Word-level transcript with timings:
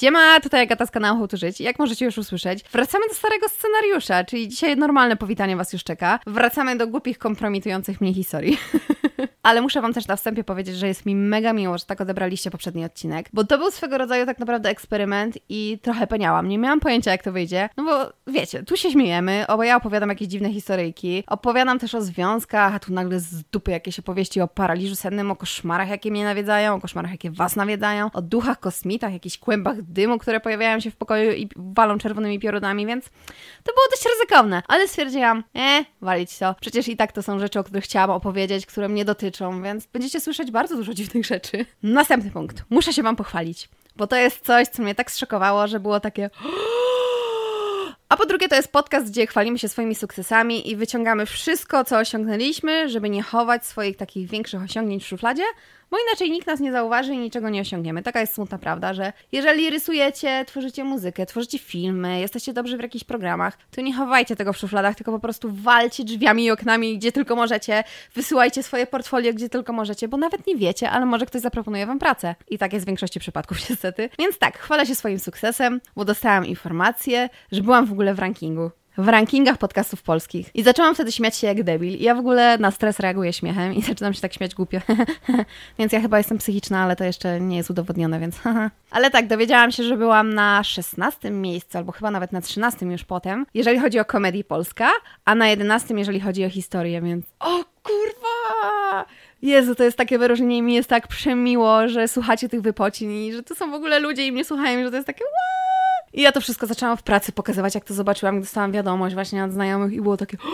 Siema, 0.00 0.40
tutaj 0.40 0.62
Agata 0.62 0.86
z 0.86 0.90
kanału 0.90 1.18
How 1.18 1.28
to 1.28 1.36
Żyć. 1.36 1.60
Jak 1.60 1.78
możecie 1.78 2.04
już 2.04 2.18
usłyszeć, 2.18 2.64
wracamy 2.72 3.08
do 3.08 3.14
starego 3.14 3.48
scenariusza, 3.48 4.24
czyli 4.24 4.48
dzisiaj 4.48 4.76
normalne 4.76 5.16
powitanie 5.16 5.56
Was 5.56 5.72
już 5.72 5.84
czeka. 5.84 6.18
Wracamy 6.26 6.76
do 6.76 6.86
głupich, 6.86 7.18
kompromitujących 7.18 8.00
mnie 8.00 8.14
historii. 8.14 8.58
Ale 9.42 9.62
muszę 9.62 9.82
Wam 9.82 9.92
też 9.92 10.06
na 10.06 10.16
wstępie 10.16 10.44
powiedzieć, 10.44 10.76
że 10.76 10.88
jest 10.88 11.06
mi 11.06 11.16
mega 11.16 11.52
miło, 11.52 11.78
że 11.78 11.84
tak 11.84 12.00
odebraliście 12.00 12.50
poprzedni 12.50 12.84
odcinek, 12.84 13.28
bo 13.32 13.44
to 13.44 13.58
był 13.58 13.70
swego 13.70 13.98
rodzaju 13.98 14.26
tak 14.26 14.38
naprawdę 14.38 14.68
eksperyment 14.68 15.38
i 15.48 15.78
trochę 15.82 16.06
peniałam. 16.06 16.48
Nie 16.48 16.58
miałam 16.58 16.80
pojęcia, 16.80 17.10
jak 17.10 17.22
to 17.22 17.32
wyjdzie, 17.32 17.68
no 17.76 17.84
bo 17.84 18.12
wiecie, 18.32 18.62
tu 18.62 18.76
się 18.76 18.90
śmiejemy, 18.90 19.44
bo 19.56 19.62
ja 19.62 19.76
opowiadam 19.76 20.08
jakieś 20.08 20.28
dziwne 20.28 20.52
historyjki, 20.52 21.24
opowiadam 21.26 21.78
też 21.78 21.94
o 21.94 22.02
związkach, 22.02 22.74
a 22.74 22.78
tu 22.78 22.92
nagle 22.92 23.20
z 23.20 23.42
dupy 23.42 23.70
jakieś 23.70 23.98
opowieści 23.98 24.40
o 24.40 24.48
paraliżu 24.48 24.96
sennym, 24.96 25.30
o 25.30 25.36
koszmarach, 25.36 25.88
jakie 25.88 26.10
mnie 26.10 26.24
nawiedzają, 26.24 26.74
o 26.74 26.80
koszmarach, 26.80 27.10
jakie 27.10 27.30
Was 27.30 27.56
nawiedzają, 27.56 28.10
o 28.12 28.22
duchach, 28.22 28.60
kosmitach, 28.60 29.12
jakichś 29.12 29.38
kłębach 29.38 29.82
dymu, 29.90 30.18
które 30.18 30.40
pojawiają 30.40 30.80
się 30.80 30.90
w 30.90 30.96
pokoju 30.96 31.32
i 31.32 31.48
walą 31.56 31.98
czerwonymi 31.98 32.38
piorunami, 32.38 32.86
więc 32.86 33.04
to 33.64 33.72
było 33.72 33.86
dość 33.90 34.04
ryzykowne, 34.04 34.62
ale 34.68 34.88
stwierdziłam, 34.88 35.44
e, 35.56 35.84
walić 36.00 36.38
to. 36.38 36.54
Przecież 36.60 36.88
i 36.88 36.96
tak 36.96 37.12
to 37.12 37.22
są 37.22 37.38
rzeczy, 37.38 37.58
o 37.58 37.64
których 37.64 37.84
chciałam 37.84 38.10
opowiedzieć, 38.10 38.66
które 38.66 38.88
mnie 38.88 39.04
dotyczą, 39.04 39.62
więc 39.62 39.86
będziecie 39.86 40.20
słyszeć 40.20 40.50
bardzo 40.50 40.76
dużo 40.76 40.94
dziwnych 40.94 41.26
rzeczy. 41.26 41.66
Następny 41.82 42.30
punkt. 42.30 42.64
Muszę 42.70 42.92
się 42.92 43.02
Wam 43.02 43.16
pochwalić, 43.16 43.68
bo 43.96 44.06
to 44.06 44.16
jest 44.16 44.44
coś, 44.46 44.68
co 44.68 44.82
mnie 44.82 44.94
tak 44.94 45.10
zszokowało, 45.10 45.66
że 45.66 45.80
było 45.80 46.00
takie... 46.00 46.30
A 48.08 48.16
po 48.16 48.26
drugie, 48.26 48.48
to 48.48 48.56
jest 48.56 48.72
podcast, 48.72 49.10
gdzie 49.10 49.26
chwalimy 49.26 49.58
się 49.58 49.68
swoimi 49.68 49.94
sukcesami 49.94 50.70
i 50.70 50.76
wyciągamy 50.76 51.26
wszystko, 51.26 51.84
co 51.84 51.98
osiągnęliśmy, 51.98 52.88
żeby 52.88 53.10
nie 53.10 53.22
chować 53.22 53.66
swoich 53.66 53.96
takich 53.96 54.28
większych 54.28 54.62
osiągnięć 54.62 55.04
w 55.04 55.06
szufladzie, 55.06 55.42
bo 55.90 55.96
inaczej 56.08 56.30
nikt 56.30 56.46
nas 56.46 56.60
nie 56.60 56.72
zauważy 56.72 57.14
i 57.14 57.18
niczego 57.18 57.50
nie 57.50 57.60
osiągniemy. 57.60 58.02
Taka 58.02 58.20
jest 58.20 58.34
smutna 58.34 58.58
prawda, 58.58 58.94
że 58.94 59.12
jeżeli 59.32 59.70
rysujecie, 59.70 60.44
tworzycie 60.44 60.84
muzykę, 60.84 61.26
tworzycie 61.26 61.58
filmy, 61.58 62.20
jesteście 62.20 62.52
dobrzy 62.52 62.76
w 62.76 62.80
jakichś 62.80 63.04
programach, 63.04 63.58
to 63.70 63.80
nie 63.80 63.94
chowajcie 63.94 64.36
tego 64.36 64.52
w 64.52 64.56
szufladach, 64.56 64.96
tylko 64.96 65.12
po 65.12 65.18
prostu 65.18 65.48
walcie 65.52 66.04
drzwiami 66.04 66.44
i 66.44 66.50
oknami, 66.50 66.98
gdzie 66.98 67.12
tylko 67.12 67.36
możecie, 67.36 67.84
wysyłajcie 68.14 68.62
swoje 68.62 68.86
portfolio, 68.86 69.32
gdzie 69.32 69.48
tylko 69.48 69.72
możecie, 69.72 70.08
bo 70.08 70.16
nawet 70.16 70.46
nie 70.46 70.56
wiecie, 70.56 70.90
ale 70.90 71.06
może 71.06 71.26
ktoś 71.26 71.42
zaproponuje 71.42 71.86
Wam 71.86 71.98
pracę. 71.98 72.34
I 72.48 72.58
tak 72.58 72.72
jest 72.72 72.84
w 72.84 72.86
większości 72.86 73.20
przypadków 73.20 73.58
niestety. 73.70 74.08
Więc 74.18 74.38
tak, 74.38 74.58
chwalę 74.58 74.86
się 74.86 74.94
swoim 74.94 75.18
sukcesem, 75.18 75.80
bo 75.96 76.04
dostałam 76.04 76.46
informację, 76.46 77.28
że 77.52 77.62
byłam 77.62 77.86
w 77.86 77.92
ogóle 77.92 78.14
w 78.14 78.18
rankingu 78.18 78.70
w 78.98 79.08
rankingach 79.08 79.58
podcastów 79.58 80.02
polskich. 80.02 80.50
I 80.54 80.62
zaczęłam 80.62 80.94
wtedy 80.94 81.12
śmiać 81.12 81.36
się 81.36 81.46
jak 81.46 81.62
debil. 81.62 81.94
I 81.94 82.02
ja 82.02 82.14
w 82.14 82.18
ogóle 82.18 82.58
na 82.58 82.70
stres 82.70 83.00
reaguję 83.00 83.32
śmiechem 83.32 83.74
i 83.74 83.82
zaczynam 83.90 84.14
się 84.14 84.20
tak 84.20 84.34
śmiać 84.34 84.54
głupio. 84.54 84.78
więc 85.78 85.92
ja 85.92 86.00
chyba 86.00 86.18
jestem 86.18 86.38
psychiczna, 86.38 86.80
ale 86.80 86.96
to 86.96 87.04
jeszcze 87.04 87.40
nie 87.40 87.56
jest 87.56 87.70
udowodnione, 87.70 88.20
więc 88.20 88.36
Ale 88.90 89.10
tak, 89.10 89.26
dowiedziałam 89.26 89.72
się, 89.72 89.82
że 89.82 89.96
byłam 89.96 90.34
na 90.34 90.64
16 90.64 91.30
miejscu, 91.30 91.78
albo 91.78 91.92
chyba 91.92 92.10
nawet 92.10 92.32
na 92.32 92.40
13 92.40 92.86
już 92.86 93.04
potem, 93.04 93.46
jeżeli 93.54 93.78
chodzi 93.78 93.98
o 93.98 94.04
komedii 94.04 94.44
Polska, 94.44 94.90
a 95.24 95.34
na 95.34 95.48
11 95.48 95.94
jeżeli 95.94 96.20
chodzi 96.20 96.44
o 96.44 96.50
historię, 96.50 97.02
więc... 97.02 97.26
O 97.40 97.64
kurwa! 97.82 99.04
Jezu, 99.42 99.74
to 99.74 99.84
jest 99.84 99.96
takie 99.96 100.18
wyróżnienie 100.18 100.56
i 100.56 100.62
mi 100.62 100.74
jest 100.74 100.88
tak 100.88 101.08
przemiło, 101.08 101.88
że 101.88 102.08
słuchacie 102.08 102.48
tych 102.48 102.60
wypocin 102.60 103.10
i 103.10 103.32
że 103.32 103.42
to 103.42 103.54
są 103.54 103.70
w 103.70 103.74
ogóle 103.74 103.98
ludzie 103.98 104.26
i 104.26 104.32
mnie 104.32 104.44
słuchają, 104.44 104.84
że 104.84 104.90
to 104.90 104.96
jest 104.96 105.06
takie 105.06 105.24
i 106.12 106.22
ja 106.22 106.32
to 106.32 106.40
wszystko 106.40 106.66
zaczęłam 106.66 106.96
w 106.96 107.02
pracy 107.02 107.32
pokazywać, 107.32 107.74
jak 107.74 107.84
to 107.84 107.94
zobaczyłam, 107.94 108.36
gdy 108.36 108.44
dostałam 108.44 108.72
wiadomość 108.72 109.14
właśnie 109.14 109.44
od 109.44 109.52
znajomych 109.52 109.92
i 109.92 110.00
było 110.00 110.16
takie... 110.16 110.36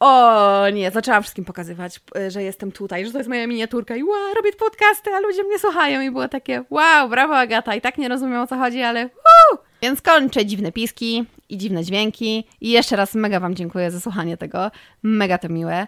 O 0.00 0.70
nie, 0.70 0.90
zaczęłam 0.90 1.22
wszystkim 1.22 1.44
pokazywać, 1.44 2.00
że 2.28 2.42
jestem 2.42 2.72
tutaj, 2.72 3.06
że 3.06 3.12
to 3.12 3.18
jest 3.18 3.28
moja 3.28 3.46
miniaturka 3.46 3.96
i 3.96 4.02
wow, 4.02 4.34
robię 4.34 4.52
podcasty, 4.52 5.10
a 5.10 5.20
ludzie 5.20 5.44
mnie 5.44 5.58
słuchają 5.58 6.00
i 6.00 6.10
było 6.10 6.28
takie 6.28 6.64
wow, 6.70 7.08
brawo 7.08 7.36
Agata, 7.36 7.74
i 7.74 7.80
tak 7.80 7.98
nie 7.98 8.08
rozumiem 8.08 8.40
o 8.40 8.46
co 8.46 8.56
chodzi, 8.56 8.82
ale 8.82 9.04
woo! 9.04 9.58
Więc 9.82 10.02
kończę 10.02 10.46
dziwne 10.46 10.72
piski 10.72 11.24
i 11.48 11.56
dziwne 11.58 11.84
dźwięki 11.84 12.44
i 12.60 12.70
jeszcze 12.70 12.96
raz 12.96 13.14
mega 13.14 13.40
Wam 13.40 13.54
dziękuję 13.54 13.90
za 13.90 14.00
słuchanie 14.00 14.36
tego, 14.36 14.70
mega 15.02 15.38
to 15.38 15.48
miłe. 15.48 15.86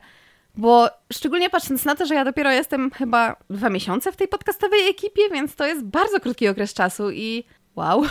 Bo 0.56 0.88
szczególnie 1.12 1.50
patrząc 1.50 1.84
na 1.84 1.94
to, 1.94 2.06
że 2.06 2.14
ja 2.14 2.24
dopiero 2.24 2.50
jestem 2.50 2.90
chyba 2.90 3.36
dwa 3.50 3.70
miesiące 3.70 4.12
w 4.12 4.16
tej 4.16 4.28
podcastowej 4.28 4.88
ekipie, 4.90 5.22
więc 5.32 5.56
to 5.56 5.66
jest 5.66 5.84
bardzo 5.84 6.20
krótki 6.20 6.48
okres 6.48 6.74
czasu 6.74 7.10
i 7.10 7.44
Wow. 7.78 8.02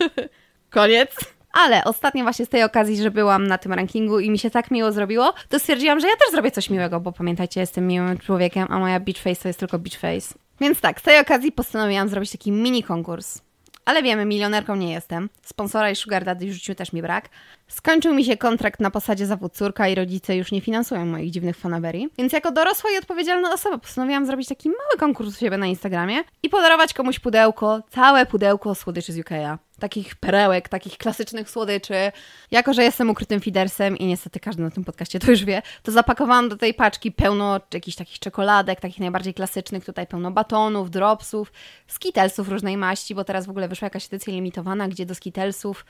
Koniec. 0.70 1.10
Ale 1.52 1.84
ostatnio 1.84 2.22
właśnie 2.22 2.46
z 2.46 2.48
tej 2.48 2.62
okazji, 2.62 2.96
że 2.96 3.10
byłam 3.10 3.46
na 3.46 3.58
tym 3.58 3.72
rankingu 3.72 4.20
i 4.20 4.30
mi 4.30 4.38
się 4.38 4.50
tak 4.50 4.70
miło 4.70 4.92
zrobiło, 4.92 5.34
to 5.48 5.58
stwierdziłam, 5.58 6.00
że 6.00 6.08
ja 6.08 6.16
też 6.16 6.30
zrobię 6.30 6.50
coś 6.50 6.70
miłego, 6.70 7.00
bo 7.00 7.12
pamiętajcie, 7.12 7.60
jestem 7.60 7.86
miłym 7.86 8.18
człowiekiem, 8.18 8.66
a 8.70 8.78
moja 8.78 9.00
beach 9.00 9.18
face 9.18 9.42
to 9.42 9.48
jest 9.48 9.58
tylko 9.58 9.78
beach 9.78 10.00
face. 10.00 10.34
Więc 10.60 10.80
tak, 10.80 11.00
z 11.00 11.02
tej 11.02 11.20
okazji 11.20 11.52
postanowiłam 11.52 12.08
zrobić 12.08 12.32
taki 12.32 12.52
mini 12.52 12.82
konkurs. 12.82 13.40
Ale 13.84 14.02
wiemy, 14.02 14.24
milionerką 14.24 14.76
nie 14.76 14.92
jestem. 14.92 15.28
Sponsora 15.42 15.90
i 15.90 15.96
sugar 15.96 16.24
daddy 16.24 16.46
w 16.46 16.52
życiu 16.52 16.74
też 16.74 16.92
mi 16.92 17.02
brak. 17.02 17.28
Skończył 17.68 18.14
mi 18.14 18.24
się 18.24 18.36
kontrakt 18.36 18.80
na 18.80 18.90
posadzie 18.90 19.26
zawód 19.26 19.52
córka 19.52 19.88
i 19.88 19.94
rodzice 19.94 20.36
już 20.36 20.52
nie 20.52 20.60
finansują 20.60 21.06
moich 21.06 21.30
dziwnych 21.30 21.56
fanaberii. 21.56 22.08
Więc 22.18 22.32
jako 22.32 22.52
dorosła 22.52 22.90
i 22.90 22.98
odpowiedzialna 22.98 23.52
osoba 23.52 23.78
postanowiłam 23.78 24.26
zrobić 24.26 24.48
taki 24.48 24.68
mały 24.68 24.98
konkurs 24.98 25.36
u 25.36 25.38
siebie 25.40 25.58
na 25.58 25.66
Instagramie 25.66 26.24
i 26.42 26.48
podarować 26.48 26.94
komuś 26.94 27.18
pudełko, 27.18 27.82
całe 27.90 28.26
pudełko 28.26 28.74
słodyczy 28.74 29.12
z 29.12 29.18
UK'a 29.18 29.58
takich 29.84 30.16
perełek, 30.16 30.68
takich 30.68 30.98
klasycznych 30.98 31.50
słodyczy. 31.50 32.12
Jako, 32.50 32.74
że 32.74 32.82
jestem 32.82 33.10
ukrytym 33.10 33.40
fidersem 33.40 33.96
i 33.96 34.06
niestety 34.06 34.40
każdy 34.40 34.62
na 34.62 34.70
tym 34.70 34.84
podcaście 34.84 35.18
to 35.18 35.30
już 35.30 35.44
wie, 35.44 35.62
to 35.82 35.92
zapakowałam 35.92 36.48
do 36.48 36.56
tej 36.56 36.74
paczki 36.74 37.12
pełno 37.12 37.60
jakichś 37.74 37.96
takich 37.96 38.18
czekoladek, 38.18 38.80
takich 38.80 38.98
najbardziej 38.98 39.34
klasycznych, 39.34 39.84
tutaj 39.84 40.06
pełno 40.06 40.30
batonów, 40.30 40.90
dropsów, 40.90 41.52
skitelsów 41.86 42.48
różnej 42.48 42.76
maści, 42.76 43.14
bo 43.14 43.24
teraz 43.24 43.46
w 43.46 43.50
ogóle 43.50 43.68
wyszła 43.68 43.86
jakaś 43.86 44.06
edycja 44.06 44.32
limitowana, 44.32 44.88
gdzie 44.88 45.06
do 45.06 45.14
skitelsów 45.14 45.84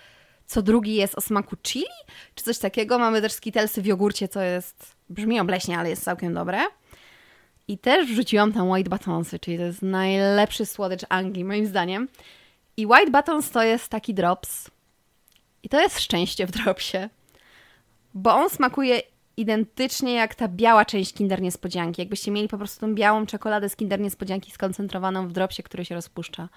co 0.47 0.63
drugi 0.63 0.95
jest 0.95 1.15
o 1.19 1.21
smaku 1.21 1.57
chili, 1.63 1.87
czy 2.35 2.45
coś 2.45 2.59
takiego. 2.59 2.99
Mamy 2.99 3.23
też 3.23 3.33
skitelsy 3.33 3.83
w 3.83 3.87
jogurcie, 3.87 4.29
co 4.29 4.41
jest, 4.43 4.97
brzmi 5.11 5.41
obleśnie, 5.41 5.79
ale 5.79 5.91
jest 5.91 6.05
całkiem 6.05 6.35
dobre. 6.35 6.59
I 7.69 7.79
też 7.79 8.07
wrzuciłam 8.07 8.53
tam 8.53 8.71
white 8.71 8.91
batonsy, 8.91 9.39
czyli 9.39 9.59
to 9.59 9.63
jest 9.63 9.83
najlepszy 9.83 10.67
słodycz 10.67 11.03
Anglii, 11.09 11.45
moim 11.45 11.67
zdaniem. 11.67 12.09
I 12.77 12.87
White 12.87 13.11
Buttons 13.11 13.51
to 13.51 13.63
jest 13.63 13.89
taki 13.89 14.15
drops. 14.15 14.71
I 15.63 15.69
to 15.69 15.81
jest 15.81 16.01
szczęście 16.01 16.47
w 16.47 16.51
dropsie. 16.51 17.09
Bo 18.15 18.35
on 18.35 18.51
smakuje 18.51 19.03
identycznie 19.37 20.15
jak 20.15 20.35
ta 20.35 20.49
biała 20.49 20.85
część 20.85 21.13
Kinder 21.13 21.43
Niespodzianki. 21.43 22.03
Jakbyście 22.03 22.31
mieli 22.31 22.49
po 22.49 22.59
prostu 22.59 22.81
tą 22.81 22.95
białą 22.95 23.27
czekoladę 23.27 23.69
z 23.69 23.77
Kinder 23.77 24.01
Niespodzianki 24.01 24.51
skoncentrowaną 24.51 25.29
w 25.29 25.33
dropsie, 25.33 25.63
który 25.63 25.85
się 25.85 25.95
rozpuszcza. 25.95 26.49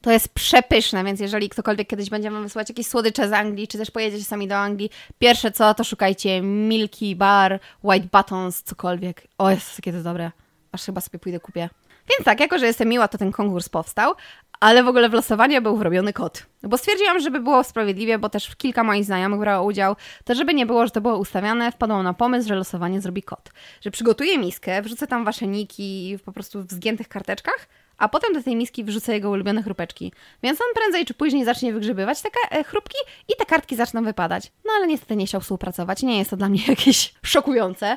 To 0.00 0.10
jest 0.10 0.28
przepyszne, 0.28 1.04
więc 1.04 1.20
jeżeli 1.20 1.48
ktokolwiek 1.48 1.88
kiedyś 1.88 2.10
będzie 2.10 2.30
wam 2.30 2.42
wysyłać 2.42 2.68
jakieś 2.68 2.86
słodycze 2.86 3.28
z 3.28 3.32
Anglii, 3.32 3.68
czy 3.68 3.78
też 3.78 3.90
pojedziecie 3.90 4.24
sami 4.24 4.48
do 4.48 4.56
Anglii, 4.56 4.90
pierwsze 5.18 5.50
co, 5.50 5.74
to 5.74 5.84
szukajcie 5.84 6.42
Milky 6.42 7.16
Bar, 7.16 7.60
White 7.82 8.08
Buttons, 8.12 8.62
cokolwiek. 8.62 9.26
O, 9.38 9.50
jest 9.50 9.76
takie 9.76 9.92
to 9.92 10.02
dobre. 10.02 10.30
Aż 10.72 10.84
chyba 10.84 11.00
sobie 11.00 11.18
pójdę 11.18 11.40
kupię. 11.40 11.68
Więc 12.10 12.24
tak, 12.24 12.40
jako 12.40 12.58
że 12.58 12.66
jestem 12.66 12.88
miła, 12.88 13.08
to 13.08 13.18
ten 13.18 13.32
konkurs 13.32 13.68
powstał, 13.68 14.14
ale 14.60 14.82
w 14.82 14.88
ogóle 14.88 15.08
w 15.08 15.12
losowaniu 15.12 15.62
był 15.62 15.76
wrobiony 15.76 16.12
kot. 16.12 16.46
Bo 16.62 16.78
stwierdziłam, 16.78 17.20
żeby 17.20 17.40
było 17.40 17.64
sprawiedliwie, 17.64 18.18
bo 18.18 18.28
też 18.28 18.56
kilka 18.56 18.84
moich 18.84 19.04
znajomych 19.04 19.40
brało 19.40 19.66
udział, 19.66 19.96
to 20.24 20.34
żeby 20.34 20.54
nie 20.54 20.66
było, 20.66 20.86
że 20.86 20.90
to 20.90 21.00
było 21.00 21.18
ustawiane, 21.18 21.72
wpadłam 21.72 22.04
na 22.04 22.14
pomysł, 22.14 22.48
że 22.48 22.54
losowanie 22.54 23.00
zrobi 23.00 23.22
kot. 23.22 23.50
Że 23.80 23.90
przygotuję 23.90 24.38
miskę, 24.38 24.82
wrzucę 24.82 25.06
tam 25.06 25.24
wasze 25.24 25.46
niki 25.46 26.18
po 26.24 26.32
prostu 26.32 26.62
w 26.62 26.70
zgiętych 26.70 27.08
karteczkach, 27.08 27.68
a 27.98 28.08
potem 28.08 28.34
do 28.34 28.42
tej 28.42 28.56
miski 28.56 28.84
wrzucę 28.84 29.14
jego 29.14 29.30
ulubione 29.30 29.62
chrupeczki. 29.62 30.12
Więc 30.42 30.60
on 30.60 30.66
prędzej 30.74 31.06
czy 31.06 31.14
później 31.14 31.44
zacznie 31.44 31.72
wygrzebywać 31.72 32.22
te 32.22 32.28
e, 32.50 32.64
chrupki 32.64 32.98
i 33.28 33.32
te 33.38 33.46
kartki 33.46 33.76
zaczną 33.76 34.04
wypadać. 34.04 34.52
No 34.64 34.72
ale 34.76 34.86
niestety 34.86 35.16
nie 35.16 35.26
chciał 35.26 35.40
współpracować, 35.40 36.02
nie 36.02 36.18
jest 36.18 36.30
to 36.30 36.36
dla 36.36 36.48
mnie 36.48 36.60
jakieś 36.68 37.14
szokujące 37.22 37.96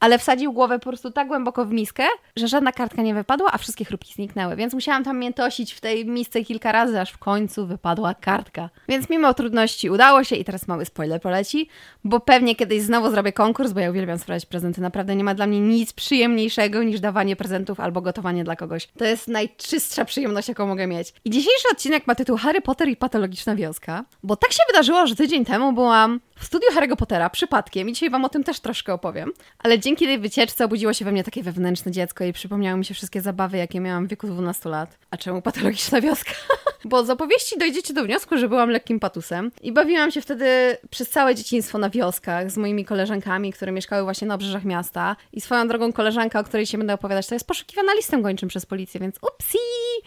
ale 0.00 0.18
wsadził 0.18 0.52
głowę 0.52 0.78
po 0.78 0.88
prostu 0.88 1.10
tak 1.10 1.28
głęboko 1.28 1.64
w 1.64 1.72
miskę, 1.72 2.04
że 2.36 2.48
żadna 2.48 2.72
kartka 2.72 3.02
nie 3.02 3.14
wypadła, 3.14 3.48
a 3.52 3.58
wszystkie 3.58 3.84
chrupki 3.84 4.14
zniknęły. 4.14 4.56
Więc 4.56 4.74
musiałam 4.74 5.04
tam 5.04 5.18
miętosić 5.18 5.72
w 5.72 5.80
tej 5.80 6.06
misce 6.06 6.44
kilka 6.44 6.72
razy, 6.72 7.00
aż 7.00 7.10
w 7.10 7.18
końcu 7.18 7.66
wypadła 7.66 8.14
kartka. 8.14 8.70
Więc 8.88 9.10
mimo 9.10 9.34
trudności 9.34 9.90
udało 9.90 10.24
się 10.24 10.36
i 10.36 10.44
teraz 10.44 10.68
mały 10.68 10.84
spoiler 10.84 11.20
poleci, 11.20 11.68
bo 12.04 12.20
pewnie 12.20 12.56
kiedyś 12.56 12.82
znowu 12.82 13.10
zrobię 13.10 13.32
konkurs, 13.32 13.72
bo 13.72 13.80
ja 13.80 13.90
uwielbiam 13.90 14.18
sprawiać 14.18 14.46
prezenty. 14.46 14.80
Naprawdę 14.80 15.16
nie 15.16 15.24
ma 15.24 15.34
dla 15.34 15.46
mnie 15.46 15.60
nic 15.60 15.92
przyjemniejszego 15.92 16.82
niż 16.82 17.00
dawanie 17.00 17.36
prezentów 17.36 17.80
albo 17.80 18.00
gotowanie 18.00 18.44
dla 18.44 18.56
kogoś. 18.56 18.88
To 18.98 19.04
jest 19.04 19.28
najczystsza 19.28 20.04
przyjemność, 20.04 20.48
jaką 20.48 20.66
mogę 20.66 20.86
mieć. 20.86 21.12
I 21.24 21.30
dzisiejszy 21.30 21.68
odcinek 21.72 22.06
ma 22.06 22.14
tytuł 22.14 22.36
Harry 22.36 22.60
Potter 22.60 22.88
i 22.88 22.96
patologiczna 22.96 23.56
wioska, 23.56 24.04
bo 24.22 24.36
tak 24.36 24.52
się 24.52 24.62
wydarzyło, 24.68 25.06
że 25.06 25.16
tydzień 25.16 25.44
temu 25.44 25.72
byłam 25.72 26.20
w 26.38 26.44
studiu 26.44 26.68
Harry'ego 26.74 26.96
Pottera 26.96 27.30
przypadkiem 27.30 27.88
i 27.88 27.92
dzisiaj 27.92 28.10
Wam 28.10 28.24
o 28.24 28.28
tym 28.28 28.44
też 28.44 28.60
troszkę 28.60 28.92
opowiem. 28.94 29.32
Ale 29.58 29.78
dzięki 29.78 30.06
tej 30.06 30.18
wycieczce 30.18 30.64
obudziło 30.64 30.92
się 30.92 31.04
we 31.04 31.12
mnie 31.12 31.24
takie 31.24 31.42
wewnętrzne 31.42 31.92
dziecko 31.92 32.24
i 32.24 32.32
przypomniały 32.32 32.78
mi 32.78 32.84
się 32.84 32.94
wszystkie 32.94 33.20
zabawy, 33.20 33.56
jakie 33.56 33.80
miałam 33.80 34.06
w 34.06 34.10
wieku 34.10 34.26
12 34.26 34.68
lat. 34.68 34.98
A 35.10 35.16
czemu 35.16 35.42
patologiczna 35.42 36.00
wioska? 36.00 36.30
Bo 36.84 37.04
z 37.04 37.10
opowieści 37.10 37.58
dojdziecie 37.58 37.94
do 37.94 38.04
wniosku, 38.04 38.38
że 38.38 38.48
byłam 38.48 38.70
lekkim 38.70 39.00
patusem 39.00 39.50
i 39.62 39.72
bawiłam 39.72 40.10
się 40.10 40.20
wtedy 40.20 40.76
przez 40.90 41.10
całe 41.10 41.34
dzieciństwo 41.34 41.78
na 41.78 41.90
wioskach 41.90 42.50
z 42.50 42.56
moimi 42.56 42.84
koleżankami, 42.84 43.52
które 43.52 43.72
mieszkały 43.72 44.02
właśnie 44.02 44.28
na 44.28 44.34
obrzeżach 44.34 44.64
miasta. 44.64 45.16
I 45.32 45.40
swoją 45.40 45.68
drogą 45.68 45.92
koleżanka, 45.92 46.40
o 46.40 46.44
której 46.44 46.66
się 46.66 46.78
będę 46.78 46.94
opowiadać, 46.94 47.26
to 47.26 47.34
jest 47.34 47.46
poszukiwana 47.46 47.94
listem 47.94 48.22
gończym 48.22 48.48
przez 48.48 48.66
policję, 48.66 49.00
więc 49.00 49.16
upsi! 49.16 49.58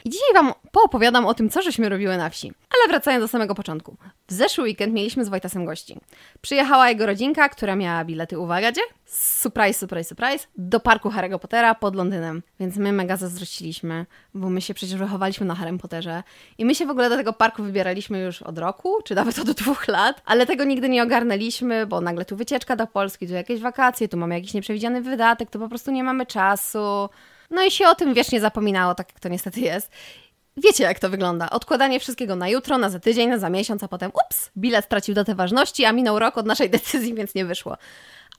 I 0.05 0.09
dzisiaj 0.09 0.33
Wam 0.33 0.53
poopowiadam 0.71 1.25
o 1.25 1.33
tym, 1.33 1.49
co 1.49 1.61
żeśmy 1.61 1.89
robiły 1.89 2.17
na 2.17 2.29
wsi. 2.29 2.47
Ale 2.47 2.87
wracając 2.87 3.23
do 3.23 3.27
samego 3.27 3.55
początku. 3.55 3.97
W 4.27 4.33
zeszły 4.33 4.63
weekend 4.63 4.93
mieliśmy 4.93 5.25
z 5.25 5.29
Wojtasem 5.29 5.65
gości. 5.65 5.97
Przyjechała 6.41 6.89
jego 6.89 7.05
rodzinka, 7.05 7.49
która 7.49 7.75
miała 7.75 8.05
bilety, 8.05 8.39
uwaga, 8.39 8.71
gdzie? 8.71 8.81
Surprise, 9.05 9.79
surprise, 9.79 10.09
surprise, 10.09 10.47
do 10.57 10.79
parku 10.79 11.09
Harry'ego 11.09 11.39
Pottera 11.39 11.75
pod 11.75 11.95
Londynem. 11.95 12.43
Więc 12.59 12.77
my 12.77 12.91
mega 12.93 13.17
zazdrościliśmy, 13.17 14.05
bo 14.33 14.49
my 14.49 14.61
się 14.61 14.73
przecież 14.73 14.95
wychowaliśmy 14.95 15.45
na 15.45 15.55
Harrym 15.55 15.77
Potterze. 15.77 16.23
I 16.57 16.65
my 16.65 16.75
się 16.75 16.85
w 16.85 16.89
ogóle 16.89 17.09
do 17.09 17.17
tego 17.17 17.33
parku 17.33 17.63
wybieraliśmy 17.63 18.19
już 18.19 18.41
od 18.41 18.57
roku, 18.57 19.01
czy 19.03 19.15
nawet 19.15 19.39
od 19.39 19.51
dwóch 19.51 19.87
lat, 19.87 20.21
ale 20.25 20.45
tego 20.45 20.63
nigdy 20.63 20.89
nie 20.89 21.03
ogarnęliśmy, 21.03 21.85
bo 21.87 22.01
nagle 22.01 22.25
tu 22.25 22.35
wycieczka 22.35 22.75
do 22.75 22.87
Polski, 22.87 23.27
tu 23.27 23.33
jakieś 23.33 23.61
wakacje, 23.61 24.07
tu 24.07 24.17
mamy 24.17 24.35
jakiś 24.35 24.53
nieprzewidziany 24.53 25.01
wydatek, 25.01 25.49
to 25.49 25.59
po 25.59 25.69
prostu 25.69 25.91
nie 25.91 26.03
mamy 26.03 26.25
czasu. 26.25 27.09
No 27.51 27.63
i 27.63 27.71
się 27.71 27.87
o 27.87 27.95
tym 27.95 28.13
wiecznie 28.13 28.39
zapominało, 28.39 28.95
tak 28.95 29.09
jak 29.09 29.19
to 29.19 29.29
niestety 29.29 29.59
jest. 29.59 29.91
Wiecie, 30.63 30.83
jak 30.83 30.99
to 30.99 31.09
wygląda. 31.09 31.49
Odkładanie 31.49 31.99
wszystkiego 31.99 32.35
na 32.35 32.49
jutro, 32.49 32.77
na 32.77 32.89
za 32.89 32.99
tydzień, 32.99 33.29
na 33.29 33.37
za 33.37 33.49
miesiąc, 33.49 33.83
a 33.83 33.87
potem 33.87 34.11
ups, 34.25 34.51
bilet 34.57 34.85
stracił 34.85 35.15
datę 35.15 35.35
ważności, 35.35 35.85
a 35.85 35.93
minął 35.93 36.19
rok 36.19 36.37
od 36.37 36.45
naszej 36.45 36.69
decyzji, 36.69 37.13
więc 37.13 37.35
nie 37.35 37.45
wyszło. 37.45 37.77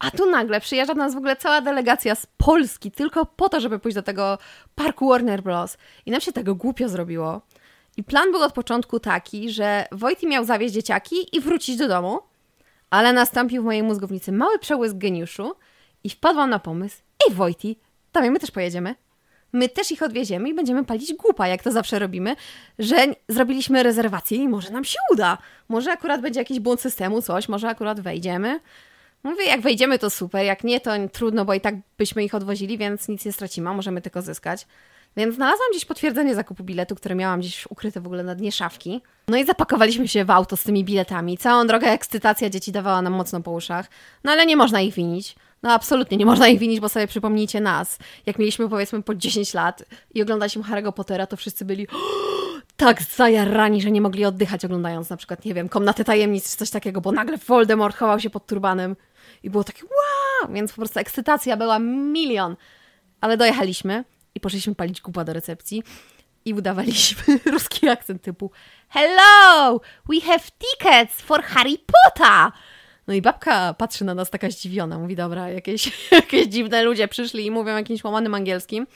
A 0.00 0.11
tu 0.11 0.31
nagle 0.31 0.61
przyjeżdża 0.61 0.94
do 0.94 0.99
nas 0.99 1.14
w 1.14 1.17
ogóle 1.17 1.37
cała 1.37 1.61
delegacja 1.61 2.14
z 2.14 2.26
Polski 2.26 2.90
tylko 2.90 3.26
po 3.26 3.49
to, 3.49 3.61
żeby 3.61 3.78
pójść 3.78 3.94
do 3.94 4.02
tego 4.02 4.38
parku 4.75 5.08
Warner 5.08 5.43
Bros. 5.43 5.76
I 6.06 6.11
nam 6.11 6.20
się 6.20 6.32
tego 6.32 6.55
głupio 6.55 6.88
zrobiło. 6.88 7.40
I 7.96 8.05
plan 8.05 8.32
był 8.32 8.43
od 8.43 8.52
początku 8.52 9.00
taki, 9.00 9.50
że 9.50 9.87
Wojty 9.93 10.26
miał 10.26 10.44
zawieźć 10.44 10.75
dzieciaki 10.75 11.37
i 11.37 11.40
wrócić 11.40 11.76
do 11.76 11.88
domu, 11.88 12.20
ale 12.90 13.12
nastąpił 13.12 13.62
w 13.62 13.64
mojej 13.64 13.82
mózgownicy 13.82 14.32
mały 14.32 14.58
przełysk 14.58 14.96
geniuszu 14.96 15.55
i 16.05 16.11
wpadłam 16.11 16.50
na 16.50 16.58
pomysł, 16.58 16.96
ej 17.28 17.34
Wojty, 17.34 17.76
tam 18.12 18.31
my 18.31 18.40
też 18.40 18.50
pojedziemy 18.50 18.94
my 19.52 19.69
też 19.69 19.93
ich 19.93 20.02
odwieziemy 20.02 20.49
i 20.49 20.55
będziemy 20.55 20.85
palić 20.85 21.14
głupa, 21.14 21.49
jak 21.49 21.62
to 21.62 21.73
zawsze 21.73 21.99
robimy, 21.99 22.37
że 22.79 22.97
zrobiliśmy 23.29 23.82
rezerwację 23.82 24.38
i 24.38 24.49
może 24.49 24.70
nam 24.70 24.85
się 24.85 24.99
uda. 25.12 25.38
Może 25.69 25.93
akurat 25.93 26.20
będzie 26.20 26.41
jakiś 26.41 26.61
błąd 26.61 26.81
systemu, 26.81 27.23
coś, 27.23 27.49
może 27.49 27.69
akurat 27.69 28.00
wejdziemy. 28.00 28.61
Mówię, 29.23 29.44
jak 29.44 29.61
wejdziemy 29.61 29.99
to 29.99 30.11
super, 30.11 30.44
jak 30.44 30.64
nie 30.64 30.81
to 30.81 30.91
trudno, 31.12 31.44
bo 31.44 31.55
i 31.55 31.61
tak 31.61 31.75
byśmy 31.99 32.25
ich 32.25 32.35
odwozili, 32.35 32.79
więc 32.79 33.08
nic 33.08 33.25
nie 33.25 33.32
stracimy, 33.32 33.75
możemy 33.75 34.00
tylko 34.00 34.23
zyskać. 34.23 34.67
Więc 35.17 35.35
znalazłam 35.35 35.70
gdzieś 35.70 35.85
potwierdzenie 35.85 36.35
zakupu 36.35 36.64
biletu, 36.64 36.94
które 36.94 37.14
miałam 37.14 37.41
gdzieś 37.41 37.67
ukryte 37.67 38.00
w 38.00 38.06
ogóle 38.06 38.23
na 38.23 38.35
dnie 38.35 38.52
szafki. 38.52 39.00
No 39.29 39.37
i 39.37 39.44
zapakowaliśmy 39.44 40.08
się 40.08 40.25
w 40.25 40.31
auto 40.31 40.56
z 40.56 40.62
tymi 40.62 40.85
biletami. 40.85 41.38
Całą 41.38 41.67
drogę 41.67 41.87
ekscytacja 41.87 42.50
dzieci 42.50 42.73
dawała 42.73 43.02
nam 43.02 43.12
mocno 43.12 43.41
po 43.41 43.50
uszach, 43.50 43.87
no 44.25 44.32
ale 44.32 44.47
nie 44.47 44.56
można 44.56 44.81
ich 44.81 44.94
winić. 44.94 45.37
No 45.62 45.73
absolutnie, 45.73 46.17
nie 46.17 46.27
można 46.27 46.49
ich 46.49 46.59
winić, 46.59 46.81
bo 46.81 46.89
sobie 46.89 47.07
przypomnijcie 47.07 47.61
nas. 47.61 47.99
Jak 48.27 48.39
mieliśmy 48.39 48.69
powiedzmy 48.69 49.03
po 49.03 49.15
10 49.15 49.55
lat 49.55 49.85
i 50.15 50.23
oglądaliśmy 50.23 50.62
Harry'ego 50.62 50.93
Pottera, 50.93 51.27
to 51.27 51.37
wszyscy 51.37 51.65
byli 51.65 51.87
tak 52.77 53.03
zajarani, 53.03 53.83
że 53.83 53.91
nie 53.91 54.01
mogli 54.01 54.25
oddychać 54.25 54.65
oglądając 54.65 55.11
na 55.11 55.17
przykład, 55.17 55.45
nie 55.45 55.55
wiem, 55.55 55.69
Komnaty 55.69 56.05
Tajemnic 56.05 56.51
czy 56.51 56.57
coś 56.57 56.71
takiego, 56.71 57.01
bo 57.01 57.12
nagle 57.12 57.37
Voldemort 57.37 57.97
chował 57.97 58.21
się 58.21 58.31
pod 58.31 58.47
turbanem 58.47 58.97
i 59.43 59.51
było 59.51 59.65
takie 59.65 59.83
wow, 59.85 60.53
więc 60.53 60.71
po 60.71 60.77
prostu 60.77 61.01
ekscytacja 61.01 61.57
była 61.57 61.79
milion. 61.79 62.57
Ale 63.21 63.37
dojechaliśmy 63.37 64.05
i 64.35 64.41
poszliśmy 64.41 64.75
palić 64.75 65.01
kupa 65.01 65.25
do 65.25 65.33
recepcji 65.33 65.83
i 66.45 66.55
udawaliśmy 66.55 67.39
ruski 67.53 67.89
akcent 67.89 68.23
typu 68.23 68.51
Hello, 68.89 69.81
we 70.09 70.21
have 70.21 70.45
tickets 70.59 71.21
for 71.21 71.43
Harry 71.43 71.77
Potter! 71.79 72.53
No 73.11 73.15
i 73.15 73.23
babka 73.23 73.75
patrzy 73.75 74.05
na 74.05 74.15
nas 74.15 74.31
taka 74.31 74.51
zdziwiona, 74.51 74.99
mówi, 74.99 75.17
dobra, 75.17 75.49
jakieś, 75.49 75.93
jakieś 76.12 76.47
dziwne 76.47 76.83
ludzie 76.83 77.09
przyszli 77.09 77.47
i 77.47 77.51
mówią 77.51 77.77
jakimś 77.77 78.05
łamanym 78.05 78.35
angielskim. 78.35 78.87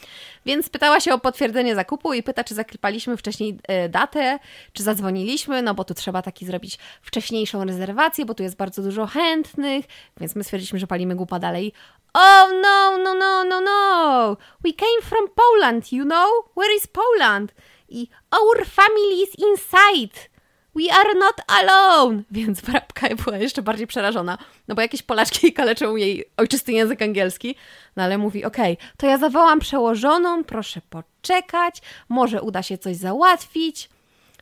Więc 0.46 0.68
pytała 0.68 1.00
się 1.00 1.14
o 1.14 1.18
potwierdzenie 1.18 1.74
zakupu 1.74 2.14
i 2.14 2.22
pyta, 2.22 2.44
czy 2.44 2.54
zaklipaliśmy 2.54 3.16
wcześniej 3.16 3.58
e, 3.68 3.88
datę, 3.88 4.38
czy 4.72 4.82
zadzwoniliśmy, 4.82 5.62
no 5.62 5.74
bo 5.74 5.84
tu 5.84 5.94
trzeba 5.94 6.22
taki 6.22 6.46
zrobić 6.46 6.78
wcześniejszą 7.02 7.64
rezerwację, 7.64 8.24
bo 8.24 8.34
tu 8.34 8.42
jest 8.42 8.56
bardzo 8.56 8.82
dużo 8.82 9.06
chętnych, 9.06 9.84
więc 10.20 10.36
my 10.36 10.44
stwierdziliśmy, 10.44 10.78
że 10.78 10.86
palimy 10.86 11.14
głupa 11.14 11.38
dalej. 11.38 11.72
Oh 12.12 12.50
no, 12.62 12.98
no, 12.98 13.14
no, 13.14 13.44
no, 13.44 13.60
no! 13.60 14.36
We 14.64 14.72
came 14.72 15.02
from 15.02 15.28
Poland, 15.34 15.92
you 15.92 16.04
know? 16.04 16.28
Where 16.56 16.76
is 16.76 16.86
Poland? 16.86 17.54
I 17.88 18.08
our 18.30 18.66
family 18.66 19.22
is 19.22 19.30
inside. 19.38 20.33
We 20.76 20.92
are 20.92 21.14
not 21.14 21.34
alone! 21.46 22.22
Więc 22.30 22.60
babka 22.60 23.08
była 23.24 23.36
jeszcze 23.36 23.62
bardziej 23.62 23.86
przerażona, 23.86 24.38
no 24.68 24.74
bo 24.74 24.82
jakieś 24.82 25.02
Polaczki 25.02 25.52
kaleczą 25.52 25.96
jej 25.96 26.24
ojczysty 26.36 26.72
język 26.72 27.02
angielski, 27.02 27.56
no 27.96 28.02
ale 28.02 28.18
mówi, 28.18 28.44
okej, 28.44 28.72
okay, 28.72 28.86
to 28.96 29.06
ja 29.06 29.18
zawołam 29.18 29.60
przełożoną, 29.60 30.44
proszę 30.44 30.80
poczekać, 30.90 31.82
może 32.08 32.42
uda 32.42 32.62
się 32.62 32.78
coś 32.78 32.96
załatwić. 32.96 33.88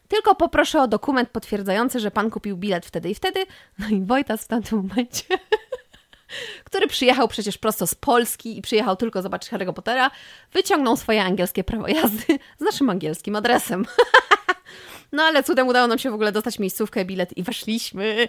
Tylko 0.08 0.34
poproszę 0.34 0.82
o 0.82 0.88
dokument 0.88 1.28
potwierdzający, 1.28 2.00
że 2.00 2.10
pan 2.10 2.30
kupił 2.30 2.56
bilet 2.56 2.86
wtedy 2.86 3.10
i 3.10 3.14
wtedy. 3.14 3.46
No 3.78 3.88
i 3.88 4.00
Wojtas 4.00 4.44
w 4.44 4.48
tamtym 4.48 4.78
momencie, 4.78 5.24
który 6.64 6.86
przyjechał 6.86 7.28
przecież 7.28 7.58
prosto 7.58 7.86
z 7.86 7.94
Polski 7.94 8.58
i 8.58 8.62
przyjechał 8.62 8.96
tylko 8.96 9.22
zobaczyć 9.22 9.52
Harry'ego 9.52 9.72
Pottera, 9.72 10.10
wyciągnął 10.52 10.96
swoje 10.96 11.24
angielskie 11.24 11.64
prawo 11.64 11.88
jazdy 11.88 12.38
z 12.58 12.60
naszym 12.60 12.90
angielskim 12.90 13.36
adresem. 13.36 13.84
No 15.12 15.22
ale 15.22 15.42
cudem 15.42 15.68
udało 15.68 15.86
nam 15.86 15.98
się 15.98 16.10
w 16.10 16.14
ogóle 16.14 16.32
dostać 16.32 16.58
miejscówkę, 16.58 17.04
bilet 17.04 17.36
i 17.36 17.42
weszliśmy. 17.42 18.28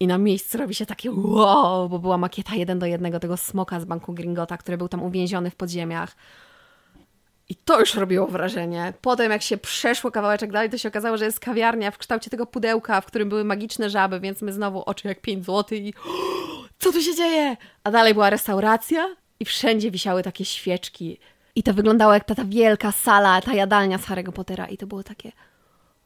I 0.00 0.06
na 0.06 0.18
miejscu 0.18 0.58
robi 0.58 0.74
się 0.74 0.86
takie 0.86 1.10
wow, 1.12 1.88
bo 1.88 1.98
była 1.98 2.18
makieta 2.18 2.54
jeden 2.54 2.78
do 2.78 2.86
jednego 2.86 3.20
tego 3.20 3.36
smoka 3.36 3.80
z 3.80 3.84
banku 3.84 4.12
Gringota, 4.12 4.56
który 4.56 4.78
był 4.78 4.88
tam 4.88 5.02
uwięziony 5.02 5.50
w 5.50 5.54
podziemiach. 5.56 6.16
I 7.48 7.54
to 7.54 7.80
już 7.80 7.94
robiło 7.94 8.26
wrażenie. 8.26 8.92
Potem, 9.00 9.32
jak 9.32 9.42
się 9.42 9.58
przeszło 9.58 10.10
kawałeczek 10.10 10.52
dalej, 10.52 10.70
to 10.70 10.78
się 10.78 10.88
okazało, 10.88 11.16
że 11.16 11.24
jest 11.24 11.40
kawiarnia 11.40 11.90
w 11.90 11.98
kształcie 11.98 12.30
tego 12.30 12.46
pudełka, 12.46 13.00
w 13.00 13.06
którym 13.06 13.28
były 13.28 13.44
magiczne 13.44 13.90
żaby, 13.90 14.20
więc 14.20 14.42
my 14.42 14.52
znowu 14.52 14.82
oczy 14.82 15.08
jak 15.08 15.20
5 15.20 15.46
zł 15.46 15.78
i 15.78 15.94
co 16.78 16.92
tu 16.92 17.02
się 17.02 17.14
dzieje? 17.14 17.56
A 17.84 17.90
dalej 17.90 18.14
była 18.14 18.30
restauracja 18.30 19.16
i 19.40 19.44
wszędzie 19.44 19.90
wisiały 19.90 20.22
takie 20.22 20.44
świeczki. 20.44 21.18
I 21.54 21.62
to 21.62 21.74
wyglądało 21.74 22.14
jak 22.14 22.24
ta, 22.24 22.34
ta 22.34 22.44
wielka 22.44 22.92
sala, 22.92 23.40
ta 23.40 23.54
jadalnia 23.54 23.98
z 23.98 24.06
Harry'ego 24.06 24.32
Pottera. 24.32 24.66
I 24.66 24.76
to 24.76 24.86
było 24.86 25.02
takie 25.02 25.32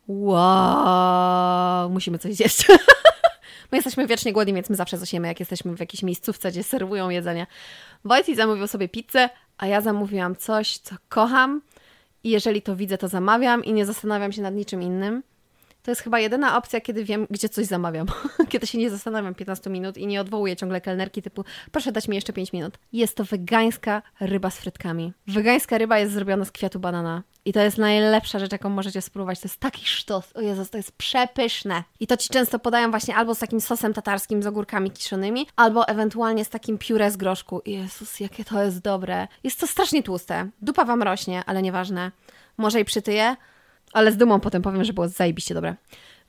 wow, 0.09 1.91
musimy 1.91 2.19
coś 2.19 2.35
zjeść. 2.35 2.67
My 3.73 3.79
jesteśmy 3.79 4.07
wiecznie 4.07 4.33
głodni, 4.33 4.55
więc 4.55 4.71
my 4.71 4.77
zawsze 4.77 4.99
zasiemy, 4.99 5.29
jak 5.29 5.41
jesteśmy 5.41 5.77
w 5.77 5.81
jakiejś 5.81 6.03
miejscówce, 6.03 6.51
gdzie 6.51 6.63
serwują 6.63 7.11
jedzenie. 7.11 7.47
Wojciech 8.05 8.37
zamówił 8.37 8.67
sobie 8.67 8.89
pizzę, 8.89 9.31
a 9.59 9.67
ja 9.67 9.81
zamówiłam 9.81 10.37
coś, 10.37 10.79
co 10.79 10.95
kocham 11.09 11.63
i 12.25 12.31
jeżeli 12.31 12.63
to 12.63 12.77
widzę, 12.77 12.99
to 12.99 13.09
zamawiam 13.09 13.65
i 13.65 13.73
nie 13.73 13.87
zastanawiam 13.87 14.33
się 14.33 14.43
nad 14.43 14.55
niczym 14.55 14.83
innym. 14.83 15.23
To 15.85 15.91
jest 15.91 16.03
chyba 16.03 16.21
jedyna 16.21 16.57
opcja, 16.57 16.81
kiedy 16.81 17.05
wiem, 17.05 17.27
gdzie 17.31 17.49
coś 17.49 17.67
zamawiam. 17.67 18.07
kiedy 18.51 18.67
się 18.67 18.79
nie 18.79 18.91
zastanawiam 18.91 19.35
15 19.35 19.71
minut 19.71 19.99
i 19.99 20.07
nie 20.07 20.21
odwołuję 20.21 20.57
ciągle 20.57 20.81
kelnerki 20.81 21.23
typu 21.23 21.45
proszę 21.73 21.93
dać 21.93 22.09
mi 22.09 22.15
jeszcze 22.15 22.33
5 22.33 22.53
minut. 22.53 22.79
Jest 22.93 23.17
to 23.17 23.25
wegańska 23.25 24.03
ryba 24.21 24.51
z 24.51 24.59
frytkami. 24.59 25.13
Wegańska 25.27 25.79
ryba 25.79 25.99
jest 25.99 26.13
zrobiona 26.13 26.45
z 26.45 26.51
kwiatu 26.51 26.81
banana. 26.81 27.23
I 27.45 27.53
to 27.53 27.61
jest 27.61 27.79
najlepsza 27.79 28.39
rzecz, 28.39 28.53
jaką 28.53 28.69
możecie 28.69 29.03
spróbować. 29.03 29.41
To 29.41 29.49
jest 29.49 29.61
taki 29.61 29.87
sztos. 29.87 30.33
O 30.35 30.41
Jezus, 30.41 30.71
to 30.71 30.77
jest 30.77 30.93
przepyszne. 30.93 31.85
I 32.01 32.07
to 32.07 32.17
Ci 32.17 32.29
często 32.29 32.59
podają 32.59 32.91
właśnie 32.91 33.17
albo 33.17 33.35
z 33.35 33.39
takim 33.39 33.61
sosem 33.61 33.95
tatarskim 33.95 34.43
z 34.43 34.47
ogórkami 34.47 34.91
kiszonymi, 34.91 35.47
albo 35.57 35.89
ewentualnie 35.89 36.45
z 36.45 36.49
takim 36.49 36.79
pióre 36.79 37.11
z 37.11 37.17
groszku. 37.17 37.63
Jezus, 37.67 38.21
jakie 38.21 38.45
to 38.45 38.63
jest 38.63 38.81
dobre. 38.81 39.29
Jest 39.45 39.61
to 39.61 39.67
strasznie 39.67 40.03
tłuste. 40.03 40.49
Dupa 40.63 40.85
Wam 40.85 41.03
rośnie, 41.03 41.43
ale 41.47 41.63
nieważne. 41.63 42.11
Może 42.57 42.81
i 42.81 42.85
przytyje, 42.85 43.37
ale 43.95 44.13
z 44.13 44.17
dumą 44.17 44.41
potem 44.41 44.63
powiem, 44.63 44.85
że 44.85 44.93
było 44.93 45.09
zajebiście 45.09 45.55
dobre. 45.55 45.75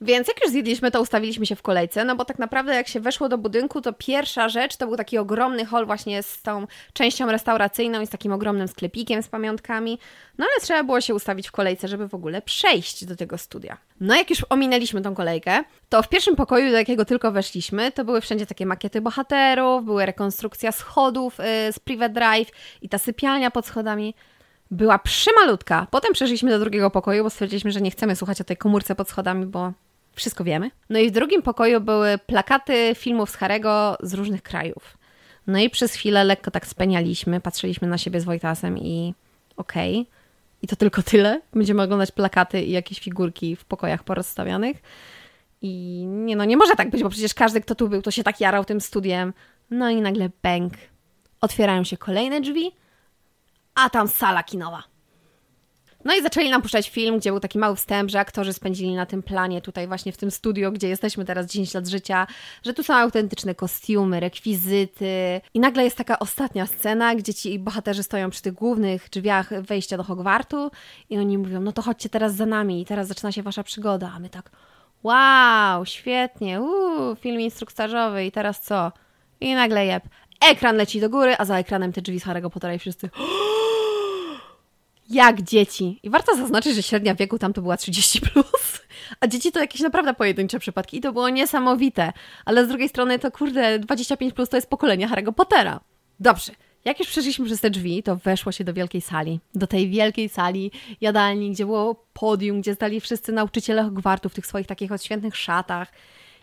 Więc 0.02 0.28
jak 0.28 0.42
już 0.42 0.52
zjedliśmy, 0.52 0.92
to 0.92 1.02
ustawiliśmy 1.02 1.46
się 1.46 1.56
w 1.56 1.62
kolejce, 1.62 2.06
no 2.06 2.16
bo 2.16 2.26
tak 2.26 2.40
naprawdę 2.40 2.76
jak 2.76 2.88
się 2.88 3.00
weszło 3.00 3.30
do 3.30 3.38
budynku, 3.38 3.82
to 3.82 3.94
pierwsza 3.94 4.50
rzecz 4.50 4.78
to 4.78 4.88
był 4.88 4.98
taki 4.98 5.18
ogromny 5.18 5.66
hol 5.66 5.86
właśnie 5.86 6.24
z 6.24 6.42
tą 6.42 6.68
częścią 6.94 7.32
restauracyjną 7.32 8.02
i 8.02 8.08
z 8.08 8.10
takim 8.10 8.32
ogromnym 8.32 8.68
sklepikiem 8.68 9.24
z 9.24 9.28
pamiątkami. 9.28 10.00
No 10.38 10.46
ale 10.46 10.62
trzeba 10.62 10.84
było 10.84 11.02
się 11.02 11.16
ustawić 11.16 11.48
w 11.48 11.52
kolejce, 11.52 11.88
żeby 11.88 12.08
w 12.08 12.14
ogóle 12.14 12.42
przejść 12.42 13.06
do 13.06 13.16
tego 13.16 13.38
studia. 13.38 13.78
No 14.00 14.16
jak 14.16 14.30
już 14.30 14.46
ominęliśmy 14.50 15.02
tą 15.02 15.16
kolejkę, 15.16 15.64
to 15.90 16.04
w 16.04 16.10
pierwszym 16.10 16.36
pokoju, 16.36 16.72
do 16.72 16.78
jakiego 16.78 17.06
tylko 17.06 17.32
weszliśmy, 17.32 17.92
to 17.92 18.06
były 18.06 18.22
wszędzie 18.22 18.46
takie 18.46 18.66
makiety 18.66 19.02
bohaterów, 19.02 19.86
były 19.86 20.06
rekonstrukcja 20.06 20.72
schodów 20.72 21.38
yy, 21.38 21.74
z 21.74 21.80
Private 21.80 22.14
Drive 22.14 22.52
i 22.82 22.90
ta 22.90 22.98
sypialnia 22.98 23.52
pod 23.52 23.66
schodami 23.66 24.16
była 24.72 25.00
przymalutka. 25.00 25.88
Potem 25.92 26.14
przeszliśmy 26.14 26.52
do 26.52 26.60
drugiego 26.60 26.92
pokoju, 26.92 27.24
bo 27.24 27.30
stwierdziliśmy, 27.30 27.72
że 27.72 27.82
nie 27.82 27.92
chcemy 27.92 28.16
słuchać 28.16 28.42
o 28.42 28.44
tej 28.44 28.58
komórce 28.58 28.96
pod 28.96 29.10
schodami, 29.10 29.46
bo 29.46 29.74
Wszystko 30.16 30.44
wiemy. 30.44 30.72
No 30.90 31.00
i 31.00 31.10
w 31.10 31.12
drugim 31.12 31.42
pokoju 31.42 31.82
były 31.82 32.18
plakaty 32.18 32.96
filmów 32.96 33.30
z 33.30 33.36
Harego 33.36 33.98
z 34.00 34.14
różnych 34.14 34.42
krajów. 34.42 34.98
No 35.48 35.60
i 35.60 35.70
przez 35.70 35.94
chwilę 35.94 36.24
lekko 36.24 36.52
tak 36.52 36.68
spenialiśmy, 36.68 37.42
patrzyliśmy 37.42 37.88
na 37.88 37.98
siebie 37.98 38.22
z 38.22 38.24
Wojtasem 38.24 38.78
i 38.78 39.14
okej. 39.58 40.00
Okay. 40.00 40.16
I 40.62 40.68
to 40.68 40.76
tylko 40.76 41.04
tyle. 41.04 41.42
Będziemy 41.54 41.82
oglądać 41.82 42.12
plakaty 42.12 42.62
i 42.62 42.72
jakieś 42.72 43.00
figurki 43.00 43.56
w 43.56 43.66
pokojach 43.66 44.04
porozstawianych. 44.04 44.78
I 45.62 46.04
nie 46.08 46.36
no, 46.36 46.46
nie 46.46 46.58
może 46.58 46.76
tak 46.76 46.90
być, 46.90 47.04
bo 47.04 47.10
przecież 47.10 47.34
każdy, 47.34 47.62
kto 47.62 47.76
tu 47.76 47.90
był, 47.90 48.02
to 48.02 48.12
się 48.12 48.24
tak 48.24 48.40
jarał 48.40 48.66
tym 48.66 48.82
studiem. 48.82 49.34
No 49.70 49.90
i 49.90 50.02
nagle 50.02 50.30
bęk. 50.44 50.74
Otwierają 51.42 51.84
się 51.84 51.98
kolejne 51.98 52.42
drzwi, 52.42 52.72
a 53.76 53.90
tam 53.90 54.08
sala 54.08 54.44
kinowa. 54.44 54.84
No 56.06 56.16
i 56.16 56.22
zaczęli 56.22 56.50
nam 56.50 56.62
puszczać 56.62 56.90
film, 56.90 57.18
gdzie 57.18 57.32
był 57.32 57.40
taki 57.40 57.60
mały 57.60 57.76
wstęp, 57.76 58.12
że 58.12 58.20
aktorzy 58.20 58.54
spędzili 58.54 58.96
na 58.96 59.06
tym 59.06 59.24
planie, 59.24 59.62
tutaj 59.62 59.88
właśnie 59.88 60.12
w 60.12 60.18
tym 60.18 60.32
studio, 60.32 60.72
gdzie 60.72 60.90
jesteśmy 60.90 61.26
teraz 61.26 61.46
10 61.46 61.74
lat 61.74 61.88
życia, 61.88 62.28
że 62.64 62.74
tu 62.74 62.84
są 62.84 62.94
autentyczne 62.94 63.56
kostiumy, 63.56 64.20
rekwizyty. 64.20 65.42
I 65.54 65.60
nagle 65.60 65.84
jest 65.84 65.98
taka 65.98 66.20
ostatnia 66.20 66.66
scena, 66.66 67.16
gdzie 67.16 67.34
ci 67.34 67.60
bohaterzy 67.60 68.04
stoją 68.04 68.30
przy 68.30 68.42
tych 68.42 68.54
głównych 68.54 69.10
drzwiach 69.10 69.62
wejścia 69.62 69.98
do 69.98 70.04
Hogwartu 70.04 70.72
i 71.10 71.18
oni 71.18 71.38
mówią, 71.38 71.62
no 71.62 71.72
to 71.72 71.82
chodźcie 71.82 72.10
teraz 72.10 72.36
za 72.36 72.46
nami 72.46 72.82
i 72.82 72.86
teraz 72.86 73.08
zaczyna 73.08 73.32
się 73.32 73.44
wasza 73.44 73.64
przygoda. 73.64 74.12
A 74.16 74.20
my 74.20 74.30
tak, 74.30 74.52
wow, 75.04 75.86
świetnie, 75.86 76.62
uuu, 76.62 77.16
film 77.16 77.42
instruktażowy 77.42 78.26
i 78.26 78.32
teraz 78.32 78.60
co? 78.62 78.92
I 79.42 79.56
nagle 79.56 79.86
jeb, 79.86 80.04
ekran 80.52 80.76
leci 80.76 81.02
do 81.02 81.10
góry, 81.10 81.36
a 81.38 81.46
za 81.46 81.58
ekranem 81.60 81.94
te 81.94 82.02
drzwi 82.02 82.20
z 82.20 82.26
Harry'ego 82.26 82.50
Pottera 82.50 82.74
i 82.74 82.80
wszyscy 82.80 83.10
jak 85.10 85.42
dzieci. 85.42 86.00
I 86.04 86.10
warto 86.10 86.36
zaznaczyć, 86.36 86.76
że 86.76 86.84
średnia 86.84 87.16
wieku 87.16 87.40
tam 87.40 87.54
to 87.54 87.62
była 87.62 87.78
30, 87.78 88.22
plus, 88.22 88.82
a 89.22 89.28
dzieci 89.28 89.52
to 89.52 89.60
jakieś 89.60 89.82
naprawdę 89.82 90.14
pojedyncze 90.14 90.60
przypadki 90.60 90.98
i 90.98 91.02
to 91.02 91.14
było 91.14 91.30
niesamowite. 91.30 92.14
Ale 92.46 92.66
z 92.66 92.68
drugiej 92.68 92.90
strony 92.90 93.20
to 93.20 93.32
kurde, 93.32 93.80
25 93.80 94.34
plus 94.34 94.50
to 94.50 94.58
jest 94.58 94.70
pokolenie 94.70 95.08
Harry'ego 95.08 95.34
Pottera. 95.34 95.80
Dobrze. 96.20 96.52
Jak 96.86 97.00
już 97.00 97.08
przeszliśmy 97.08 97.46
przez 97.46 97.62
te 97.62 97.70
drzwi, 97.70 98.04
to 98.04 98.16
weszło 98.16 98.52
się 98.52 98.64
do 98.64 98.74
wielkiej 98.74 99.02
sali. 99.02 99.40
Do 99.56 99.68
tej 99.68 99.90
wielkiej 99.90 100.30
sali 100.30 100.72
jadalni, 101.02 101.52
gdzie 101.52 101.66
było 101.66 102.06
podium, 102.14 102.62
gdzie 102.62 102.76
stali 102.76 103.02
wszyscy 103.02 103.32
nauczyciele 103.32 103.84
Hogwartu 103.84 104.30
w 104.30 104.34
tych 104.34 104.46
swoich 104.46 104.68
takich 104.68 104.92
odświętnych 104.92 105.36
szatach. 105.36 105.92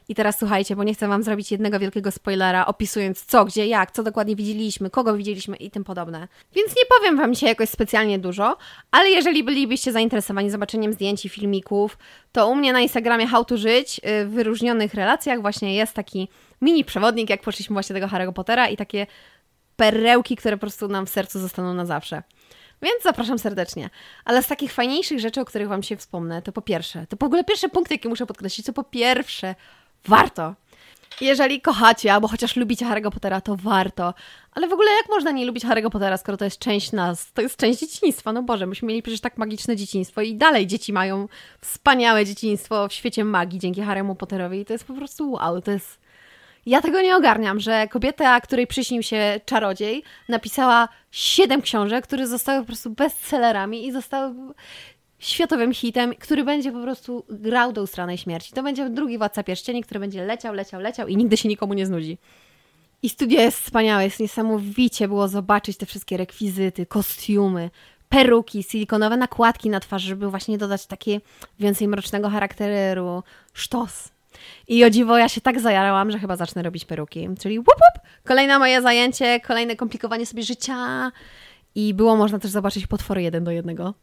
I 0.09 0.15
teraz 0.15 0.39
słuchajcie, 0.39 0.77
bo 0.77 0.85
nie 0.85 0.95
chcę 0.95 1.09
Wam 1.09 1.23
zrobić 1.23 1.53
jednego 1.53 1.79
wielkiego 1.79 2.11
spoilera, 2.11 2.67
opisując 2.67 3.25
co, 3.25 3.45
gdzie, 3.45 3.67
jak, 3.67 3.91
co 3.91 4.03
dokładnie 4.03 4.37
widzieliśmy, 4.37 4.91
kogo 4.91 5.17
widzieliśmy 5.17 5.57
i 5.57 5.71
tym 5.71 5.85
podobne. 5.85 6.29
Więc 6.55 6.69
nie 6.69 6.83
powiem 6.99 7.17
Wam 7.17 7.35
dzisiaj 7.35 7.49
jakoś 7.49 7.69
specjalnie 7.69 8.19
dużo, 8.19 8.57
ale 8.91 9.11
jeżeli 9.11 9.45
bylibyście 9.45 9.93
zainteresowani 9.93 10.51
zobaczeniem 10.51 10.93
zdjęć 10.93 11.25
i 11.25 11.29
filmików, 11.29 11.99
to 12.33 12.49
u 12.49 12.55
mnie 12.55 12.73
na 12.73 12.81
Instagramie 12.81 13.27
How 13.27 13.45
to 13.45 13.57
Żyć 13.57 13.99
y, 13.99 14.27
w 14.27 14.31
wyróżnionych 14.31 14.95
relacjach 14.95 15.41
właśnie 15.41 15.75
jest 15.75 15.93
taki 15.93 16.29
mini 16.61 16.85
przewodnik, 16.85 17.31
jak 17.31 17.43
poszliśmy 17.43 17.75
właśnie 17.75 17.95
tego 17.95 18.07
Harry'ego 18.07 18.33
Pottera 18.33 18.69
i 18.69 18.77
takie 18.77 19.07
perełki, 19.77 20.37
które 20.37 20.57
po 20.57 20.61
prostu 20.61 20.89
nam 20.89 21.07
w 21.07 21.11
sercu 21.11 21.39
zostaną 21.39 21.75
na 21.75 21.87
zawsze. 21.87 22.23
Więc 22.83 23.03
zapraszam 23.03 23.39
serdecznie. 23.39 23.91
Ale 24.25 24.43
z 24.43 24.47
takich 24.47 24.73
fajniejszych 24.73 25.21
rzeczy, 25.21 25.41
o 25.41 25.45
których 25.45 25.69
Wam 25.69 25.83
się 25.83 25.97
wspomnę, 25.97 26.43
to 26.43 26.53
po 26.53 26.63
pierwsze, 26.63 27.07
to 27.07 27.17
w 27.17 27.23
ogóle 27.23 27.45
pierwszy 27.45 27.69
punkt, 27.69 27.91
jaki 27.91 28.09
muszę 28.09 28.27
podkreślić, 28.27 28.67
to 28.67 28.73
po 28.73 28.85
pierwsze, 28.85 29.55
warto. 30.09 30.55
Jeżeli 31.21 31.61
kochacie, 31.61 32.13
albo 32.13 32.29
chociaż 32.29 32.57
lubicie 32.57 32.87
Harry'ego 32.87 33.11
Pottera, 33.11 33.41
to 33.41 33.57
warto. 33.57 34.15
Ale 34.53 34.69
w 34.69 34.73
ogóle 34.73 34.91
jak 34.93 35.09
można 35.09 35.31
nie 35.31 35.47
lubić 35.47 35.65
Harry'ego 35.65 35.91
Pottera, 35.91 36.17
skoro 36.17 36.39
to 36.39 36.45
jest 36.45 36.59
część 36.59 36.93
nas? 36.93 37.33
To 37.33 37.43
jest 37.43 37.57
część 37.57 37.81
dzieciństwa. 37.81 38.33
No 38.33 38.43
Boże, 38.43 38.67
myśmy 38.67 38.89
mieli 38.89 39.03
przecież 39.03 39.21
tak 39.21 39.39
magiczne 39.39 39.77
dzieciństwo 39.77 40.21
i 40.21 40.35
dalej 40.35 40.67
dzieci 40.67 40.93
mają 40.93 41.29
wspaniałe 41.61 42.25
dzieciństwo 42.27 42.89
w 42.89 42.93
świecie 42.93 43.25
magii 43.25 43.59
dzięki 43.59 43.83
Harry'emu 43.83 44.17
Potterowi 44.17 44.61
i 44.61 44.65
to 44.65 44.73
jest 44.73 44.85
po 44.85 44.95
prostu 44.95 45.33
wow, 45.33 45.63
to 45.63 45.71
jest... 45.71 46.03
Ja 46.67 46.81
tego 46.81 47.01
nie 47.01 47.17
ogarniam, 47.17 47.61
że 47.61 47.89
kobieta, 47.89 48.41
której 48.41 48.67
przyśnił 48.67 49.03
się 49.03 49.41
czarodziej, 49.45 50.03
napisała 50.29 50.89
siedem 51.11 51.63
książek, 51.63 52.05
które 52.05 52.27
zostały 52.27 52.61
po 52.61 52.67
prostu 52.67 52.91
bestsellerami 52.91 53.87
i 53.87 53.93
zostały 53.93 54.35
światowym 55.23 55.75
hitem, 55.75 56.15
który 56.15 56.45
będzie 56.45 56.73
po 56.73 56.83
prostu 56.83 57.25
grał 57.29 57.73
do 57.73 57.83
ustranej 57.83 58.19
śmierci. 58.19 58.53
To 58.53 58.63
będzie 58.63 58.91
drugi 58.91 59.19
Władca 59.19 59.43
Pierścieni, 59.43 59.83
który 59.83 60.01
będzie 60.01 60.25
leciał, 60.25 60.55
leciał, 60.55 60.81
leciał 60.81 61.09
i 61.09 61.17
nigdy 61.17 61.37
się 61.37 61.49
nikomu 61.49 61.75
nie 61.75 61.87
znudzi. 61.87 62.19
I 63.03 63.09
studio 63.09 63.41
jest 63.41 63.61
wspaniałe, 63.61 64.05
jest 64.05 64.21
niesamowicie 64.21 65.09
było 65.09 65.29
zobaczyć 65.29 65.77
te 65.77 65.87
wszystkie 65.87 66.17
rekwizyty, 66.17 66.87
kostiumy, 66.87 67.71
peruki, 68.09 68.63
silikonowe 68.63 69.17
nakładki 69.17 69.71
na 69.71 69.81
twarz, 69.81 70.03
żeby 70.03 70.31
właśnie 70.31 70.59
dodać 70.59 70.87
takie 70.87 71.21
więcej 71.61 71.89
mrocznego 71.89 72.31
charakteru, 72.31 73.23
sztos. 73.53 74.09
I 74.69 74.85
o 74.85 74.91
dziwo 74.91 75.19
ja 75.19 75.29
się 75.29 75.41
tak 75.41 75.61
zajarałam, 75.61 76.11
że 76.11 76.19
chyba 76.19 76.37
zacznę 76.37 76.63
robić 76.63 76.85
peruki. 76.85 77.29
Czyli 77.41 77.59
łup, 77.59 77.69
łup, 77.69 78.07
kolejne 78.25 78.59
moje 78.59 78.83
zajęcie, 78.83 79.41
kolejne 79.41 79.77
komplikowanie 79.77 80.27
sobie 80.27 80.43
życia. 80.43 81.13
I 81.75 81.95
było 81.95 82.17
można 82.17 82.39
też 82.39 82.51
zobaczyć 82.51 82.87
potwory 82.87 83.23
jeden 83.23 83.45
do 83.45 83.51
jednego 83.51 83.95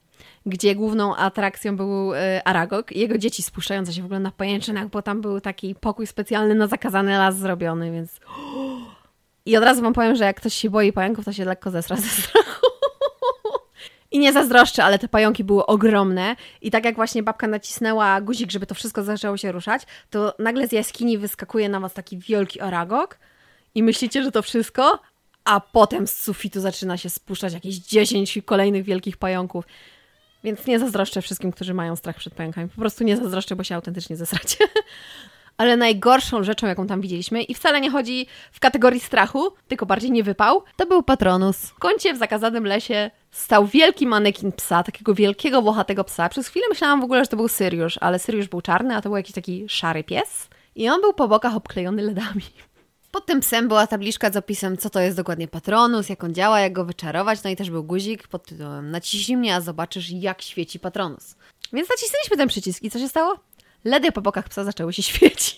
gdzie 0.46 0.76
główną 0.76 1.16
atrakcją 1.16 1.78
był 1.78 2.14
e, 2.14 2.48
Aragog 2.48 2.92
i 2.92 3.00
jego 3.00 3.18
dzieci 3.18 3.44
spuszczające 3.44 3.94
się 3.94 4.02
w 4.02 4.06
ogóle 4.06 4.20
na 4.20 4.32
pajęczynach, 4.32 4.88
bo 4.88 5.02
tam 5.02 5.22
był 5.22 5.42
taki 5.42 5.76
pokój 5.76 6.08
specjalny 6.08 6.56
na 6.56 6.68
zakazany 6.68 7.18
las 7.18 7.38
zrobiony, 7.38 7.92
więc... 7.92 8.20
I 9.46 9.58
od 9.58 9.64
razu 9.64 9.82
wam 9.82 9.94
powiem, 9.94 10.16
że 10.16 10.24
jak 10.24 10.38
ktoś 10.38 10.54
się 10.54 10.70
boi 10.70 10.94
pająków, 10.94 11.26
to 11.26 11.34
się 11.34 11.46
lekko 11.46 11.72
zesra 11.72 11.96
ze 11.96 12.08
strachu. 12.08 12.68
I 14.12 14.20
nie 14.20 14.34
zazdroszczę, 14.34 14.84
ale 14.84 15.00
te 15.00 15.08
pająki 15.08 15.44
były 15.44 15.66
ogromne 15.66 16.36
i 16.62 16.72
tak 16.72 16.86
jak 16.86 16.96
właśnie 16.96 17.24
babka 17.24 17.48
nacisnęła 17.48 18.22
guzik, 18.22 18.52
żeby 18.52 18.66
to 18.66 18.76
wszystko 18.76 19.04
zaczęło 19.04 19.38
się 19.38 19.52
ruszać, 19.52 19.82
to 20.10 20.34
nagle 20.40 20.68
z 20.68 20.72
jaskini 20.72 21.18
wyskakuje 21.18 21.70
na 21.70 21.80
was 21.80 21.94
taki 21.94 22.18
wielki 22.18 22.62
aragog 22.62 23.20
i 23.76 23.84
myślicie, 23.84 24.24
że 24.24 24.32
to 24.32 24.42
wszystko, 24.42 25.00
a 25.44 25.60
potem 25.60 26.08
z 26.08 26.22
sufitu 26.22 26.62
zaczyna 26.62 26.98
się 26.98 27.10
spuszczać 27.10 27.54
jakieś 27.54 27.76
10 27.76 28.40
kolejnych 28.46 28.84
wielkich 28.84 29.18
pająków. 29.18 29.66
Więc 30.43 30.67
nie 30.67 30.79
zazdroszczę 30.79 31.22
wszystkim, 31.22 31.51
którzy 31.51 31.74
mają 31.74 31.96
strach 31.96 32.15
przed 32.15 32.34
pająkami. 32.34 32.69
Po 32.69 32.81
prostu 32.81 33.03
nie 33.03 33.17
zazdroszczę, 33.17 33.55
bo 33.55 33.63
się 33.63 33.75
autentycznie 33.75 34.15
zesracie. 34.15 34.58
Ale 35.58 35.77
najgorszą 35.77 36.43
rzeczą, 36.43 36.67
jaką 36.67 36.88
tam 36.88 37.01
widzieliśmy, 37.01 37.43
i 37.43 37.53
wcale 37.53 37.81
nie 37.81 37.89
chodzi 37.89 38.27
w 38.51 38.60
kategorii 38.60 39.00
strachu, 39.00 39.53
tylko 39.67 39.86
bardziej 39.86 40.12
nie 40.12 40.24
wypał, 40.24 40.63
to 40.75 40.86
był 40.86 41.03
Patronus. 41.03 41.65
W 41.65 41.79
kącie 41.79 42.13
w 42.13 42.17
zakazanym 42.17 42.65
lesie 42.65 43.12
stał 43.31 43.67
wielki 43.67 44.08
manekin 44.08 44.51
psa, 44.51 44.84
takiego 44.84 45.13
wielkiego, 45.13 45.62
włochatego 45.62 46.03
psa. 46.03 46.29
Przez 46.29 46.48
chwilę 46.48 46.65
myślałam 46.69 47.01
w 47.01 47.03
ogóle, 47.03 47.24
że 47.24 47.27
to 47.27 47.38
był 47.38 47.48
Syriusz, 47.48 47.98
ale 48.01 48.19
Syriusz 48.19 48.48
był 48.48 48.62
czarny, 48.62 48.96
a 48.96 49.01
to 49.01 49.10
był 49.10 49.17
jakiś 49.17 49.36
taki 49.36 49.65
szary 49.69 50.03
pies. 50.03 50.50
I 50.75 50.89
on 50.89 51.01
był 51.01 51.13
po 51.13 51.27
bokach 51.27 51.55
obklejony 51.55 52.01
ledami. 52.01 52.41
Pod 53.12 53.25
tym 53.25 53.39
psem 53.39 53.68
była 53.68 53.88
tabliczka 53.88 54.32
z 54.32 54.38
opisem, 54.38 54.78
co 54.78 54.89
to 54.89 55.00
jest 55.00 55.18
dokładnie 55.18 55.48
Patronus, 55.48 56.10
jak 56.10 56.24
on 56.24 56.34
działa, 56.34 56.60
jak 56.60 56.74
go 56.74 56.86
wyczarować, 56.86 57.44
no 57.44 57.50
i 57.50 57.56
też 57.56 57.70
był 57.70 57.84
guzik 57.84 58.28
pod 58.28 58.46
tytułem 58.46 58.92
naciśnij 58.92 59.38
mnie, 59.38 59.56
a 59.56 59.62
zobaczysz, 59.62 60.10
jak 60.10 60.42
świeci 60.42 60.80
Patronus. 60.80 61.36
Więc 61.74 61.89
nacisnęliśmy 61.89 62.38
ten 62.38 62.48
przycisk 62.48 62.84
i 62.84 62.92
co 62.92 63.00
się 63.00 63.10
stało? 63.10 63.39
Ledy 63.86 64.12
po 64.12 64.22
bokach 64.22 64.50
psa 64.50 64.63
zaczęły 64.63 64.94
się 64.94 65.04
świecić. 65.13 65.58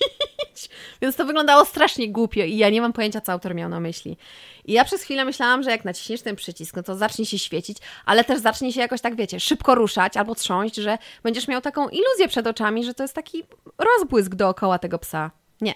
Więc 1.02 1.16
to 1.16 1.26
wyglądało 1.26 1.66
strasznie 1.66 2.12
głupio 2.12 2.44
i 2.44 2.58
ja 2.58 2.70
nie 2.70 2.82
mam 2.82 2.94
pojęcia, 2.94 3.22
co 3.22 3.32
autor 3.32 3.56
miał 3.56 3.70
na 3.70 3.80
myśli. 3.80 4.18
I 4.66 4.74
ja 4.74 4.86
przez 4.86 5.04
chwilę 5.04 5.26
myślałam, 5.26 5.64
że 5.64 5.72
jak 5.72 5.86
naciśniesz 5.86 6.22
ten 6.22 6.36
przycisk, 6.36 6.76
no 6.76 6.84
to 6.84 6.96
zacznie 6.96 7.26
się 7.26 7.40
świecić, 7.40 7.78
ale 8.06 8.24
też 8.24 8.40
zacznie 8.40 8.74
się 8.74 8.80
jakoś 8.80 9.02
tak, 9.02 9.16
wiecie, 9.16 9.40
szybko 9.40 9.76
ruszać 9.76 10.18
albo 10.18 10.36
trząść, 10.36 10.76
że 10.76 10.98
będziesz 11.24 11.48
miał 11.48 11.62
taką 11.62 11.90
iluzję 11.90 12.28
przed 12.28 12.48
oczami, 12.48 12.84
że 12.84 12.94
to 12.94 13.04
jest 13.04 13.14
taki 13.14 13.44
rozbłysk 13.78 14.36
dookoła 14.36 14.80
tego 14.80 15.00
psa. 15.00 15.32
Nie 15.62 15.74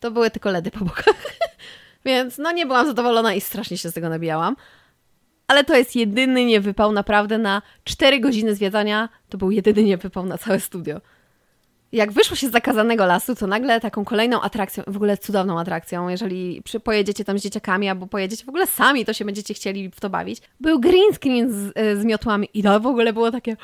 to 0.00 0.10
były 0.10 0.30
tylko 0.30 0.50
ledy 0.50 0.70
po 0.70 0.84
bokach. 0.84 1.36
Więc 2.04 2.38
no 2.38 2.52
nie 2.52 2.66
byłam 2.66 2.86
zadowolona 2.86 3.34
i 3.34 3.40
strasznie 3.40 3.78
się 3.78 3.90
z 3.90 3.94
tego 3.94 4.08
nabijałam. 4.08 4.56
Ale 5.46 5.64
to 5.64 5.76
jest 5.76 5.96
jedyny 5.96 6.44
niewypał 6.44 6.92
naprawdę 6.92 7.38
na 7.38 7.62
4 7.84 8.20
godziny 8.20 8.54
zwiedzania. 8.54 9.08
To 9.28 9.38
był 9.38 9.50
jedyny 9.50 9.82
niewypał 9.82 10.26
na 10.26 10.38
całe 10.38 10.60
studio 10.60 11.00
jak 11.92 12.12
wyszło 12.12 12.36
się 12.36 12.48
z 12.48 12.52
zakazanego 12.52 13.06
lasu, 13.06 13.34
to 13.34 13.46
nagle 13.46 13.80
taką 13.80 14.04
kolejną 14.04 14.40
atrakcją, 14.40 14.84
w 14.86 14.96
ogóle 14.96 15.18
cudowną 15.18 15.60
atrakcją, 15.60 16.08
jeżeli 16.08 16.62
pojedziecie 16.84 17.24
tam 17.24 17.38
z 17.38 17.42
dzieciakami 17.42 17.88
albo 17.88 18.06
pojedziecie 18.06 18.44
w 18.44 18.48
ogóle 18.48 18.66
sami, 18.66 19.04
to 19.04 19.12
się 19.12 19.24
będziecie 19.24 19.54
chcieli 19.54 19.90
w 19.90 20.00
to 20.00 20.10
bawić, 20.10 20.42
był 20.60 20.80
green 20.80 21.12
screen 21.14 21.52
z, 21.52 21.72
e, 21.74 21.96
z 21.96 22.04
miotłami 22.04 22.48
i 22.54 22.62
to 22.62 22.80
w 22.80 22.86
ogóle 22.86 23.12
było 23.12 23.30
takie 23.30 23.56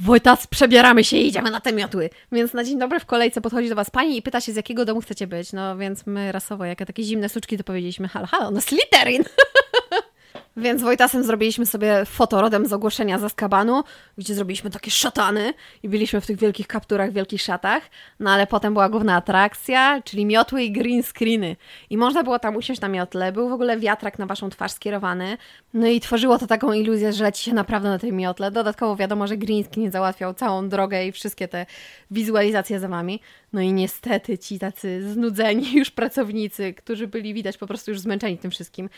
Wojtas, 0.00 0.46
przebieramy 0.46 1.04
się 1.04 1.16
i 1.16 1.28
idziemy 1.28 1.50
na 1.50 1.60
te 1.60 1.72
miotły. 1.72 2.10
Więc 2.32 2.54
na 2.54 2.64
dzień 2.64 2.78
dobry 2.78 3.00
w 3.00 3.06
kolejce 3.06 3.40
podchodzi 3.40 3.68
do 3.68 3.74
was 3.74 3.90
pani 3.90 4.16
i 4.16 4.22
pyta 4.22 4.40
się, 4.40 4.52
z 4.52 4.56
jakiego 4.56 4.84
domu 4.84 5.00
chcecie 5.00 5.26
być. 5.26 5.52
No 5.52 5.76
więc 5.76 6.06
my 6.06 6.32
rasowo, 6.32 6.64
jak 6.64 6.78
takie 6.78 7.02
zimne 7.02 7.28
suczki, 7.28 7.58
to 7.58 7.64
powiedzieliśmy 7.64 8.08
halo, 8.08 8.26
halo, 8.26 8.50
no 8.50 8.60
Slytherin! 8.60 9.24
Więc 10.60 10.82
Wojtasem 10.82 11.24
zrobiliśmy 11.24 11.66
sobie 11.66 12.04
fotorodem 12.04 12.66
z 12.66 12.72
ogłoszenia 12.72 13.18
z 13.18 13.24
Azkabanu, 13.24 13.84
gdzie 14.18 14.34
zrobiliśmy 14.34 14.70
takie 14.70 14.90
szatany 14.90 15.54
i 15.82 15.88
byliśmy 15.88 16.20
w 16.20 16.26
tych 16.26 16.38
wielkich 16.38 16.66
kapturach, 16.66 17.12
wielkich 17.12 17.42
szatach. 17.42 17.82
No 18.20 18.30
ale 18.30 18.46
potem 18.46 18.72
była 18.72 18.88
główna 18.88 19.16
atrakcja, 19.16 20.02
czyli 20.04 20.26
miotły 20.26 20.62
i 20.62 20.72
green 20.72 21.02
screeny. 21.02 21.56
I 21.90 21.96
można 21.96 22.22
było 22.22 22.38
tam 22.38 22.56
usiąść 22.56 22.80
na 22.80 22.88
miotle, 22.88 23.32
był 23.32 23.48
w 23.48 23.52
ogóle 23.52 23.78
wiatrak 23.78 24.18
na 24.18 24.26
waszą 24.26 24.50
twarz 24.50 24.72
skierowany. 24.72 25.36
No 25.74 25.86
i 25.86 26.00
tworzyło 26.00 26.38
to 26.38 26.46
taką 26.46 26.72
iluzję, 26.72 27.12
że 27.12 27.24
leci 27.24 27.44
się 27.44 27.52
naprawdę 27.54 27.88
na 27.88 27.98
tej 27.98 28.12
miotle. 28.12 28.50
Dodatkowo 28.50 28.96
wiadomo, 28.96 29.26
że 29.26 29.36
green 29.36 29.64
screen 29.64 29.90
załatwiał 29.90 30.34
całą 30.34 30.68
drogę 30.68 31.06
i 31.06 31.12
wszystkie 31.12 31.48
te 31.48 31.66
wizualizacje 32.10 32.80
za 32.80 32.88
wami. 32.88 33.20
No 33.52 33.60
i 33.60 33.72
niestety 33.72 34.38
ci 34.38 34.58
tacy 34.58 35.12
znudzeni 35.12 35.72
już 35.78 35.90
pracownicy, 35.90 36.74
którzy 36.74 37.06
byli 37.06 37.34
widać 37.34 37.58
po 37.58 37.66
prostu 37.66 37.90
już 37.90 38.00
zmęczeni 38.00 38.38
tym 38.38 38.50
wszystkim, 38.50 38.88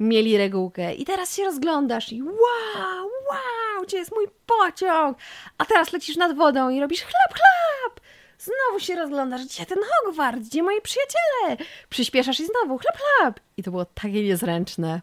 mieli 0.00 0.38
regułkę. 0.38 0.94
I 0.94 1.04
teraz 1.10 1.36
się 1.36 1.44
rozglądasz 1.44 2.12
i 2.12 2.22
wow, 2.22 3.10
wow, 3.30 3.84
gdzie 3.86 3.96
jest 3.96 4.12
mój 4.14 4.26
pociąg? 4.46 5.18
A 5.58 5.64
teraz 5.64 5.92
lecisz 5.92 6.16
nad 6.16 6.36
wodą 6.36 6.70
i 6.70 6.80
robisz 6.80 7.00
chlap, 7.00 7.34
chlap. 7.34 8.00
Znowu 8.38 8.80
się 8.80 8.96
rozglądasz, 8.96 9.44
gdzie 9.44 9.66
ten 9.66 9.78
Hogwart, 9.90 10.40
gdzie 10.40 10.62
moi 10.62 10.80
przyjaciele? 10.80 11.70
Przyspieszasz 11.88 12.40
i 12.40 12.46
znowu 12.46 12.78
chlap, 12.78 12.96
chlap. 12.98 13.40
I 13.56 13.62
to 13.62 13.70
było 13.70 13.84
takie 13.84 14.24
niezręczne. 14.24 15.00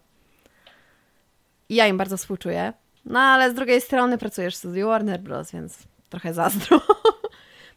Ja 1.70 1.88
im 1.88 1.98
bardzo 1.98 2.18
współczuję. 2.18 2.74
No 3.06 3.20
ale 3.20 3.52
z 3.52 3.54
drugiej 3.54 3.82
strony 3.82 4.18
pracujesz 4.18 4.56
w 4.56 4.58
studiu 4.58 4.88
Warner 4.88 5.20
Bros., 5.20 5.52
więc 5.52 5.78
trochę 6.10 6.34
zazdro. 6.34 6.82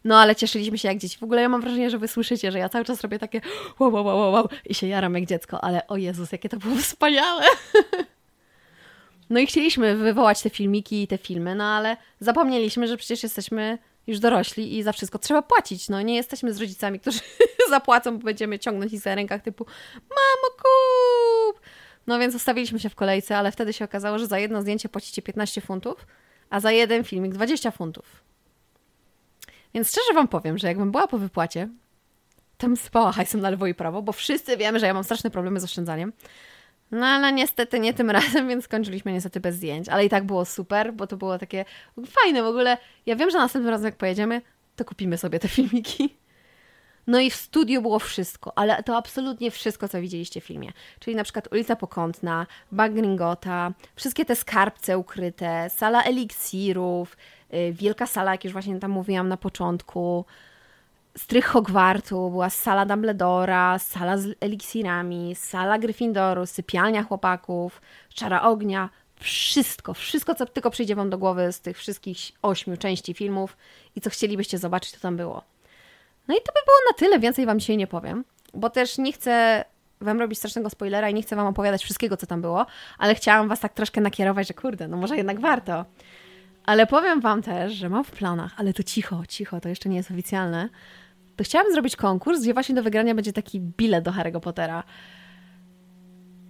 No 0.03 0.19
ale 0.19 0.35
cieszyliśmy 0.35 0.77
się 0.77 0.87
jak 0.87 0.97
dzieci. 0.97 1.17
W 1.19 1.23
ogóle 1.23 1.41
ja 1.41 1.49
mam 1.49 1.61
wrażenie, 1.61 1.89
że 1.89 1.97
wy 1.97 2.07
słyszycie, 2.07 2.51
że 2.51 2.59
ja 2.59 2.69
cały 2.69 2.85
czas 2.85 3.01
robię 3.01 3.19
takie 3.19 3.41
wow, 3.79 3.93
wow, 3.93 4.05
wow, 4.05 4.31
wow 4.31 4.49
i 4.65 4.73
się 4.73 4.87
jaram 4.87 5.15
jak 5.15 5.25
dziecko, 5.25 5.63
ale 5.63 5.87
o 5.87 5.97
Jezus, 5.97 6.31
jakie 6.31 6.49
to 6.49 6.57
było 6.57 6.75
wspaniałe. 6.75 7.43
No 9.31 9.39
i 9.39 9.45
chcieliśmy 9.45 9.95
wywołać 9.95 10.41
te 10.41 10.49
filmiki 10.49 11.03
i 11.03 11.07
te 11.07 11.17
filmy, 11.17 11.55
no 11.55 11.63
ale 11.63 11.97
zapomnieliśmy, 12.19 12.87
że 12.87 12.97
przecież 12.97 13.23
jesteśmy 13.23 13.77
już 14.07 14.19
dorośli 14.19 14.77
i 14.77 14.83
za 14.83 14.91
wszystko 14.93 15.19
trzeba 15.19 15.41
płacić. 15.41 15.89
No 15.89 16.01
nie 16.01 16.15
jesteśmy 16.15 16.53
z 16.53 16.59
rodzicami, 16.59 16.99
którzy 16.99 17.19
zapłacą, 17.69 18.17
bo 18.17 18.23
będziemy 18.23 18.59
ciągnąć 18.59 18.93
ich 18.93 18.99
za 18.99 19.15
rękach 19.15 19.41
typu 19.41 19.65
mamo 20.09 20.55
kup! 20.57 21.61
No 22.07 22.19
więc 22.19 22.35
ustawiliśmy 22.35 22.79
się 22.79 22.89
w 22.89 22.95
kolejce, 22.95 23.37
ale 23.37 23.51
wtedy 23.51 23.73
się 23.73 23.85
okazało, 23.85 24.19
że 24.19 24.27
za 24.27 24.39
jedno 24.39 24.61
zdjęcie 24.61 24.89
płacicie 24.89 25.21
15 25.21 25.61
funtów, 25.61 26.07
a 26.49 26.59
za 26.59 26.71
jeden 26.71 27.03
filmik 27.03 27.33
20 27.33 27.71
funtów. 27.71 28.23
Więc 29.73 29.89
szczerze 29.89 30.13
wam 30.13 30.27
powiem, 30.27 30.57
że 30.57 30.67
jakbym 30.67 30.91
była 30.91 31.07
po 31.07 31.17
wypłacie, 31.17 31.69
bym 32.59 32.77
spała 32.77 33.11
hajsem 33.11 33.41
na 33.41 33.49
lewo 33.49 33.67
i 33.67 33.73
prawo, 33.73 34.01
bo 34.01 34.11
wszyscy 34.11 34.57
wiemy, 34.57 34.79
że 34.79 34.85
ja 34.85 34.93
mam 34.93 35.03
straszne 35.03 35.29
problemy 35.29 35.59
z 35.59 35.63
oszczędzaniem. 35.63 36.13
No 36.91 37.05
ale 37.05 37.33
niestety 37.33 37.79
nie 37.79 37.93
tym 37.93 38.09
razem, 38.19 38.47
więc 38.47 38.65
skończyliśmy 38.65 39.11
niestety 39.11 39.39
bez 39.39 39.55
zdjęć. 39.55 39.89
Ale 39.89 40.05
i 40.05 40.09
tak 40.09 40.23
było 40.23 40.45
super, 40.45 40.93
bo 40.93 41.07
to 41.07 41.17
było 41.17 41.39
takie 41.39 41.65
fajne 42.05 42.43
w 42.43 42.45
ogóle. 42.45 42.77
Ja 43.05 43.15
wiem, 43.15 43.31
że 43.31 43.37
następnym 43.37 43.71
razem 43.71 43.85
jak 43.85 43.95
pojedziemy, 43.95 44.41
to 44.75 44.85
kupimy 44.85 45.17
sobie 45.17 45.39
te 45.39 45.47
filmiki. 45.57 46.17
No 47.07 47.19
i 47.19 47.29
w 47.29 47.35
studiu 47.35 47.81
było 47.81 47.99
wszystko, 47.99 48.57
ale 48.57 48.83
to 48.83 48.97
absolutnie 48.97 49.51
wszystko, 49.51 49.87
co 49.87 50.01
widzieliście 50.01 50.41
w 50.41 50.43
filmie. 50.43 50.71
Czyli 50.99 51.15
na 51.15 51.23
przykład 51.23 51.47
ulica 51.51 51.75
Pokątna, 51.75 52.47
Bagringota, 52.71 53.71
wszystkie 53.95 54.25
te 54.25 54.35
skarbce 54.35 54.97
ukryte, 54.97 55.69
sala 55.69 56.03
eliksirów, 56.03 57.17
Y, 57.53 57.73
wielka 57.73 58.07
sala, 58.07 58.31
jak 58.31 58.43
już 58.43 58.53
właśnie 58.53 58.79
tam 58.79 58.91
mówiłam 58.91 59.27
na 59.27 59.37
początku, 59.37 60.25
strych 61.17 61.45
Hogwartu, 61.45 62.29
była 62.29 62.49
sala 62.49 62.85
Dumbledora, 62.85 63.79
sala 63.79 64.17
z 64.17 64.27
eliksirami, 64.39 65.35
sala 65.35 65.79
Gryffindoru, 65.79 66.45
sypialnia 66.45 67.03
chłopaków, 67.03 67.81
czara 68.13 68.41
ognia, 68.41 68.89
wszystko, 69.19 69.93
wszystko, 69.93 70.35
co 70.35 70.45
tylko 70.45 70.69
przyjdzie 70.69 70.95
Wam 70.95 71.09
do 71.09 71.17
głowy 71.17 71.51
z 71.51 71.61
tych 71.61 71.77
wszystkich 71.77 72.17
ośmiu 72.41 72.77
części 72.77 73.13
filmów 73.13 73.57
i 73.95 74.01
co 74.01 74.09
chcielibyście 74.09 74.57
zobaczyć, 74.57 74.91
to 74.91 74.99
tam 74.99 75.17
było. 75.17 75.43
No 76.27 76.35
i 76.35 76.37
to 76.37 76.53
by 76.53 76.59
było 76.65 76.77
na 76.91 76.97
tyle, 76.97 77.19
więcej 77.19 77.45
Wam 77.45 77.59
dzisiaj 77.59 77.77
nie 77.77 77.87
powiem, 77.87 78.23
bo 78.53 78.69
też 78.69 78.97
nie 78.97 79.13
chcę 79.13 79.65
Wam 80.01 80.19
robić 80.19 80.39
strasznego 80.39 80.69
spoilera 80.69 81.09
i 81.09 81.13
nie 81.13 81.21
chcę 81.21 81.35
Wam 81.35 81.47
opowiadać 81.47 81.83
wszystkiego, 81.83 82.17
co 82.17 82.27
tam 82.27 82.41
było, 82.41 82.65
ale 82.97 83.15
chciałam 83.15 83.47
Was 83.47 83.59
tak 83.59 83.73
troszkę 83.73 84.01
nakierować, 84.01 84.47
że 84.47 84.53
kurde, 84.53 84.87
no 84.87 84.97
może 84.97 85.17
jednak 85.17 85.39
warto. 85.39 85.85
Ale 86.65 86.87
powiem 86.87 87.21
Wam 87.21 87.41
też, 87.41 87.73
że 87.73 87.89
mam 87.89 88.03
w 88.03 88.11
planach, 88.11 88.53
ale 88.57 88.73
to 88.73 88.83
cicho, 88.83 89.23
cicho, 89.29 89.61
to 89.61 89.69
jeszcze 89.69 89.89
nie 89.89 89.97
jest 89.97 90.11
oficjalne. 90.11 90.69
To 91.41 91.45
chciałam 91.45 91.71
zrobić 91.71 91.95
konkurs, 91.95 92.41
gdzie 92.41 92.53
właśnie 92.53 92.75
do 92.75 92.83
wygrania 92.83 93.15
będzie 93.15 93.33
taki 93.33 93.59
bilet 93.59 94.03
do 94.03 94.11
Harry'ego 94.11 94.39
Pottera. 94.39 94.83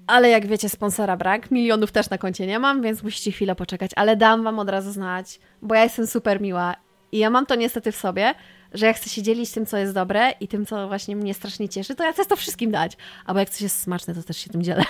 Ale 0.08 0.30
jak 0.30 0.48
wiecie, 0.48 0.70
sponsora 0.70 1.18
brak, 1.18 1.52
milionów 1.52 1.92
też 1.92 2.10
na 2.10 2.18
koncie 2.18 2.48
nie 2.48 2.60
mam, 2.60 2.82
więc 2.82 3.04
musicie 3.04 3.32
chwilę 3.32 3.56
poczekać, 3.56 3.92
ale 3.96 4.16
dam 4.16 4.44
Wam 4.44 4.60
od 4.60 4.70
razu 4.70 4.92
znać, 4.92 5.40
bo 5.62 5.76
ja 5.76 5.84
jestem 5.84 6.08
super 6.08 6.42
miła 6.42 6.76
i 7.12 7.18
ja 7.18 7.30
mam 7.30 7.46
to 7.46 7.56
niestety 7.56 7.92
w 7.92 7.96
sobie, 7.96 8.34
że 8.74 8.86
jak 8.86 8.96
chcę 8.96 9.10
się 9.10 9.22
dzielić 9.22 9.52
tym, 9.52 9.66
co 9.66 9.78
jest 9.78 9.94
dobre 9.94 10.32
i 10.40 10.48
tym, 10.48 10.66
co 10.66 10.88
właśnie 10.88 11.16
mnie 11.16 11.34
strasznie 11.34 11.70
cieszy, 11.70 11.96
to 11.96 12.04
ja 12.04 12.14
chcę 12.14 12.26
to 12.26 12.36
wszystkim 12.36 12.72
dać. 12.72 12.98
Albo 13.26 13.40
jak 13.40 13.50
coś 13.50 13.62
jest 13.62 13.82
smaczne, 13.82 14.16
to 14.16 14.24
też 14.24 14.38
się 14.38 14.50
tym 14.50 14.64
dzielę. 14.64 14.84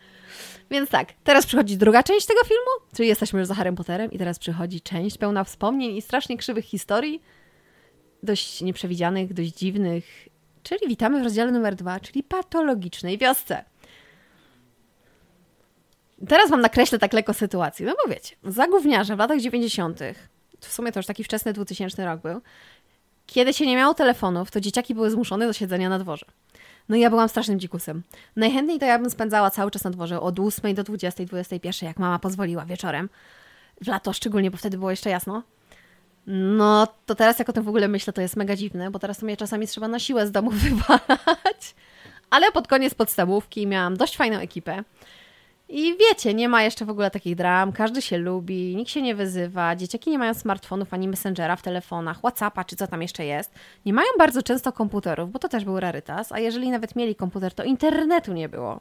Więc 0.70 0.90
tak, 0.90 1.12
teraz 1.24 1.46
przychodzi 1.46 1.76
druga 1.76 2.02
część 2.02 2.26
tego 2.26 2.40
filmu, 2.44 2.90
czyli 2.96 3.08
jesteśmy 3.08 3.38
już 3.38 3.48
za 3.48 3.54
Harrym 3.54 3.74
Potterem 3.74 4.12
i 4.12 4.18
teraz 4.18 4.38
przychodzi 4.38 4.80
część 4.80 5.18
pełna 5.18 5.44
wspomnień 5.44 5.96
i 5.96 6.02
strasznie 6.02 6.36
krzywych 6.36 6.64
historii, 6.64 7.22
dość 8.22 8.62
nieprzewidzianych, 8.62 9.34
dość 9.34 9.52
dziwnych, 9.52 10.28
czyli 10.62 10.88
witamy 10.88 11.20
w 11.20 11.22
rozdziale 11.22 11.52
numer 11.52 11.74
dwa, 11.74 12.00
czyli 12.00 12.22
patologicznej 12.22 13.18
wiosce. 13.18 13.64
Teraz 16.28 16.50
wam 16.50 16.60
nakreślę 16.60 16.98
tak 16.98 17.12
lekko 17.12 17.34
sytuację, 17.34 17.86
no 17.86 17.94
bo 18.04 18.14
wiecie, 18.14 18.36
za 18.44 18.66
gówniarze 18.66 19.16
w 19.16 19.18
latach 19.18 19.40
90., 19.40 20.00
w 20.60 20.72
sumie 20.72 20.92
to 20.92 20.98
już 20.98 21.06
taki 21.06 21.24
wczesny 21.24 21.52
2000 21.52 22.04
rok 22.04 22.20
był, 22.20 22.40
kiedy 23.26 23.54
się 23.54 23.66
nie 23.66 23.76
miało 23.76 23.94
telefonów, 23.94 24.50
to 24.50 24.60
dzieciaki 24.60 24.94
były 24.94 25.10
zmuszone 25.10 25.46
do 25.46 25.52
siedzenia 25.52 25.88
na 25.88 25.98
dworze. 25.98 26.26
No 26.88 26.96
i 26.96 27.00
ja 27.00 27.10
byłam 27.10 27.28
strasznym 27.28 27.60
dzikusem. 27.60 28.02
Najchętniej 28.36 28.78
to 28.78 28.86
ja 28.86 28.98
bym 28.98 29.10
spędzała 29.10 29.50
cały 29.50 29.70
czas 29.70 29.84
na 29.84 29.90
dworze 29.90 30.20
od 30.20 30.40
8 30.40 30.74
do 30.74 30.82
20, 30.84 31.24
21, 31.24 31.86
jak 31.86 31.98
mama 31.98 32.18
pozwoliła 32.18 32.64
wieczorem. 32.64 33.08
W 33.82 33.86
lato 33.86 34.12
szczególnie, 34.12 34.50
bo 34.50 34.56
wtedy 34.56 34.78
było 34.78 34.90
jeszcze 34.90 35.10
jasno. 35.10 35.42
No 36.30 36.86
to 37.06 37.14
teraz 37.14 37.38
jak 37.38 37.48
o 37.48 37.52
tym 37.52 37.62
w 37.62 37.68
ogóle 37.68 37.88
myślę, 37.88 38.12
to 38.12 38.20
jest 38.20 38.36
mega 38.36 38.56
dziwne, 38.56 38.90
bo 38.90 38.98
teraz 38.98 39.18
to 39.18 39.26
mnie 39.26 39.36
czasami 39.36 39.66
trzeba 39.66 39.88
na 39.88 39.98
siłę 39.98 40.26
z 40.26 40.30
domu 40.30 40.50
wywalać. 40.64 41.74
Ale 42.30 42.52
pod 42.52 42.68
koniec 42.68 42.94
podstawówki 42.94 43.66
miałam 43.66 43.96
dość 43.96 44.16
fajną 44.16 44.38
ekipę. 44.38 44.84
I 45.68 45.96
wiecie, 45.96 46.34
nie 46.34 46.48
ma 46.48 46.62
jeszcze 46.62 46.84
w 46.84 46.90
ogóle 46.90 47.10
takich 47.10 47.36
dram, 47.36 47.72
każdy 47.72 48.02
się 48.02 48.18
lubi, 48.18 48.76
nikt 48.76 48.90
się 48.90 49.02
nie 49.02 49.14
wyzywa, 49.14 49.76
dzieciaki 49.76 50.10
nie 50.10 50.18
mają 50.18 50.34
smartfonów 50.34 50.94
ani 50.94 51.08
messengera 51.08 51.56
w 51.56 51.62
telefonach, 51.62 52.18
Whatsappa 52.18 52.64
czy 52.64 52.76
co 52.76 52.86
tam 52.86 53.02
jeszcze 53.02 53.24
jest. 53.24 53.54
Nie 53.86 53.92
mają 53.92 54.08
bardzo 54.18 54.42
często 54.42 54.72
komputerów, 54.72 55.32
bo 55.32 55.38
to 55.38 55.48
też 55.48 55.64
był 55.64 55.80
rarytas, 55.80 56.32
a 56.32 56.38
jeżeli 56.38 56.70
nawet 56.70 56.96
mieli 56.96 57.14
komputer, 57.14 57.54
to 57.54 57.64
internetu 57.64 58.32
nie 58.32 58.48
było. 58.48 58.80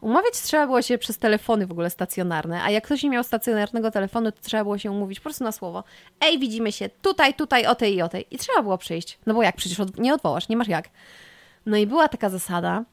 Umawiać 0.00 0.34
trzeba 0.34 0.66
było 0.66 0.82
się 0.82 0.98
przez 0.98 1.18
telefony 1.18 1.66
w 1.66 1.72
ogóle 1.72 1.90
stacjonarne, 1.90 2.62
a 2.62 2.70
jak 2.70 2.84
ktoś 2.84 3.02
nie 3.02 3.10
miał 3.10 3.24
stacjonarnego 3.24 3.90
telefonu, 3.90 4.32
to 4.32 4.38
trzeba 4.42 4.64
było 4.64 4.78
się 4.78 4.90
umówić 4.90 5.20
po 5.20 5.24
prostu 5.24 5.44
na 5.44 5.52
słowo. 5.52 5.84
Ej, 6.20 6.38
widzimy 6.38 6.72
się 6.72 6.88
tutaj, 6.88 7.34
tutaj, 7.34 7.66
o 7.66 7.74
tej 7.74 7.94
i 7.94 8.02
o 8.02 8.08
tej. 8.08 8.26
I 8.30 8.38
trzeba 8.38 8.62
było 8.62 8.78
przyjść. 8.78 9.18
No 9.26 9.34
bo 9.34 9.42
jak, 9.42 9.56
przecież 9.56 9.78
nie 9.98 10.14
odwołasz, 10.14 10.48
nie 10.48 10.56
masz 10.56 10.68
jak. 10.68 10.88
No 11.66 11.76
i 11.76 11.86
była 11.86 12.08
taka 12.08 12.30
zasada, 12.30 12.84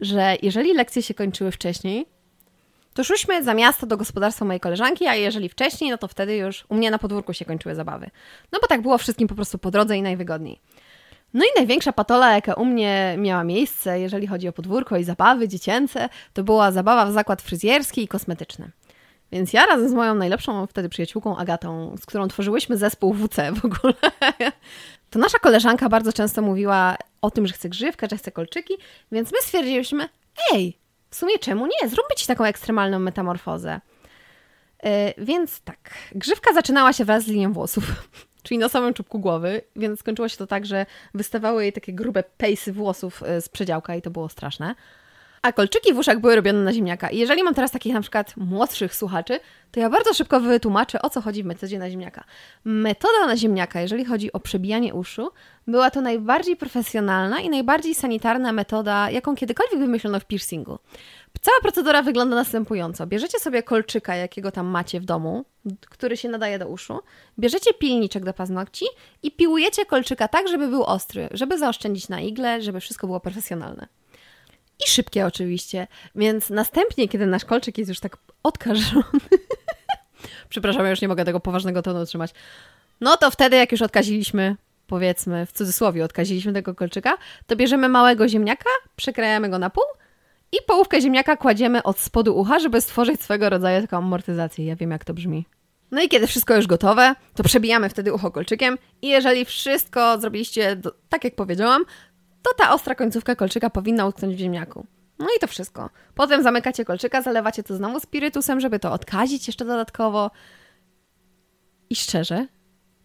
że 0.00 0.36
jeżeli 0.42 0.74
lekcje 0.74 1.02
się 1.02 1.14
kończyły 1.14 1.52
wcześniej, 1.52 2.06
to 2.94 3.04
szłyśmy 3.04 3.44
za 3.44 3.54
miasto 3.54 3.86
do 3.86 3.96
gospodarstwa 3.96 4.44
mojej 4.44 4.60
koleżanki, 4.60 5.06
a 5.06 5.14
jeżeli 5.14 5.48
wcześniej, 5.48 5.90
no 5.90 5.98
to 5.98 6.08
wtedy 6.08 6.36
już 6.36 6.64
u 6.68 6.74
mnie 6.74 6.90
na 6.90 6.98
podwórku 6.98 7.32
się 7.32 7.44
kończyły 7.44 7.74
zabawy. 7.74 8.10
No 8.52 8.58
bo 8.62 8.66
tak 8.66 8.82
było 8.82 8.98
wszystkim 8.98 9.28
po 9.28 9.34
prostu 9.34 9.58
po 9.58 9.70
drodze 9.70 9.96
i 9.96 10.02
najwygodniej. 10.02 10.60
No 11.34 11.44
i 11.44 11.48
największa 11.56 11.92
patola, 11.92 12.34
jaka 12.34 12.54
u 12.54 12.64
mnie 12.64 13.14
miała 13.18 13.44
miejsce, 13.44 14.00
jeżeli 14.00 14.26
chodzi 14.26 14.48
o 14.48 14.52
podwórko 14.52 14.96
i 14.96 15.04
zabawy 15.04 15.48
dziecięce, 15.48 16.08
to 16.32 16.44
była 16.44 16.72
zabawa 16.72 17.06
w 17.06 17.12
zakład 17.12 17.42
fryzjerski 17.42 18.02
i 18.02 18.08
kosmetyczny. 18.08 18.70
Więc 19.32 19.52
ja 19.52 19.66
razem 19.66 19.88
z 19.88 19.92
moją 19.92 20.14
najlepszą 20.14 20.66
wtedy 20.66 20.88
przyjaciółką 20.88 21.36
Agatą, 21.36 21.96
z 22.00 22.06
którą 22.06 22.28
tworzyłyśmy 22.28 22.76
zespół 22.76 23.14
WC 23.14 23.52
w 23.52 23.64
ogóle, 23.64 23.94
to 25.10 25.18
nasza 25.18 25.38
koleżanka 25.38 25.88
bardzo 25.88 26.12
często 26.12 26.42
mówiła 26.42 26.96
o 27.22 27.30
tym, 27.30 27.46
że 27.46 27.54
chce 27.54 27.68
grzywkę, 27.68 28.06
że 28.10 28.16
chce 28.16 28.32
kolczyki, 28.32 28.74
więc 29.12 29.32
my 29.32 29.38
stwierdziliśmy, 29.42 30.08
ej, 30.52 30.78
w 31.10 31.16
sumie 31.16 31.38
czemu 31.38 31.66
nie? 31.66 31.88
Zróbmy 31.88 32.16
ci 32.16 32.26
taką 32.26 32.44
ekstremalną 32.44 32.98
metamorfozę. 32.98 33.80
Yy, 34.82 34.90
więc 35.18 35.60
tak, 35.60 35.90
grzywka 36.14 36.52
zaczynała 36.52 36.92
się 36.92 37.04
wraz 37.04 37.24
z 37.24 37.26
linią 37.26 37.52
włosów, 37.52 37.84
czyli 38.42 38.58
na 38.58 38.68
samym 38.68 38.94
czubku 38.94 39.18
głowy, 39.18 39.60
więc 39.76 40.00
skończyło 40.00 40.28
się 40.28 40.36
to 40.36 40.46
tak, 40.46 40.66
że 40.66 40.86
wystawały 41.14 41.62
jej 41.62 41.72
takie 41.72 41.92
grube 41.92 42.22
pejsy 42.22 42.72
włosów 42.72 43.22
e, 43.22 43.40
z 43.40 43.48
przedziałka 43.48 43.94
i 43.94 44.02
to 44.02 44.10
było 44.10 44.28
straszne. 44.28 44.74
A 45.42 45.52
kolczyki 45.52 45.94
w 45.94 45.98
uszach 45.98 46.20
były 46.20 46.36
robione 46.36 46.62
na 46.62 46.72
ziemniaka. 46.72 47.10
I 47.10 47.18
jeżeli 47.18 47.42
mam 47.42 47.54
teraz 47.54 47.70
takich 47.70 47.94
na 47.94 48.00
przykład 48.00 48.36
młodszych 48.36 48.94
słuchaczy, 48.94 49.40
to 49.70 49.80
ja 49.80 49.90
bardzo 49.90 50.14
szybko 50.14 50.40
wytłumaczę, 50.40 51.02
o 51.02 51.10
co 51.10 51.20
chodzi 51.20 51.42
w 51.42 51.46
metodzie 51.46 51.78
na 51.78 51.90
ziemniaka. 51.90 52.24
Metoda 52.64 53.26
na 53.26 53.36
ziemniaka, 53.36 53.80
jeżeli 53.80 54.04
chodzi 54.04 54.32
o 54.32 54.40
przebijanie 54.40 54.94
uszu, 54.94 55.30
była 55.66 55.90
to 55.90 56.00
najbardziej 56.00 56.56
profesjonalna 56.56 57.40
i 57.40 57.50
najbardziej 57.50 57.94
sanitarna 57.94 58.52
metoda, 58.52 59.10
jaką 59.10 59.36
kiedykolwiek 59.36 59.80
wymyślono 59.80 60.20
w 60.20 60.24
piercingu. 60.24 60.78
Cała 61.40 61.60
procedura 61.62 62.02
wygląda 62.02 62.36
następująco. 62.36 63.06
Bierzecie 63.06 63.38
sobie 63.38 63.62
kolczyka, 63.62 64.16
jakiego 64.16 64.52
tam 64.52 64.66
macie 64.66 65.00
w 65.00 65.04
domu, 65.04 65.44
który 65.90 66.16
się 66.16 66.28
nadaje 66.28 66.58
do 66.58 66.68
uszu, 66.68 67.00
bierzecie 67.38 67.74
pilniczek 67.74 68.24
do 68.24 68.32
paznokci 68.32 68.84
i 69.22 69.30
piłujecie 69.30 69.86
kolczyka 69.86 70.28
tak, 70.28 70.48
żeby 70.48 70.68
był 70.68 70.84
ostry, 70.84 71.28
żeby 71.30 71.58
zaoszczędzić 71.58 72.08
na 72.08 72.20
igle, 72.20 72.62
żeby 72.62 72.80
wszystko 72.80 73.06
było 73.06 73.20
profesjonalne. 73.20 73.86
I 74.86 74.90
szybkie 74.90 75.26
oczywiście, 75.26 75.86
więc 76.14 76.50
następnie, 76.50 77.08
kiedy 77.08 77.26
nasz 77.26 77.44
kolczyk 77.44 77.78
jest 77.78 77.88
już 77.88 78.00
tak 78.00 78.16
odkażony, 78.42 79.04
przepraszam, 80.48 80.84
ja 80.84 80.90
już 80.90 81.00
nie 81.00 81.08
mogę 81.08 81.24
tego 81.24 81.40
poważnego 81.40 81.82
tonu 81.82 82.02
utrzymać, 82.02 82.30
no 83.00 83.16
to 83.16 83.30
wtedy, 83.30 83.56
jak 83.56 83.72
już 83.72 83.82
odkaziliśmy, 83.82 84.56
powiedzmy, 84.86 85.46
w 85.46 85.52
cudzysłowie 85.52 86.04
odkaziliśmy 86.04 86.52
tego 86.52 86.74
kolczyka, 86.74 87.16
to 87.46 87.56
bierzemy 87.56 87.88
małego 87.88 88.28
ziemniaka, 88.28 88.70
przekrajamy 88.96 89.48
go 89.48 89.58
na 89.58 89.70
pół 89.70 89.84
i 90.52 90.56
połówkę 90.66 91.00
ziemniaka 91.00 91.36
kładziemy 91.36 91.82
od 91.82 91.98
spodu 91.98 92.38
ucha, 92.38 92.58
żeby 92.58 92.80
stworzyć 92.80 93.22
swego 93.22 93.50
rodzaju 93.50 93.80
taką 93.82 93.96
amortyzację. 93.96 94.64
Ja 94.64 94.76
wiem, 94.76 94.90
jak 94.90 95.04
to 95.04 95.14
brzmi. 95.14 95.46
No 95.90 96.02
i 96.02 96.08
kiedy 96.08 96.26
wszystko 96.26 96.56
już 96.56 96.66
gotowe, 96.66 97.14
to 97.34 97.42
przebijamy 97.42 97.88
wtedy 97.88 98.12
ucho 98.12 98.30
kolczykiem 98.30 98.78
i 99.02 99.08
jeżeli 99.08 99.44
wszystko 99.44 100.20
zrobiliście 100.20 100.76
do, 100.76 100.94
tak, 101.08 101.24
jak 101.24 101.34
powiedziałam, 101.34 101.84
to 102.42 102.54
ta 102.54 102.74
ostra 102.74 102.94
końcówka 102.94 103.36
kolczyka 103.36 103.70
powinna 103.70 104.06
utknąć 104.06 104.34
w 104.34 104.38
ziemniaku. 104.38 104.86
No 105.18 105.26
i 105.36 105.40
to 105.40 105.46
wszystko. 105.46 105.90
Potem 106.14 106.42
zamykacie 106.42 106.84
kolczyka, 106.84 107.22
zalewacie 107.22 107.62
to 107.62 107.76
znowu 107.76 108.00
spirytusem, 108.00 108.60
żeby 108.60 108.78
to 108.78 108.92
odkazić 108.92 109.46
jeszcze 109.46 109.64
dodatkowo. 109.64 110.30
I 111.90 111.96
szczerze, 111.96 112.46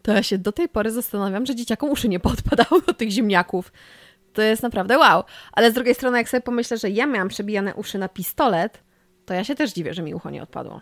to 0.02 0.12
ja 0.12 0.24
się 0.24 0.38
do 0.38 0.52
tej 0.52 0.70
pory 0.70 0.92
zastanawiam, 0.92 1.46
że 1.46 1.56
dzieciakom 1.56 1.90
uszy 1.90 2.10
nie 2.10 2.20
podpadały 2.20 2.82
od 2.88 2.98
tych 2.98 3.10
ziemniaków. 3.10 3.72
To 4.36 4.42
jest 4.42 4.64
naprawdę 4.64 4.98
wow. 4.98 5.24
Ale 5.54 5.72
z 5.72 5.74
drugiej 5.74 5.96
strony, 5.96 6.18
jak 6.18 6.30
sobie 6.30 6.42
pomyślę, 6.42 6.78
że 6.78 6.90
ja 6.90 7.06
miałam 7.06 7.28
przebijane 7.28 7.76
uszy 7.76 7.98
na 7.98 8.10
pistolet, 8.10 8.84
to 9.26 9.34
ja 9.34 9.44
się 9.44 9.56
też 9.56 9.74
dziwię, 9.74 9.94
że 9.94 10.02
mi 10.02 10.16
ucho 10.16 10.30
nie 10.30 10.44
odpadło. 10.44 10.82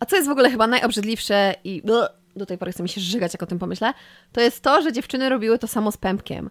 A 0.00 0.06
co 0.06 0.16
jest 0.16 0.28
w 0.28 0.32
ogóle 0.32 0.50
chyba 0.50 0.66
najobrzydliwsze 0.66 1.54
i 1.64 1.82
do 2.36 2.46
tej 2.46 2.58
pory 2.58 2.72
chce 2.72 2.82
mi 2.82 2.88
się 2.88 3.00
żygać, 3.00 3.34
jak 3.34 3.42
o 3.42 3.46
tym 3.46 3.58
pomyślę, 3.58 3.92
to 4.32 4.40
jest 4.40 4.62
to, 4.62 4.82
że 4.82 4.92
dziewczyny 4.92 5.28
robiły 5.28 5.58
to 5.58 5.66
samo 5.66 5.92
z 5.92 5.96
pępkiem. 5.96 6.50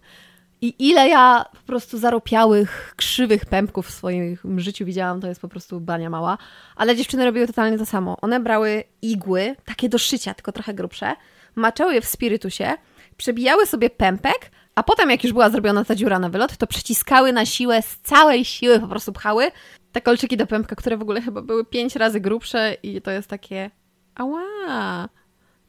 I 0.60 0.74
ile 0.88 1.08
ja 1.08 1.44
po 1.52 1.66
prostu 1.66 1.98
zaropiałych, 1.98 2.94
krzywych 2.96 3.46
pępków 3.46 3.86
w 3.86 3.90
swoim 3.90 4.60
życiu 4.60 4.84
widziałam, 4.84 5.20
to 5.20 5.26
jest 5.26 5.40
po 5.40 5.48
prostu 5.48 5.80
bania 5.80 6.10
mała. 6.10 6.38
Ale 6.76 6.96
dziewczyny 6.96 7.24
robiły 7.24 7.46
totalnie 7.46 7.78
to 7.78 7.86
samo. 7.86 8.16
One 8.20 8.40
brały 8.40 8.84
igły, 9.02 9.56
takie 9.64 9.88
do 9.88 9.98
szycia, 9.98 10.34
tylko 10.34 10.52
trochę 10.52 10.74
grubsze, 10.74 11.14
maczały 11.54 11.94
je 11.94 12.00
w 12.00 12.06
spirytusie, 12.06 12.74
przebijały 13.16 13.66
sobie 13.66 13.90
pępek, 13.90 14.50
a 14.78 14.82
potem 14.82 15.10
jak 15.10 15.24
już 15.24 15.32
była 15.32 15.50
zrobiona 15.50 15.84
ta 15.84 15.94
dziura 15.94 16.18
na 16.18 16.28
wylot, 16.28 16.56
to 16.56 16.66
przeciskały 16.66 17.32
na 17.32 17.46
siłę, 17.46 17.82
z 17.82 17.98
całej 17.98 18.44
siły 18.44 18.80
po 18.80 18.88
prostu 18.88 19.12
pchały 19.12 19.50
te 19.92 20.00
kolczyki 20.00 20.36
do 20.36 20.46
pępka, 20.46 20.76
które 20.76 20.96
w 20.96 21.02
ogóle 21.02 21.20
chyba 21.20 21.42
były 21.42 21.64
pięć 21.64 21.96
razy 21.96 22.20
grubsze 22.20 22.76
i 22.82 23.02
to 23.02 23.10
jest 23.10 23.28
takie 23.28 23.70
ała, 24.14 25.08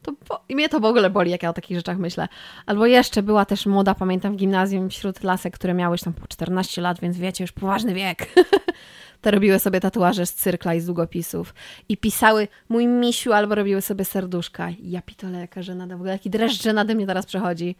to 0.02 0.12
bo... 0.28 0.44
I 0.48 0.54
mnie 0.54 0.68
to 0.68 0.80
w 0.80 0.84
ogóle 0.84 1.10
boli, 1.10 1.30
jak 1.30 1.42
ja 1.42 1.50
o 1.50 1.52
takich 1.52 1.76
rzeczach 1.76 1.98
myślę. 1.98 2.28
Albo 2.66 2.86
jeszcze 2.86 3.22
była 3.22 3.44
też 3.44 3.66
moda, 3.66 3.94
pamiętam, 3.94 4.32
w 4.32 4.36
gimnazjum 4.36 4.90
wśród 4.90 5.22
lasek, 5.22 5.54
które 5.54 5.74
miały 5.74 5.94
już 5.94 6.00
tam 6.00 6.12
po 6.12 6.26
14 6.26 6.82
lat, 6.82 7.00
więc 7.00 7.18
wiecie, 7.18 7.44
już 7.44 7.52
poważny 7.52 7.94
wiek. 7.94 8.26
te 9.20 9.30
robiły 9.30 9.58
sobie 9.58 9.80
tatuaże 9.80 10.26
z 10.26 10.34
cyrkla 10.34 10.74
i 10.74 10.80
z 10.80 10.86
długopisów. 10.86 11.54
I 11.88 11.96
pisały 11.96 12.48
mój 12.68 12.86
misiu, 12.86 13.32
albo 13.32 13.54
robiły 13.54 13.82
sobie 13.82 14.04
serduszka. 14.04 14.68
Ja 14.82 15.02
pitole, 15.02 15.40
jaka 15.40 15.62
żenada, 15.62 15.96
w 15.96 16.00
ogóle 16.00 16.12
jaki 16.12 16.30
dreszcz 16.30 16.62
żenady 16.62 16.94
mnie 16.94 17.06
teraz 17.06 17.26
przechodzi. 17.26 17.76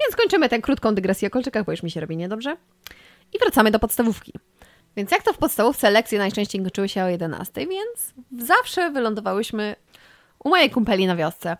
Więc 0.00 0.16
kończymy 0.16 0.48
tę 0.48 0.60
krótką 0.60 0.94
dygresję 0.94 1.28
o 1.28 1.30
kolczykach, 1.30 1.64
bo 1.64 1.72
już 1.72 1.82
mi 1.82 1.90
się 1.90 2.00
robi 2.00 2.16
niedobrze. 2.16 2.56
I 3.32 3.38
wracamy 3.38 3.70
do 3.70 3.78
podstawówki. 3.78 4.32
Więc 4.96 5.10
jak 5.10 5.22
to 5.22 5.32
w 5.32 5.38
podstawówce 5.38 5.90
lekcje 5.90 6.18
najczęściej 6.18 6.62
kończyły 6.62 6.88
się 6.88 7.04
o 7.04 7.08
11, 7.08 7.66
więc 7.66 8.14
zawsze 8.46 8.90
wylądowałyśmy 8.90 9.76
u 10.44 10.48
mojej 10.48 10.70
kumpeli 10.70 11.06
na 11.06 11.16
wiosce. 11.16 11.56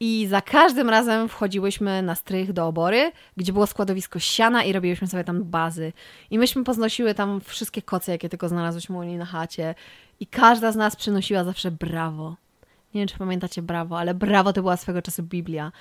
I 0.00 0.26
za 0.26 0.40
każdym 0.40 0.90
razem 0.90 1.28
wchodziłyśmy 1.28 2.02
na 2.02 2.14
strych 2.14 2.52
do 2.52 2.66
obory, 2.66 3.12
gdzie 3.36 3.52
było 3.52 3.66
składowisko 3.66 4.18
siana 4.18 4.64
i 4.64 4.72
robiłyśmy 4.72 5.06
sobie 5.06 5.24
tam 5.24 5.44
bazy. 5.44 5.92
I 6.30 6.38
myśmy 6.38 6.64
poznosiły 6.64 7.14
tam 7.14 7.40
wszystkie 7.40 7.82
koce, 7.82 8.12
jakie 8.12 8.28
tylko 8.28 8.48
znalazłyśmy 8.48 8.96
u 8.96 9.02
niej 9.02 9.16
na 9.16 9.24
chacie. 9.24 9.74
I 10.20 10.26
każda 10.26 10.72
z 10.72 10.76
nas 10.76 10.96
przynosiła 10.96 11.44
zawsze 11.44 11.70
brawo. 11.70 12.36
Nie 12.94 13.00
wiem, 13.00 13.08
czy 13.08 13.18
pamiętacie 13.18 13.62
brawo, 13.62 13.98
ale 13.98 14.14
brawo 14.14 14.52
to 14.52 14.62
była 14.62 14.76
swego 14.76 15.02
czasu 15.02 15.22
Biblia. 15.22 15.72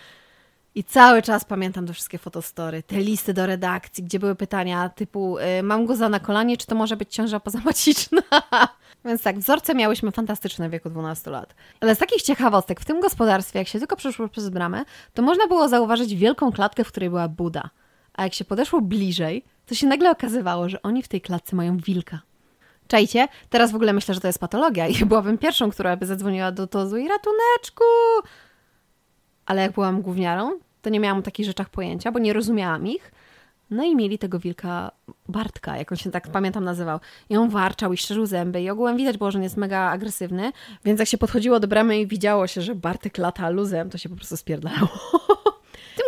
I 0.76 0.84
cały 0.84 1.22
czas 1.22 1.46
pamiętam 1.46 1.88
te 1.88 1.94
wszystkie 1.94 2.18
fotostory, 2.18 2.84
te 2.84 2.96
listy 2.96 3.34
do 3.34 3.46
redakcji, 3.46 4.04
gdzie 4.04 4.20
były 4.20 4.36
pytania 4.36 4.90
typu 4.90 5.38
y, 5.38 5.64
mam 5.64 5.86
go 5.86 5.96
za 5.96 6.10
na 6.10 6.20
kolanie, 6.20 6.58
czy 6.58 6.68
to 6.68 6.76
może 6.76 6.98
być 6.98 7.14
ciąża 7.14 7.40
pozamaciczna? 7.40 8.22
Więc 9.06 9.22
tak, 9.22 9.40
wzorce 9.40 9.76
miałyśmy 9.76 10.12
fantastyczne 10.12 10.70
w 10.70 10.72
wieku 10.72 10.90
12 10.90 11.32
lat. 11.32 11.56
Ale 11.80 11.96
z 11.96 11.98
takich 11.98 12.22
ciekawostek, 12.22 12.80
w 12.80 12.86
tym 12.86 13.02
gospodarstwie, 13.02 13.60
jak 13.60 13.68
się 13.68 13.80
tylko 13.80 13.96
przeszło 13.96 14.28
przez 14.28 14.50
bramę, 14.50 14.86
to 15.14 15.22
można 15.22 15.48
było 15.48 15.70
zauważyć 15.70 16.16
wielką 16.16 16.52
klatkę, 16.52 16.84
w 16.84 16.88
której 16.88 17.10
była 17.10 17.28
Buda. 17.28 17.70
A 18.14 18.24
jak 18.24 18.34
się 18.34 18.46
podeszło 18.46 18.82
bliżej, 18.82 19.46
to 19.66 19.76
się 19.76 19.88
nagle 19.88 20.12
okazywało, 20.12 20.70
że 20.70 20.82
oni 20.82 21.04
w 21.04 21.08
tej 21.08 21.22
klatce 21.22 21.56
mają 21.56 21.78
wilka. 21.78 22.20
Czajcie? 22.88 23.28
Teraz 23.50 23.72
w 23.72 23.76
ogóle 23.76 23.94
myślę, 23.94 24.14
że 24.14 24.22
to 24.22 24.28
jest 24.28 24.40
patologia 24.40 24.88
i 24.88 25.06
byłabym 25.06 25.38
pierwszą, 25.38 25.72
która 25.72 25.98
by 25.98 26.06
zadzwoniła 26.06 26.52
do 26.52 26.68
Tozu 26.68 26.98
i 26.98 27.08
ratuneczku! 27.08 27.84
Ale 29.46 29.62
jak 29.62 29.72
byłam 29.72 30.02
gówniarą, 30.02 30.52
to 30.82 30.90
nie 30.90 31.00
miałam 31.00 31.20
o 31.20 31.22
takich 31.22 31.46
rzeczach 31.46 31.70
pojęcia, 31.70 32.12
bo 32.12 32.20
nie 32.20 32.34
rozumiałam 32.34 32.88
ich. 32.88 33.12
No 33.70 33.84
i 33.84 33.96
mieli 33.96 34.18
tego 34.18 34.40
wilka 34.40 34.92
Bartka, 35.28 35.78
jak 35.78 35.92
on 35.92 35.98
się 35.98 36.12
tak 36.12 36.28
pamiętam 36.28 36.64
nazywał. 36.64 37.00
I 37.30 37.38
on 37.38 37.50
warczał 37.50 37.94
i 37.94 37.98
szczerzył 37.98 38.26
zęby 38.26 38.62
i 38.62 38.70
ogółem 38.70 38.98
widać 38.98 39.18
było, 39.18 39.32
że 39.32 39.40
on 39.40 39.44
jest 39.44 39.58
mega 39.58 39.80
agresywny, 39.80 40.52
więc 40.86 41.00
jak 41.00 41.10
się 41.10 41.18
podchodziło 41.18 41.60
do 41.60 41.68
bramy 41.68 42.00
i 42.00 42.08
widziało 42.08 42.48
się, 42.48 42.62
że 42.62 42.76
Bartek 42.76 43.18
lata 43.18 43.50
luzem, 43.50 43.90
to 43.90 43.98
się 43.98 44.10
po 44.10 44.16
prostu 44.16 44.38
spierdalało. 44.38 44.90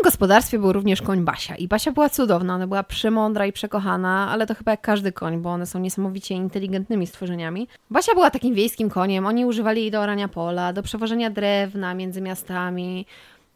Gospodarstwie 0.05 0.59
był 0.59 0.73
również 0.73 1.01
koń 1.01 1.23
Basia 1.23 1.55
i 1.55 1.67
Basia 1.67 1.91
była 1.91 2.09
cudowna, 2.09 2.55
ona 2.55 2.67
była 2.67 2.83
przemądra 2.83 3.45
i 3.45 3.51
przekochana, 3.51 4.29
ale 4.31 4.47
to 4.47 4.55
chyba 4.55 4.71
jak 4.71 4.81
każdy 4.81 5.11
koń, 5.11 5.37
bo 5.37 5.49
one 5.49 5.65
są 5.65 5.79
niesamowicie 5.79 6.35
inteligentnymi 6.35 7.07
stworzeniami. 7.07 7.67
Basia 7.89 8.13
była 8.13 8.29
takim 8.29 8.55
wiejskim 8.55 8.89
koniem, 8.89 9.25
oni 9.25 9.45
używali 9.45 9.81
jej 9.81 9.91
do 9.91 10.01
orania 10.01 10.27
pola, 10.27 10.73
do 10.73 10.83
przewożenia 10.83 11.29
drewna 11.29 11.93
między 11.93 12.21
miastami, 12.21 13.05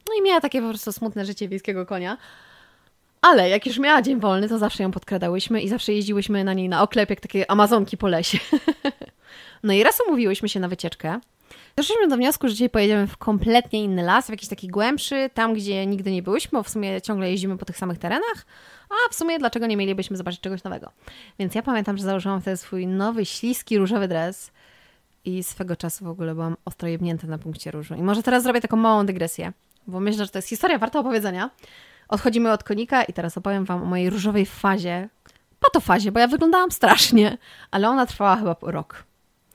no 0.07 0.13
i 0.19 0.21
miała 0.21 0.41
takie 0.41 0.61
po 0.61 0.69
prostu 0.69 0.91
smutne 0.91 1.25
życie 1.25 1.47
wiejskiego 1.47 1.85
konia. 1.85 2.17
Ale 3.21 3.49
jak 3.49 3.65
już 3.65 3.79
miała 3.79 4.01
dzień 4.01 4.19
wolny, 4.19 4.49
to 4.49 4.57
zawsze 4.57 4.83
ją 4.83 4.91
podkradałyśmy 4.91 5.61
i 5.61 5.69
zawsze 5.69 5.93
jeździłyśmy 5.93 6.43
na 6.43 6.53
niej 6.53 6.69
na 6.69 6.81
oklep, 6.81 7.09
jak 7.09 7.19
takie 7.19 7.51
amazonki 7.51 7.97
po 7.97 8.07
lesie. 8.07 8.39
no 9.63 9.73
i 9.73 9.83
raz 9.83 9.99
umówiłyśmy 10.07 10.49
się 10.49 10.59
na 10.59 10.67
wycieczkę. 10.67 11.19
Doszliśmy 11.79 12.07
do 12.07 12.17
wniosku, 12.17 12.47
że 12.47 12.53
dzisiaj 12.53 12.69
pojedziemy 12.69 13.07
w 13.07 13.17
kompletnie 13.17 13.83
inny 13.83 14.03
las, 14.03 14.27
w 14.27 14.29
jakiś 14.29 14.49
taki 14.49 14.67
głębszy, 14.67 15.29
tam 15.33 15.53
gdzie 15.53 15.85
nigdy 15.85 16.11
nie 16.11 16.23
byłyśmy, 16.23 16.49
bo 16.51 16.63
w 16.63 16.69
sumie 16.69 17.01
ciągle 17.01 17.31
jeździmy 17.31 17.57
po 17.57 17.65
tych 17.65 17.77
samych 17.77 17.97
terenach, 17.97 18.45
a 18.89 19.13
w 19.13 19.15
sumie 19.15 19.39
dlaczego 19.39 19.67
nie 19.67 19.77
mielibyśmy 19.77 20.17
zobaczyć 20.17 20.41
czegoś 20.41 20.63
nowego. 20.63 20.91
Więc 21.39 21.55
ja 21.55 21.63
pamiętam, 21.63 21.97
że 21.97 22.03
założyłam 22.03 22.41
wtedy 22.41 22.57
swój 22.57 22.87
nowy, 22.87 23.25
śliski, 23.25 23.77
różowy 23.77 24.07
dres 24.07 24.51
i 25.25 25.43
swego 25.43 25.75
czasu 25.75 26.05
w 26.05 26.07
ogóle 26.07 26.35
byłam 26.35 26.57
ostro 26.65 26.87
jebnięta 26.87 27.27
na 27.27 27.37
punkcie 27.37 27.71
różu. 27.71 27.95
I 27.95 28.03
może 28.03 28.23
teraz 28.23 28.43
zrobię 28.43 28.61
taką 28.61 28.77
małą 28.77 29.05
dygresję, 29.05 29.53
bo 29.87 29.99
myślę, 29.99 30.25
że 30.25 30.31
to 30.31 30.37
jest 30.37 30.49
historia 30.49 30.77
warta 30.77 30.99
opowiedzenia. 30.99 31.49
Odchodzimy 32.07 32.51
od 32.51 32.63
konika 32.63 33.03
i 33.03 33.13
teraz 33.13 33.37
opowiem 33.37 33.65
Wam 33.65 33.81
o 33.81 33.85
mojej 33.85 34.09
różowej 34.09 34.45
fazie. 34.45 35.09
Patofazie, 35.59 36.11
bo 36.11 36.19
ja 36.19 36.27
wyglądałam 36.27 36.71
strasznie, 36.71 37.37
ale 37.71 37.89
ona 37.89 38.05
trwała 38.05 38.35
chyba 38.35 38.55
rok. 38.61 39.08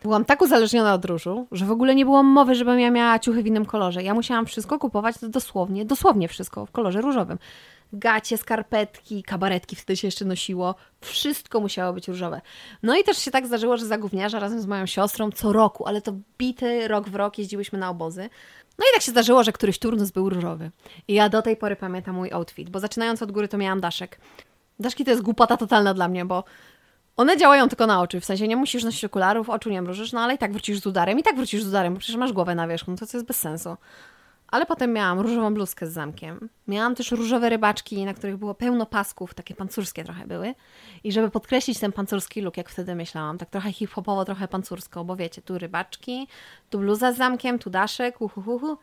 Byłam 0.04 0.24
tak 0.24 0.42
uzależniona 0.42 0.94
od 0.94 1.04
różu, 1.04 1.46
że 1.52 1.66
w 1.66 1.70
ogóle 1.70 1.94
nie 1.94 2.04
było 2.04 2.22
mowy, 2.22 2.54
żebym 2.54 2.80
ja 2.80 2.90
miała 2.90 3.18
ciuchy 3.18 3.42
w 3.42 3.46
innym 3.46 3.66
kolorze. 3.66 4.02
Ja 4.02 4.14
musiałam 4.14 4.46
wszystko 4.46 4.78
kupować 4.78 5.16
dosłownie, 5.22 5.84
dosłownie 5.84 6.28
wszystko 6.28 6.66
w 6.66 6.70
kolorze 6.70 7.00
różowym. 7.00 7.38
Gacie, 7.92 8.38
skarpetki, 8.38 9.22
kabaretki 9.22 9.76
wtedy 9.76 9.96
się 9.96 10.08
jeszcze 10.08 10.24
nosiło. 10.24 10.74
Wszystko 11.00 11.60
musiało 11.60 11.92
być 11.92 12.08
różowe. 12.08 12.40
No 12.82 12.96
i 12.96 13.04
też 13.04 13.18
się 13.18 13.30
tak 13.30 13.46
zdarzyło, 13.46 13.76
że 13.76 13.86
za 13.86 13.98
gówniarza 13.98 14.38
razem 14.38 14.60
z 14.60 14.66
moją 14.66 14.86
siostrą 14.86 15.30
co 15.30 15.52
roku, 15.52 15.86
ale 15.86 16.00
to 16.00 16.12
bity 16.38 16.88
rok 16.88 17.08
w 17.08 17.14
rok 17.14 17.38
jeździłyśmy 17.38 17.78
na 17.78 17.90
obozy. 17.90 18.30
No 18.78 18.84
i 18.90 18.94
tak 18.94 19.02
się 19.02 19.10
zdarzyło, 19.10 19.44
że 19.44 19.52
któryś 19.52 19.78
turnus 19.78 20.10
był 20.10 20.30
różowy. 20.30 20.70
I 21.08 21.14
ja 21.14 21.28
do 21.28 21.42
tej 21.42 21.56
pory 21.56 21.76
pamiętam 21.76 22.14
mój 22.14 22.32
outfit, 22.32 22.70
bo 22.70 22.80
zaczynając 22.80 23.22
od 23.22 23.32
góry 23.32 23.48
to 23.48 23.58
miałam 23.58 23.80
daszek. 23.80 24.20
Daszki 24.80 25.04
to 25.04 25.10
jest 25.10 25.22
głupota 25.22 25.56
totalna 25.56 25.94
dla 25.94 26.08
mnie, 26.08 26.24
bo 26.24 26.44
one 27.16 27.36
działają 27.36 27.68
tylko 27.68 27.86
na 27.86 28.00
oczy, 28.00 28.20
w 28.20 28.24
sensie 28.24 28.48
nie 28.48 28.56
musisz 28.56 28.84
nosić 28.84 29.04
okularów, 29.04 29.50
oczu 29.50 29.70
nie 29.70 29.82
mrużysz, 29.82 30.12
no 30.12 30.20
ale 30.20 30.34
i 30.34 30.38
tak 30.38 30.52
wrócisz 30.52 30.78
z 30.80 30.86
udarem, 30.86 31.18
i 31.18 31.22
tak 31.22 31.36
wrócisz 31.36 31.62
z 31.62 31.68
udarem, 31.68 31.94
bo 31.94 32.00
przecież 32.00 32.16
masz 32.16 32.32
głowę 32.32 32.54
na 32.54 32.68
wierzchu, 32.68 32.90
no 32.90 32.96
to 32.96 33.06
co 33.06 33.16
jest 33.16 33.26
bez 33.26 33.38
sensu. 33.38 33.76
Ale 34.48 34.66
potem 34.66 34.92
miałam 34.92 35.20
różową 35.20 35.54
bluzkę 35.54 35.86
z 35.86 35.92
zamkiem. 35.92 36.48
Miałam 36.68 36.94
też 36.94 37.10
różowe 37.10 37.48
rybaczki, 37.48 38.04
na 38.04 38.14
których 38.14 38.36
było 38.36 38.54
pełno 38.54 38.86
pasków, 38.86 39.34
takie 39.34 39.54
pancurskie 39.54 40.04
trochę 40.04 40.26
były. 40.26 40.54
I 41.04 41.12
żeby 41.12 41.30
podkreślić 41.30 41.78
ten 41.78 41.92
pancurski 41.92 42.40
look, 42.40 42.56
jak 42.56 42.68
wtedy 42.68 42.94
myślałam, 42.94 43.38
tak 43.38 43.50
trochę 43.50 43.72
hip-hopowo, 43.72 44.24
trochę 44.24 44.48
pancursko, 44.48 45.04
bo 45.04 45.16
wiecie, 45.16 45.42
tu 45.42 45.58
rybaczki, 45.58 46.28
tu 46.70 46.78
bluza 46.78 47.12
z 47.12 47.16
zamkiem, 47.16 47.58
tu 47.58 47.70
daszek, 47.70 48.20
uhuhuhu, 48.20 48.78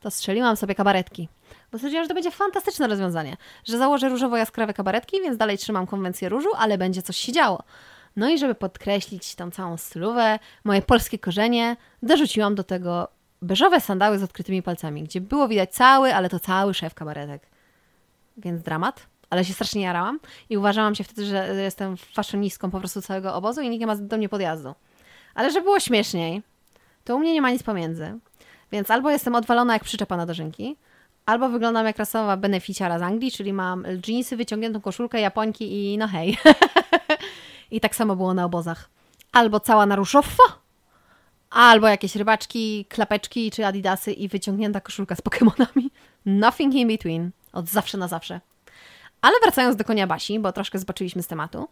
to 0.00 0.10
strzeliłam 0.10 0.56
sobie 0.56 0.74
kabaretki. 0.74 1.28
Bo 1.72 1.78
stwierdziłam, 1.78 2.04
że 2.04 2.08
to 2.08 2.14
będzie 2.14 2.30
fantastyczne 2.30 2.86
rozwiązanie, 2.86 3.36
że 3.64 3.78
założę 3.78 4.08
różowo-jaskrawe 4.08 4.74
kabaretki, 4.74 5.20
więc 5.20 5.36
dalej 5.36 5.58
trzymam 5.58 5.86
konwencję 5.86 6.28
różu, 6.28 6.48
ale 6.56 6.78
będzie 6.78 7.02
coś 7.02 7.16
się 7.16 7.32
działo. 7.32 7.62
No 8.16 8.28
i 8.28 8.38
żeby 8.38 8.54
podkreślić 8.54 9.34
tą 9.34 9.50
całą 9.50 9.76
stylówę, 9.76 10.38
moje 10.64 10.82
polskie 10.82 11.18
korzenie, 11.18 11.76
dorzuciłam 12.02 12.54
do 12.54 12.64
tego 12.64 13.08
beżowe 13.42 13.80
sandały 13.80 14.18
z 14.18 14.22
odkrytymi 14.22 14.62
palcami, 14.62 15.02
gdzie 15.02 15.20
było 15.20 15.48
widać 15.48 15.74
cały, 15.74 16.14
ale 16.14 16.28
to 16.28 16.40
cały 16.40 16.74
szef 16.74 16.94
kabaretek. 16.94 17.42
Więc 18.36 18.62
dramat, 18.62 19.06
ale 19.30 19.44
się 19.44 19.52
strasznie 19.52 19.82
jarałam 19.82 20.20
i 20.50 20.56
uważałam 20.56 20.94
się 20.94 21.04
wtedy, 21.04 21.24
że 21.24 21.54
jestem 21.62 21.96
faszonistką 21.96 22.70
po 22.70 22.78
prostu 22.78 23.02
całego 23.02 23.34
obozu 23.34 23.60
i 23.60 23.70
nikt 23.70 23.80
nie 23.80 23.86
ma 23.86 23.96
do 23.96 24.16
mnie 24.16 24.28
podjazdu. 24.28 24.74
Ale 25.34 25.50
żeby 25.50 25.64
było 25.64 25.80
śmieszniej, 25.80 26.42
to 27.04 27.16
u 27.16 27.18
mnie 27.18 27.32
nie 27.32 27.42
ma 27.42 27.50
nic 27.50 27.62
pomiędzy. 27.62 28.18
Więc 28.72 28.90
albo 28.90 29.10
jestem 29.10 29.34
odwalona 29.34 29.72
jak 29.72 29.84
przyczepa 29.84 30.16
na 30.16 30.26
dożynki, 30.26 30.76
albo 31.28 31.48
wyglądam 31.48 31.86
jak 31.86 31.98
rasowa 31.98 32.36
beneficiara 32.36 32.98
z 32.98 33.02
Anglii, 33.02 33.32
czyli 33.32 33.52
mam 33.52 33.84
jeansy, 34.08 34.36
wyciągniętą 34.36 34.80
koszulkę, 34.80 35.20
japońki 35.20 35.92
i 35.92 35.98
no 35.98 36.08
hej. 36.08 36.38
I 37.70 37.80
tak 37.80 37.96
samo 37.96 38.16
było 38.16 38.34
na 38.34 38.44
obozach. 38.44 38.90
Albo 39.32 39.60
cała 39.60 39.86
na 39.86 39.96
różowo, 39.96 40.42
albo 41.50 41.88
jakieś 41.88 42.16
rybaczki, 42.16 42.84
klapeczki 42.88 43.50
czy 43.50 43.66
adidasy 43.66 44.12
i 44.12 44.28
wyciągnięta 44.28 44.80
koszulka 44.80 45.14
z 45.14 45.20
Pokémonami. 45.20 45.90
Nothing 46.26 46.74
in 46.74 46.88
between. 46.88 47.30
Od 47.52 47.68
zawsze 47.68 47.98
na 47.98 48.08
zawsze. 48.08 48.40
Ale 49.20 49.34
wracając 49.42 49.76
do 49.76 49.84
konia 49.84 50.06
Basi, 50.06 50.38
bo 50.38 50.52
troszkę 50.52 50.78
zboczyliśmy 50.78 51.22
z 51.22 51.26
tematu. 51.26 51.68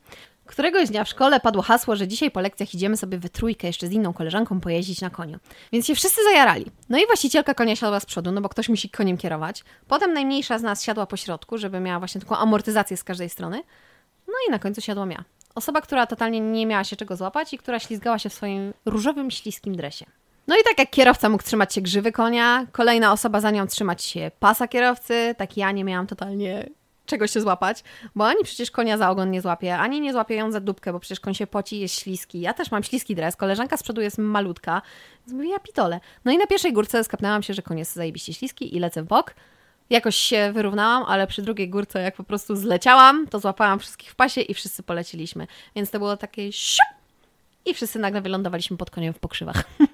Któregoś 0.47 0.89
dnia 0.89 1.05
w 1.05 1.09
szkole 1.09 1.41
padło 1.41 1.63
hasło, 1.63 1.97
że 1.97 2.09
dzisiaj 2.09 2.31
po 2.31 2.41
lekcjach 2.41 2.75
idziemy 2.75 2.97
sobie 2.97 3.19
we 3.19 3.29
trójkę 3.29 3.67
jeszcze 3.67 3.87
z 3.87 3.93
inną 3.93 4.13
koleżanką 4.13 4.61
pojeździć 4.61 5.01
na 5.01 5.11
koniu. 5.11 5.39
Więc 5.73 5.87
się 5.87 5.95
wszyscy 5.95 6.25
zajarali. 6.25 6.67
No 6.89 6.99
i 6.99 7.07
właścicielka 7.07 7.55
konia 7.55 7.77
siadła 7.77 8.01
z 8.01 8.07
przodu, 8.07 8.33
no 8.33 8.41
bo 8.41 8.49
ktoś 8.49 8.69
musi 8.69 8.91
koniem 8.91 9.17
kierować. 9.17 9.65
Potem 9.89 10.13
najmniejsza 10.13 10.59
z 10.59 10.63
nas 10.63 10.83
siadła 10.83 11.07
po 11.07 11.17
środku, 11.17 11.59
żeby 11.59 11.81
miała 11.81 11.99
właśnie 11.99 12.21
taką 12.21 12.37
amortyzację 12.37 12.97
z 12.97 13.05
każdej 13.05 13.29
strony. 13.29 13.63
No 14.27 14.35
i 14.49 14.51
na 14.51 14.59
końcu 14.59 14.81
siadłam 14.81 15.11
ja. 15.11 15.25
Osoba, 15.55 15.81
która 15.81 16.07
totalnie 16.07 16.41
nie 16.41 16.67
miała 16.67 16.85
się 16.85 16.97
czego 16.97 17.17
złapać 17.17 17.53
i 17.53 17.59
która 17.59 17.79
ślizgała 17.79 18.19
się 18.19 18.29
w 18.29 18.35
swoim 18.35 18.73
różowym, 18.85 19.31
śliskim 19.31 19.77
dresie. 19.77 20.07
No 20.47 20.57
i 20.57 20.65
tak 20.65 20.79
jak 20.79 20.91
kierowca 20.91 21.29
mógł 21.29 21.45
trzymać 21.45 21.75
się 21.75 21.81
grzywy 21.81 22.13
konia, 22.13 22.67
kolejna 22.73 23.13
osoba 23.13 23.41
za 23.41 23.51
nią 23.51 23.67
trzymać 23.67 24.05
się 24.05 24.31
pasa 24.41 24.69
kierowcy, 24.69 25.35
tak 25.39 25.57
ja 25.57 25.73
nie 25.73 25.85
miałam 25.85 26.07
totalnie 26.07 26.69
czego 27.07 27.27
się 27.27 27.41
złapać, 27.41 27.85
bo 28.15 28.27
ani 28.27 28.45
przecież 28.45 28.71
konia 28.71 28.99
za 28.99 29.11
ogon 29.11 29.31
nie 29.31 29.43
złapie, 29.43 29.79
ani 29.79 30.01
nie 30.01 30.13
złapie 30.13 30.35
ją 30.35 30.53
za 30.53 30.61
dupkę, 30.61 30.93
bo 30.93 31.01
przecież 31.01 31.21
koń 31.21 31.35
się 31.35 31.47
poci, 31.47 31.81
jest 31.81 32.01
śliski. 32.01 32.41
Ja 32.41 32.55
też 32.55 32.71
mam 32.71 32.83
śliski 32.83 33.15
dres, 33.15 33.37
koleżanka 33.37 33.77
z 33.77 33.83
przodu 33.83 34.01
jest 34.01 34.19
malutka, 34.19 34.83
więc 35.27 35.33
mówię, 35.33 35.51
ja 35.51 35.59
pitole. 35.59 36.01
No 36.25 36.33
i 36.33 36.39
na 36.39 36.47
pierwszej 36.47 36.73
górce 36.73 37.05
skapnęłam 37.05 37.43
się, 37.43 37.55
że 37.55 37.63
koń 37.63 37.79
jest 37.79 37.95
zajebiście 37.95 38.35
śliski 38.35 38.77
i 38.77 38.81
lecę 38.81 39.03
w 39.03 39.07
bok. 39.07 39.35
Jakoś 39.91 40.17
się 40.17 40.53
wyrównałam, 40.53 41.05
ale 41.09 41.27
przy 41.27 41.43
drugiej 41.43 41.71
górce, 41.71 42.03
jak 42.03 42.17
po 42.17 42.25
prostu 42.25 42.57
zleciałam, 42.57 43.27
to 43.29 43.41
złapałam 43.41 43.79
wszystkich 43.79 44.11
w 44.11 44.15
pasie 44.15 44.41
i 44.41 44.55
wszyscy 44.55 44.83
poleciliśmy. 44.83 45.47
Więc 45.77 45.91
to 45.91 45.99
było 45.99 46.17
takie 46.17 46.53
siup! 46.53 46.87
I 47.65 47.75
wszyscy 47.75 47.99
nagle 47.99 48.21
wylądowaliśmy 48.21 48.77
pod 48.77 48.91
koniem 48.91 49.15
w 49.15 49.19
pokrzywach. 49.19 49.65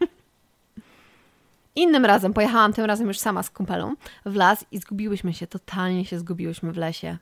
Innym 1.74 2.04
razem 2.04 2.32
pojechałam, 2.32 2.72
tym 2.72 2.84
razem 2.84 3.08
już 3.08 3.18
sama 3.18 3.42
z 3.42 3.50
kumpelą, 3.50 3.94
w 4.26 4.36
las 4.36 4.64
i 4.70 4.78
zgubiłyśmy 4.78 5.34
się, 5.34 5.46
totalnie 5.46 6.04
się 6.04 6.18
zgubiłyśmy 6.18 6.72
w 6.72 6.76
lesie. 6.76 7.18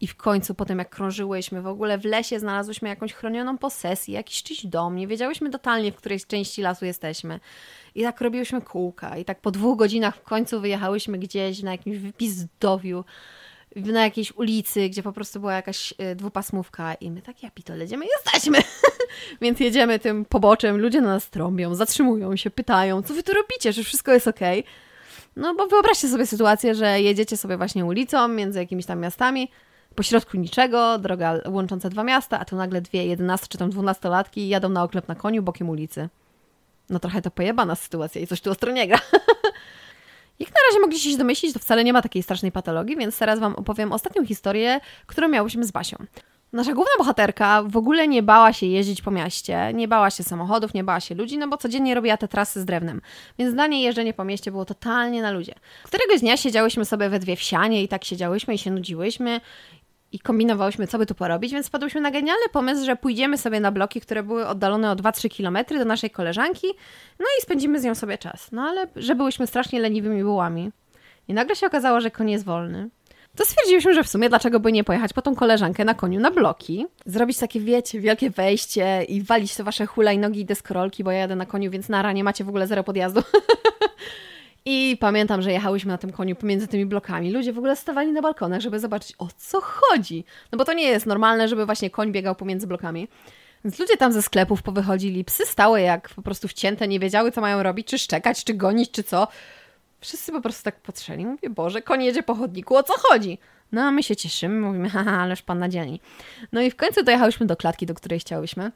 I 0.00 0.06
w 0.06 0.16
końcu 0.16 0.54
potem 0.54 0.78
jak 0.78 0.90
krążyłyśmy, 0.90 1.62
w 1.62 1.66
ogóle 1.66 1.98
w 1.98 2.04
lesie 2.04 2.40
znalazłyśmy 2.40 2.88
jakąś 2.88 3.12
chronioną 3.12 3.58
posesję, 3.58 4.14
jakiś 4.14 4.42
czyś 4.42 4.66
dom, 4.66 4.96
nie 4.96 5.06
wiedziałyśmy 5.06 5.50
totalnie, 5.50 5.92
w 5.92 5.96
której 5.96 6.20
części 6.20 6.62
lasu 6.62 6.84
jesteśmy. 6.84 7.40
I 7.94 8.02
tak 8.02 8.20
robiłyśmy 8.20 8.62
kółka 8.62 9.16
i 9.16 9.24
tak 9.24 9.40
po 9.40 9.50
dwóch 9.50 9.78
godzinach 9.78 10.16
w 10.16 10.22
końcu 10.22 10.60
wyjechałyśmy 10.60 11.18
gdzieś 11.18 11.62
na 11.62 11.70
jakimś 11.70 11.98
wypizdowiu, 11.98 13.04
na 13.76 14.04
jakiejś 14.04 14.32
ulicy, 14.32 14.88
gdzie 14.88 15.02
po 15.02 15.12
prostu 15.12 15.40
była 15.40 15.52
jakaś 15.52 15.94
y, 16.12 16.16
dwupasmówka 16.16 16.94
i 16.94 17.10
my 17.10 17.22
tak, 17.22 17.42
ja 17.42 17.50
pitole, 17.50 17.86
gdzie 17.86 17.96
my 17.96 18.06
jesteśmy? 18.06 18.58
Więc 19.42 19.60
jedziemy 19.60 19.98
tym 19.98 20.24
poboczem, 20.24 20.78
ludzie 20.78 21.00
na 21.00 21.08
nas 21.08 21.30
trąbią, 21.30 21.74
zatrzymują 21.74 22.36
się, 22.36 22.50
pytają, 22.50 23.02
co 23.02 23.14
wy 23.14 23.22
tu 23.22 23.32
robicie, 23.32 23.72
że 23.72 23.84
wszystko 23.84 24.12
jest 24.12 24.28
okej? 24.28 24.60
Okay? 24.60 24.72
No 25.36 25.54
bo 25.54 25.66
wyobraźcie 25.66 26.08
sobie 26.08 26.26
sytuację, 26.26 26.74
że 26.74 27.00
jedziecie 27.00 27.36
sobie 27.36 27.56
właśnie 27.56 27.84
ulicą 27.84 28.28
między 28.28 28.58
jakimiś 28.58 28.86
tam 28.86 29.00
miastami, 29.00 29.50
po 29.94 30.02
środku 30.02 30.36
niczego, 30.36 30.98
droga 30.98 31.40
łącząca 31.48 31.88
dwa 31.88 32.04
miasta, 32.04 32.38
a 32.38 32.44
tu 32.44 32.56
nagle 32.56 32.80
dwie 32.80 33.06
11 33.06 33.46
czy 33.48 33.58
tam 33.58 33.70
12 33.70 34.08
latki 34.08 34.48
jadą 34.48 34.68
na 34.68 34.82
oklep 34.82 35.08
na 35.08 35.14
koniu 35.14 35.42
bokiem 35.42 35.70
ulicy. 35.70 36.08
No 36.90 36.98
trochę 36.98 37.22
to 37.22 37.30
pojebana 37.30 37.74
sytuacja 37.74 38.20
i 38.20 38.26
coś 38.26 38.40
tu 38.40 38.50
ostro 38.50 38.72
nie 38.72 38.88
gra. 38.88 38.98
Jak 40.40 40.48
na 40.48 40.60
razie 40.70 40.80
mogliście 40.80 41.10
się 41.10 41.18
domyślić, 41.18 41.52
to 41.52 41.58
wcale 41.58 41.84
nie 41.84 41.92
ma 41.92 42.02
takiej 42.02 42.22
strasznej 42.22 42.52
patologii, 42.52 42.96
więc 42.96 43.18
teraz 43.18 43.38
Wam 43.38 43.54
opowiem 43.54 43.92
ostatnią 43.92 44.26
historię, 44.26 44.80
którą 45.06 45.28
miałyśmy 45.28 45.64
z 45.64 45.70
Basią. 45.70 45.96
Nasza 46.52 46.72
główna 46.72 46.92
bohaterka 46.98 47.62
w 47.62 47.76
ogóle 47.76 48.08
nie 48.08 48.22
bała 48.22 48.52
się 48.52 48.66
jeździć 48.66 49.02
po 49.02 49.10
mieście, 49.10 49.72
nie 49.74 49.88
bała 49.88 50.10
się 50.10 50.22
samochodów, 50.22 50.74
nie 50.74 50.84
bała 50.84 51.00
się 51.00 51.14
ludzi, 51.14 51.38
no 51.38 51.48
bo 51.48 51.56
codziennie 51.56 51.94
robiła 51.94 52.16
te 52.16 52.28
trasy 52.28 52.60
z 52.60 52.64
drewnem. 52.64 53.00
Więc 53.38 53.54
dla 53.54 53.66
niej 53.66 53.82
jeżdżenie 53.82 54.12
po 54.12 54.24
mieście 54.24 54.50
było 54.50 54.64
totalnie 54.64 55.22
na 55.22 55.30
ludzie. 55.30 55.54
Któregoś 55.84 56.20
dnia 56.20 56.36
siedziałyśmy 56.36 56.84
sobie 56.84 57.08
we 57.08 57.18
dwie 57.18 57.36
wsianie 57.36 57.82
i 57.82 57.88
tak 57.88 58.04
siedziałyśmy 58.04 58.54
i 58.54 58.58
się 58.58 58.70
nudziłyśmy 58.70 59.40
i 60.12 60.18
kombinowałyśmy, 60.18 60.86
co 60.86 60.98
by 60.98 61.06
tu 61.06 61.14
porobić, 61.14 61.52
więc 61.52 61.66
wpadłyśmy 61.66 62.00
na 62.00 62.10
genialny 62.10 62.48
pomysł, 62.52 62.84
że 62.84 62.96
pójdziemy 62.96 63.38
sobie 63.38 63.60
na 63.60 63.72
bloki, 63.72 64.00
które 64.00 64.22
były 64.22 64.46
oddalone 64.46 64.90
o 64.90 64.96
2-3 64.96 65.36
km 65.36 65.78
do 65.78 65.84
naszej 65.84 66.10
koleżanki, 66.10 66.66
no 67.18 67.26
i 67.38 67.42
spędzimy 67.42 67.80
z 67.80 67.84
nią 67.84 67.94
sobie 67.94 68.18
czas. 68.18 68.52
No 68.52 68.62
ale, 68.62 68.86
że 68.96 69.14
byłyśmy 69.14 69.46
strasznie 69.46 69.80
leniwymi 69.80 70.24
bułami. 70.24 70.70
I 71.28 71.34
nagle 71.34 71.56
się 71.56 71.66
okazało, 71.66 72.00
że 72.00 72.10
koń 72.10 72.30
jest 72.30 72.44
wolny. 72.44 72.90
To 73.36 73.44
stwierdziliśmy, 73.44 73.94
że 73.94 74.04
w 74.04 74.08
sumie 74.08 74.28
dlaczego 74.28 74.60
by 74.60 74.72
nie 74.72 74.84
pojechać 74.84 75.12
po 75.12 75.22
tą 75.22 75.34
koleżankę 75.34 75.84
na 75.84 75.94
koniu 75.94 76.20
na 76.20 76.30
bloki, 76.30 76.86
zrobić 77.06 77.38
takie, 77.38 77.60
wiecie, 77.60 78.00
wielkie 78.00 78.30
wejście 78.30 79.04
i 79.08 79.22
walić 79.22 79.56
te 79.56 79.64
wasze 79.64 79.86
hulajnogi 79.86 80.40
i 80.40 80.44
deskorolki, 80.44 81.04
bo 81.04 81.10
ja 81.10 81.18
jadę 81.18 81.36
na 81.36 81.46
koniu, 81.46 81.70
więc 81.70 81.88
nara, 81.88 82.12
nie 82.12 82.24
macie 82.24 82.44
w 82.44 82.48
ogóle 82.48 82.66
zero 82.66 82.84
podjazdu. 82.84 83.22
I 84.64 84.96
pamiętam, 85.00 85.42
że 85.42 85.52
jechałyśmy 85.52 85.92
na 85.92 85.98
tym 85.98 86.12
koniu 86.12 86.36
pomiędzy 86.36 86.68
tymi 86.68 86.86
blokami. 86.86 87.32
Ludzie 87.32 87.52
w 87.52 87.58
ogóle 87.58 87.76
stawali 87.76 88.12
na 88.12 88.22
balkonach, 88.22 88.60
żeby 88.60 88.80
zobaczyć 88.80 89.14
o 89.18 89.28
co 89.36 89.60
chodzi. 89.60 90.24
No 90.52 90.58
bo 90.58 90.64
to 90.64 90.72
nie 90.72 90.84
jest 90.84 91.06
normalne, 91.06 91.48
żeby 91.48 91.66
właśnie 91.66 91.90
koń 91.90 92.12
biegał 92.12 92.34
pomiędzy 92.34 92.66
blokami. 92.66 93.08
Więc 93.64 93.78
ludzie 93.78 93.96
tam 93.96 94.12
ze 94.12 94.22
sklepów 94.22 94.62
powychodzili, 94.62 95.24
psy 95.24 95.46
stały 95.46 95.80
jak 95.80 96.08
po 96.08 96.22
prostu 96.22 96.48
wcięte, 96.48 96.88
nie 96.88 97.00
wiedziały 97.00 97.32
co 97.32 97.40
mają 97.40 97.62
robić, 97.62 97.86
czy 97.86 97.98
szczekać, 97.98 98.44
czy 98.44 98.54
gonić, 98.54 98.90
czy 98.90 99.02
co. 99.02 99.28
Wszyscy 100.00 100.32
po 100.32 100.40
prostu 100.40 100.64
tak 100.64 100.80
patrzyli. 100.80 101.26
Mówię, 101.26 101.50
Boże, 101.50 101.82
koń 101.82 102.04
jedzie 102.04 102.22
po 102.22 102.34
chodniku, 102.34 102.76
o 102.76 102.82
co 102.82 102.92
chodzi? 102.96 103.38
No 103.72 103.82
a 103.82 103.90
my 103.90 104.02
się 104.02 104.16
cieszymy, 104.16 104.60
mówimy, 104.60 104.90
haha, 104.94 105.10
ależ 105.10 105.42
pan 105.42 105.58
na 105.58 105.68
dzielni. 105.68 106.00
No 106.52 106.60
i 106.60 106.70
w 106.70 106.76
końcu 106.76 107.02
dojechałyśmy 107.02 107.46
do 107.46 107.56
klatki, 107.56 107.86
do 107.86 107.94
której 107.94 108.20
chciałyśmy. 108.20 108.72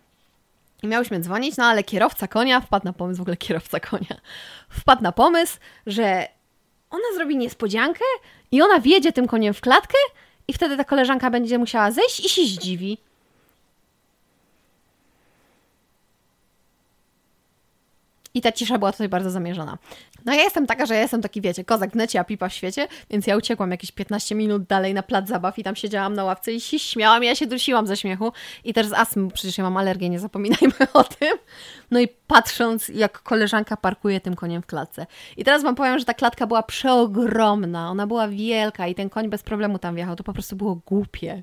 I 0.85 0.87
miałyśmy 0.87 1.21
dzwonić, 1.21 1.57
no 1.57 1.65
ale 1.65 1.83
kierowca 1.83 2.29
konia 2.29 2.61
wpadł 2.61 2.85
na 2.85 2.93
pomysł, 2.93 3.19
w 3.19 3.21
ogóle 3.21 3.37
kierowca 3.37 3.81
konia, 3.81 4.21
wpadł 4.69 5.03
na 5.03 5.13
pomysł, 5.13 5.59
że 5.87 6.29
ona 6.91 7.05
zrobi 7.15 7.37
niespodziankę 7.37 8.05
i 8.53 8.63
ona 8.63 8.81
wjedzie 8.81 9.13
tym 9.13 9.27
koniem 9.27 9.55
w 9.55 9.61
klatkę 9.61 9.97
i 10.49 10.53
wtedy 10.53 10.77
ta 10.77 10.85
koleżanka 10.85 11.31
będzie 11.31 11.59
musiała 11.59 11.91
zejść 11.91 12.27
i 12.27 12.29
się 12.29 12.43
zdziwi. 12.43 12.99
I 18.35 18.41
ta 18.41 18.53
cisza 18.53 18.79
była 18.79 18.93
tutaj 18.93 19.09
bardzo 19.09 19.31
zamierzona. 19.31 19.79
No 20.25 20.35
ja 20.35 20.43
jestem 20.43 20.67
taka, 20.67 20.87
że 20.87 20.95
ja 20.95 21.01
jestem 21.01 21.23
taki, 21.23 21.41
wiecie, 21.41 21.65
kozak 21.65 21.91
w 21.91 21.95
necie, 21.95 22.21
a 22.21 22.25
pipa 22.25 22.49
w 22.49 22.53
świecie, 22.53 22.89
więc 23.11 23.27
ja 23.27 23.37
uciekłam 23.37 23.71
jakieś 23.71 23.93
15 23.93 24.35
minut 24.35 24.63
dalej 24.63 24.95
na 24.95 25.03
plac 25.03 25.29
zabaw 25.29 25.59
i 25.59 25.65
tam 25.65 25.77
siedziałam 25.77 26.15
na 26.15 26.25
ławce 26.25 26.53
i 26.53 26.61
się 26.61 26.79
śmiałam 26.79 27.23
ja 27.23 27.35
się 27.35 27.47
dusiłam 27.47 27.87
ze 27.87 27.97
śmiechu. 27.97 28.33
I 28.65 28.75
też 28.75 28.87
z 28.87 28.93
astmy, 28.93 29.31
przecież 29.31 29.59
ja 29.59 29.65
mam 29.65 29.77
alergię, 29.77 30.11
nie 30.11 30.21
zapominajmy 30.21 30.75
o 30.93 31.05
tym. 31.05 31.39
No 31.91 32.01
i 32.01 32.09
patrząc, 32.27 32.89
jak 32.89 33.23
koleżanka 33.23 33.77
parkuje 33.77 34.21
tym 34.21 34.37
koniem 34.37 34.63
w 34.63 34.67
klatce. 34.67 35.07
I 35.37 35.45
teraz 35.45 35.63
wam 35.63 35.75
powiem, 35.75 35.99
że 35.99 36.05
ta 36.05 36.15
klatka 36.15 36.47
była 36.47 36.63
przeogromna, 36.63 37.91
ona 37.91 38.07
była 38.07 38.29
wielka 38.29 38.87
i 38.87 38.95
ten 38.95 39.11
koń 39.11 39.29
bez 39.29 39.43
problemu 39.43 39.79
tam 39.79 39.95
wjechał. 39.95 40.17
To 40.17 40.25
po 40.25 40.33
prostu 40.33 40.57
było 40.57 40.75
głupie. 40.87 41.43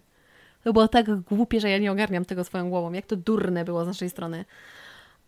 To 0.64 0.74
było 0.74 0.88
tak 0.88 1.20
głupie, 1.20 1.62
że 1.62 1.70
ja 1.70 1.78
nie 1.78 1.92
ogarniam 1.92 2.26
tego 2.26 2.44
swoją 2.44 2.70
głową. 2.70 2.94
Jak 2.94 3.06
to 3.06 3.16
durne 3.16 3.66
było 3.66 3.84
z 3.84 3.88
naszej 3.88 4.10
strony. 4.10 4.46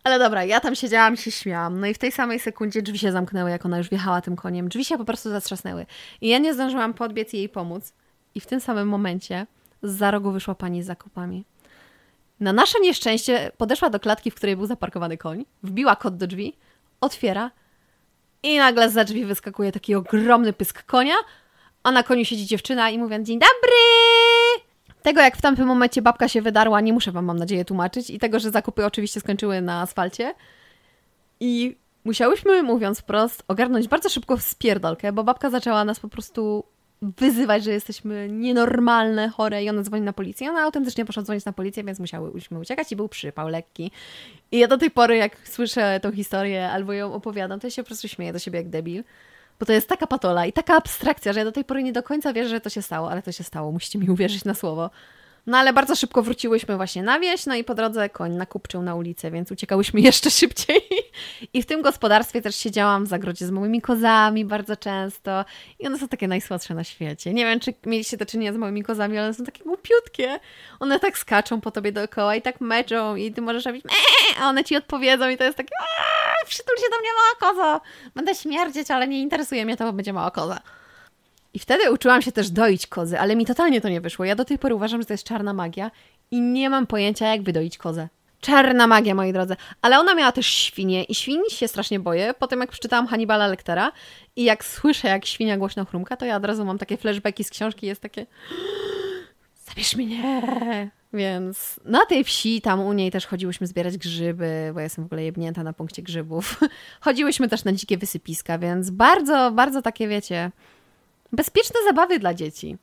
Ale 0.04 0.18
dobra, 0.18 0.44
ja 0.44 0.60
tam 0.60 0.74
siedziałam, 0.74 1.16
się 1.16 1.30
śmiałam. 1.30 1.80
No 1.80 1.86
i 1.86 1.94
w 1.94 1.98
tej 1.98 2.12
samej 2.12 2.40
sekundzie 2.40 2.82
drzwi 2.82 2.98
się 2.98 3.12
zamknęły, 3.12 3.50
jak 3.50 3.66
ona 3.66 3.78
już 3.78 3.88
wjechała 3.88 4.20
tym 4.20 4.36
koniem. 4.36 4.68
Drzwi 4.68 4.84
się 4.84 4.98
po 4.98 5.04
prostu 5.04 5.30
zatrzasnęły. 5.30 5.86
I 6.20 6.28
ja 6.28 6.38
nie 6.38 6.54
zdążyłam 6.54 6.94
podbiec 6.94 7.34
i 7.34 7.36
jej 7.36 7.48
pomóc. 7.48 7.92
I 8.34 8.40
w 8.40 8.46
tym 8.46 8.60
samym 8.60 8.88
momencie 8.88 9.46
z 9.82 9.92
za 9.92 10.10
rogu 10.10 10.32
wyszła 10.32 10.54
pani 10.54 10.82
z 10.82 10.86
zakupami. 10.86 11.44
Na 12.40 12.52
nasze 12.52 12.80
nieszczęście 12.80 13.52
podeszła 13.56 13.90
do 13.90 14.00
klatki, 14.00 14.30
w 14.30 14.34
której 14.34 14.56
był 14.56 14.66
zaparkowany 14.66 15.18
koń, 15.18 15.44
wbiła 15.62 15.96
kod 15.96 16.16
do 16.16 16.26
drzwi, 16.26 16.56
otwiera 17.00 17.50
i 18.42 18.58
nagle 18.58 18.90
za 18.90 19.04
drzwi 19.04 19.24
wyskakuje 19.24 19.72
taki 19.72 19.94
ogromny 19.94 20.52
pysk 20.52 20.86
konia, 20.86 21.14
a 21.82 21.90
na 21.90 22.02
koniu 22.02 22.24
siedzi 22.24 22.46
dziewczyna 22.46 22.90
i 22.90 22.98
mówiąc 22.98 23.26
dzień 23.26 23.38
dobry! 23.38 24.13
Tego, 25.04 25.20
jak 25.20 25.36
w 25.36 25.42
tamtym 25.42 25.66
momencie 25.66 26.02
babka 26.02 26.28
się 26.28 26.42
wydarła, 26.42 26.80
nie 26.80 26.92
muszę 26.92 27.12
wam, 27.12 27.24
mam 27.24 27.38
nadzieję, 27.38 27.64
tłumaczyć. 27.64 28.10
I 28.10 28.18
tego, 28.18 28.40
że 28.40 28.50
zakupy 28.50 28.86
oczywiście 28.86 29.20
skończyły 29.20 29.60
na 29.60 29.80
asfalcie. 29.80 30.34
I 31.40 31.76
musiałyśmy, 32.04 32.62
mówiąc 32.62 33.00
wprost, 33.00 33.42
ogarnąć 33.48 33.88
bardzo 33.88 34.08
szybko 34.08 34.38
spierdolkę, 34.38 35.12
bo 35.12 35.24
babka 35.24 35.50
zaczęła 35.50 35.84
nas 35.84 36.00
po 36.00 36.08
prostu 36.08 36.64
wyzywać, 37.02 37.64
że 37.64 37.70
jesteśmy 37.70 38.28
nienormalne, 38.30 39.28
chore 39.28 39.64
i 39.64 39.70
ona 39.70 39.82
dzwoni 39.82 40.02
na 40.02 40.12
policję. 40.12 40.50
Ona 40.50 40.60
autentycznie 40.60 41.04
poszła 41.04 41.22
dzwonić 41.22 41.44
na 41.44 41.52
policję, 41.52 41.84
więc 41.84 41.98
musiałyśmy 41.98 42.58
uciekać 42.58 42.92
i 42.92 42.96
był 42.96 43.08
przypał 43.08 43.48
lekki. 43.48 43.90
I 44.52 44.58
ja 44.58 44.68
do 44.68 44.78
tej 44.78 44.90
pory, 44.90 45.16
jak 45.16 45.48
słyszę 45.48 46.00
tą 46.02 46.12
historię 46.12 46.70
albo 46.70 46.92
ją 46.92 47.14
opowiadam, 47.14 47.60
to 47.60 47.66
ja 47.66 47.70
się 47.70 47.82
po 47.82 47.86
prostu 47.86 48.08
śmieję 48.08 48.32
do 48.32 48.38
siebie 48.38 48.58
jak 48.58 48.68
debil. 48.68 49.04
Bo 49.60 49.66
to 49.66 49.72
jest 49.72 49.88
taka 49.88 50.06
patola 50.06 50.46
i 50.46 50.52
taka 50.52 50.76
abstrakcja, 50.76 51.32
że 51.32 51.38
ja 51.38 51.44
do 51.44 51.52
tej 51.52 51.64
pory 51.64 51.82
nie 51.82 51.92
do 51.92 52.02
końca 52.02 52.32
wierzę, 52.32 52.48
że 52.48 52.60
to 52.60 52.70
się 52.70 52.82
stało, 52.82 53.10
ale 53.10 53.22
to 53.22 53.32
się 53.32 53.44
stało. 53.44 53.72
Musicie 53.72 53.98
mi 53.98 54.10
uwierzyć 54.10 54.44
na 54.44 54.54
słowo. 54.54 54.90
No 55.46 55.58
ale 55.58 55.72
bardzo 55.72 55.96
szybko 55.96 56.22
wróciłyśmy 56.22 56.76
właśnie 56.76 57.02
na 57.02 57.20
wieś, 57.20 57.46
no 57.46 57.54
i 57.54 57.64
po 57.64 57.74
drodze 57.74 58.08
koń 58.08 58.32
nakupczył 58.32 58.82
na 58.82 58.94
ulicę, 58.94 59.30
więc 59.30 59.52
uciekałyśmy 59.52 60.00
jeszcze 60.10 60.30
szybciej. 60.30 60.80
I 61.52 61.62
w 61.62 61.66
tym 61.66 61.82
gospodarstwie 61.82 62.42
też 62.42 62.56
siedziałam 62.56 63.04
w 63.04 63.08
zagrodzie 63.08 63.46
z 63.46 63.50
małymi 63.50 63.80
kozami 63.80 64.44
bardzo 64.44 64.76
często. 64.76 65.44
I 65.78 65.86
one 65.86 65.98
są 65.98 66.08
takie 66.08 66.28
najsłodsze 66.28 66.74
na 66.74 66.84
świecie. 66.84 67.34
Nie 67.34 67.44
wiem, 67.44 67.60
czy 67.60 67.74
mieliście 67.86 68.16
do 68.16 68.26
czynienia 68.26 68.52
z 68.52 68.56
małymi 68.56 68.82
kozami, 68.82 69.18
ale 69.18 69.26
one 69.26 69.34
są 69.34 69.44
takie 69.44 69.64
głupiutkie. 69.64 70.40
One 70.80 71.00
tak 71.00 71.18
skaczą 71.18 71.60
po 71.60 71.70
tobie 71.70 71.92
dookoła 71.92 72.36
i 72.36 72.42
tak 72.42 72.60
meczą 72.60 73.16
i 73.16 73.32
ty 73.32 73.42
możesz 73.42 73.64
robić 73.64 73.84
a 74.40 74.48
one 74.48 74.64
ci 74.64 74.76
odpowiedzą 74.76 75.28
i 75.28 75.36
to 75.36 75.44
jest 75.44 75.56
takie 75.56 75.74
przytul 76.46 76.76
się 76.76 76.90
do 76.90 76.98
mnie 76.98 77.08
mała 77.12 77.52
koza. 77.52 77.80
Będę 78.14 78.34
śmierdzieć, 78.34 78.90
ale 78.90 79.08
nie 79.08 79.20
interesuje 79.20 79.64
mnie 79.64 79.76
to, 79.76 79.84
bo 79.84 79.92
będzie 79.92 80.12
mała 80.12 80.30
koza. 80.30 80.60
I 81.54 81.58
wtedy 81.58 81.92
uczyłam 81.92 82.22
się 82.22 82.32
też 82.32 82.50
doić 82.50 82.86
kozy, 82.86 83.20
ale 83.20 83.36
mi 83.36 83.46
totalnie 83.46 83.80
to 83.80 83.88
nie 83.88 84.00
wyszło. 84.00 84.24
Ja 84.24 84.34
do 84.34 84.44
tej 84.44 84.58
pory 84.58 84.74
uważam, 84.74 85.02
że 85.02 85.06
to 85.06 85.12
jest 85.12 85.24
czarna 85.24 85.52
magia 85.52 85.90
i 86.30 86.40
nie 86.40 86.70
mam 86.70 86.86
pojęcia, 86.86 87.26
jak 87.26 87.42
wydoić 87.42 87.78
kozę. 87.78 88.08
Czarna 88.40 88.86
magia, 88.86 89.14
moi 89.14 89.32
drodzy. 89.32 89.56
Ale 89.82 89.98
ona 89.98 90.14
miała 90.14 90.32
też 90.32 90.46
świnie 90.46 91.04
i 91.04 91.14
świni 91.14 91.50
się 91.50 91.68
strasznie 91.68 92.00
boję. 92.00 92.34
Potem 92.38 92.60
jak 92.60 92.70
przeczytałam 92.70 93.06
Hannibala 93.06 93.46
Lectera 93.46 93.92
i 94.36 94.44
jak 94.44 94.64
słyszę, 94.64 95.08
jak 95.08 95.26
świnia 95.26 95.56
głośno 95.56 95.84
chrumka, 95.84 96.16
to 96.16 96.24
ja 96.24 96.36
od 96.36 96.44
razu 96.44 96.64
mam 96.64 96.78
takie 96.78 96.96
flashbacki 96.96 97.44
z 97.44 97.50
książki 97.50 97.86
jest 97.86 98.00
takie 98.00 98.26
zabierz 99.68 99.96
mnie! 99.96 100.90
Więc 101.12 101.80
na 101.84 102.06
tej 102.06 102.24
wsi, 102.24 102.60
tam 102.60 102.80
u 102.80 102.92
niej 102.92 103.10
też 103.10 103.26
chodziłyśmy 103.26 103.66
zbierać 103.66 103.98
grzyby, 103.98 104.70
bo 104.72 104.80
ja 104.80 104.84
jestem 104.84 105.04
w 105.04 105.06
ogóle 105.06 105.24
jebnięta 105.24 105.62
na 105.62 105.72
punkcie 105.72 106.02
grzybów. 106.02 106.60
Chodziłyśmy 107.00 107.48
też 107.48 107.64
na 107.64 107.72
dzikie 107.72 107.98
wysypiska, 107.98 108.58
więc 108.58 108.90
bardzo, 108.90 109.50
bardzo 109.50 109.82
takie, 109.82 110.08
wiecie, 110.08 110.50
bezpieczne 111.34 111.80
zabawy 111.86 112.18
dla 112.18 112.34
dzieci. 112.34 112.76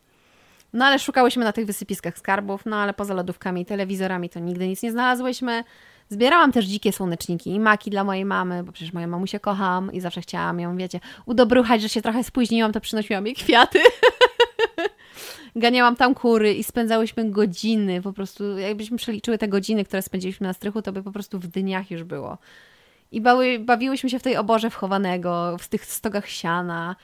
No 0.74 0.86
ale 0.86 1.00
szukałyśmy 1.00 1.46
na 1.46 1.52
tych 1.52 1.66
wysypiskach 1.66 2.18
skarbów, 2.18 2.66
no 2.66 2.76
ale 2.76 2.94
poza 2.94 3.14
lodówkami 3.14 3.62
i 3.62 3.66
telewizorami 3.66 4.30
to 4.30 4.40
nigdy 4.40 4.68
nic 4.68 4.84
nie 4.84 4.92
znalazłyśmy. 4.92 5.64
Zbierałam 6.10 6.52
też 6.52 6.66
dzikie 6.66 6.92
słoneczniki 6.92 7.50
i 7.50 7.60
maki 7.60 7.90
dla 7.90 8.04
mojej 8.04 8.26
mamy, 8.26 8.64
bo 8.64 8.72
przecież 8.72 8.94
moją 8.94 9.08
mamusię 9.08 9.40
kocham 9.40 9.94
i 9.94 10.02
zawsze 10.02 10.22
chciałam 10.22 10.60
ją, 10.60 10.78
wiecie, 10.78 11.00
udobruchać, 11.26 11.82
że 11.82 11.90
się 11.90 12.02
trochę 12.02 12.24
spóźniłam, 12.24 12.72
to 12.72 12.82
przynosiłam 12.82 13.26
jej 13.26 13.36
kwiaty. 13.36 13.80
Ganiałam 15.56 15.96
tam 15.96 16.16
kury 16.16 16.54
i 16.54 16.64
spędzałyśmy 16.64 17.32
godziny, 17.32 18.02
po 18.02 18.14
prostu 18.14 18.58
jakbyśmy 18.58 18.98
przeliczyły 18.98 19.38
te 19.38 19.48
godziny, 19.48 19.86
które 19.86 20.02
spędziliśmy 20.02 20.48
na 20.48 20.54
strychu, 20.54 20.82
to 20.82 20.92
by 20.92 21.04
po 21.04 21.12
prostu 21.12 21.40
w 21.40 21.48
dniach 21.48 21.92
już 21.92 22.04
było. 22.04 22.38
I 23.12 23.22
bały, 23.22 23.60
bawiłyśmy 23.60 24.10
się 24.10 24.20
w 24.20 24.24
tej 24.24 24.38
oborze 24.38 24.70
wchowanego, 24.70 25.58
w 25.60 25.68
tych 25.68 25.86
stogach 25.86 26.30
siana. 26.30 26.96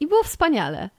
I 0.00 0.06
było 0.06 0.22
wspaniale. 0.22 0.90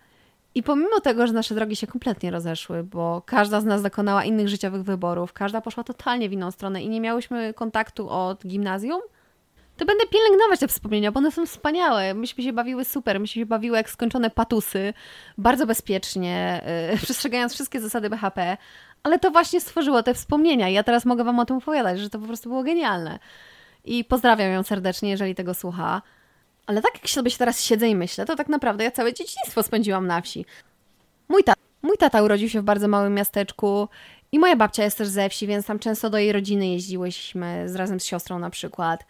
I 0.55 0.63
pomimo 0.63 0.99
tego, 0.99 1.27
że 1.27 1.33
nasze 1.33 1.55
drogi 1.55 1.75
się 1.75 1.87
kompletnie 1.87 2.31
rozeszły, 2.31 2.83
bo 2.83 3.21
każda 3.25 3.61
z 3.61 3.65
nas 3.65 3.81
dokonała 3.81 4.23
innych 4.23 4.49
życiowych 4.49 4.83
wyborów, 4.83 5.33
każda 5.33 5.61
poszła 5.61 5.83
totalnie 5.83 6.29
w 6.29 6.33
inną 6.33 6.51
stronę 6.51 6.83
i 6.83 6.89
nie 6.89 7.01
miałyśmy 7.01 7.53
kontaktu 7.53 8.09
od 8.09 8.47
gimnazjum, 8.47 9.01
to 9.77 9.85
będę 9.85 10.07
pielęgnować 10.07 10.59
te 10.59 10.67
wspomnienia, 10.67 11.11
bo 11.11 11.17
one 11.17 11.31
są 11.31 11.45
wspaniałe. 11.45 12.13
Myśmy 12.13 12.43
się 12.43 12.53
bawiły 12.53 12.85
super, 12.85 13.19
myśmy 13.19 13.41
się 13.41 13.45
bawiły 13.45 13.77
jak 13.77 13.89
skończone 13.89 14.29
patusy, 14.29 14.93
bardzo 15.37 15.65
bezpiecznie, 15.65 16.61
yy, 16.91 16.97
przestrzegając 17.03 17.53
wszystkie 17.53 17.81
zasady 17.81 18.09
BHP, 18.09 18.57
ale 19.03 19.19
to 19.19 19.31
właśnie 19.31 19.61
stworzyło 19.61 20.03
te 20.03 20.13
wspomnienia. 20.13 20.69
Ja 20.69 20.83
teraz 20.83 21.05
mogę 21.05 21.23
Wam 21.23 21.39
o 21.39 21.45
tym 21.45 21.57
opowiadać, 21.57 21.99
że 21.99 22.09
to 22.09 22.19
po 22.19 22.27
prostu 22.27 22.49
było 22.49 22.63
genialne. 22.63 23.19
I 23.85 24.05
pozdrawiam 24.05 24.51
ją 24.51 24.63
serdecznie, 24.63 25.09
jeżeli 25.09 25.35
tego 25.35 25.53
słucha. 25.53 26.01
Ale 26.65 26.81
tak 26.81 26.93
jak 26.93 27.09
sobie 27.09 27.31
teraz 27.31 27.63
siedzę 27.63 27.87
i 27.87 27.95
myślę, 27.95 28.25
to 28.25 28.35
tak 28.35 28.49
naprawdę 28.49 28.83
ja 28.83 28.91
całe 28.91 29.13
dzieciństwo 29.13 29.63
spędziłam 29.63 30.07
na 30.07 30.21
wsi. 30.21 30.45
Mój, 31.29 31.43
ta 31.43 31.53
mój 31.81 31.97
tata 31.97 32.23
urodził 32.23 32.49
się 32.49 32.61
w 32.61 32.63
bardzo 32.63 32.87
małym 32.87 33.13
miasteczku 33.13 33.87
i 34.31 34.39
moja 34.39 34.55
babcia 34.55 34.83
jest 34.83 34.97
też 34.97 35.07
ze 35.07 35.29
wsi, 35.29 35.47
więc 35.47 35.65
tam 35.65 35.79
często 35.79 36.09
do 36.09 36.17
jej 36.17 36.31
rodziny 36.31 36.67
jeździłyśmy 36.67 37.69
z, 37.69 37.75
razem 37.75 37.99
z 37.99 38.05
siostrą 38.05 38.39
na 38.39 38.49
przykład. 38.49 39.05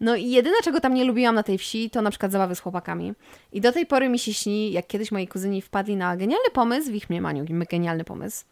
No 0.00 0.16
i 0.16 0.30
jedyne, 0.30 0.56
czego 0.64 0.80
tam 0.80 0.94
nie 0.94 1.04
lubiłam 1.04 1.34
na 1.34 1.42
tej 1.42 1.58
wsi, 1.58 1.90
to 1.90 2.02
na 2.02 2.10
przykład 2.10 2.32
zabawy 2.32 2.54
z 2.54 2.60
chłopakami. 2.60 3.12
I 3.52 3.60
do 3.60 3.72
tej 3.72 3.86
pory 3.86 4.08
mi 4.08 4.18
się 4.18 4.34
śni, 4.34 4.72
jak 4.72 4.86
kiedyś 4.86 5.12
moi 5.12 5.28
kuzyni 5.28 5.62
wpadli 5.62 5.96
na 5.96 6.16
genialny 6.16 6.50
pomysł, 6.52 6.90
w 6.90 6.94
ich 6.94 7.10
mniemaniu 7.10 7.44
genialny 7.70 8.04
pomysł, 8.04 8.44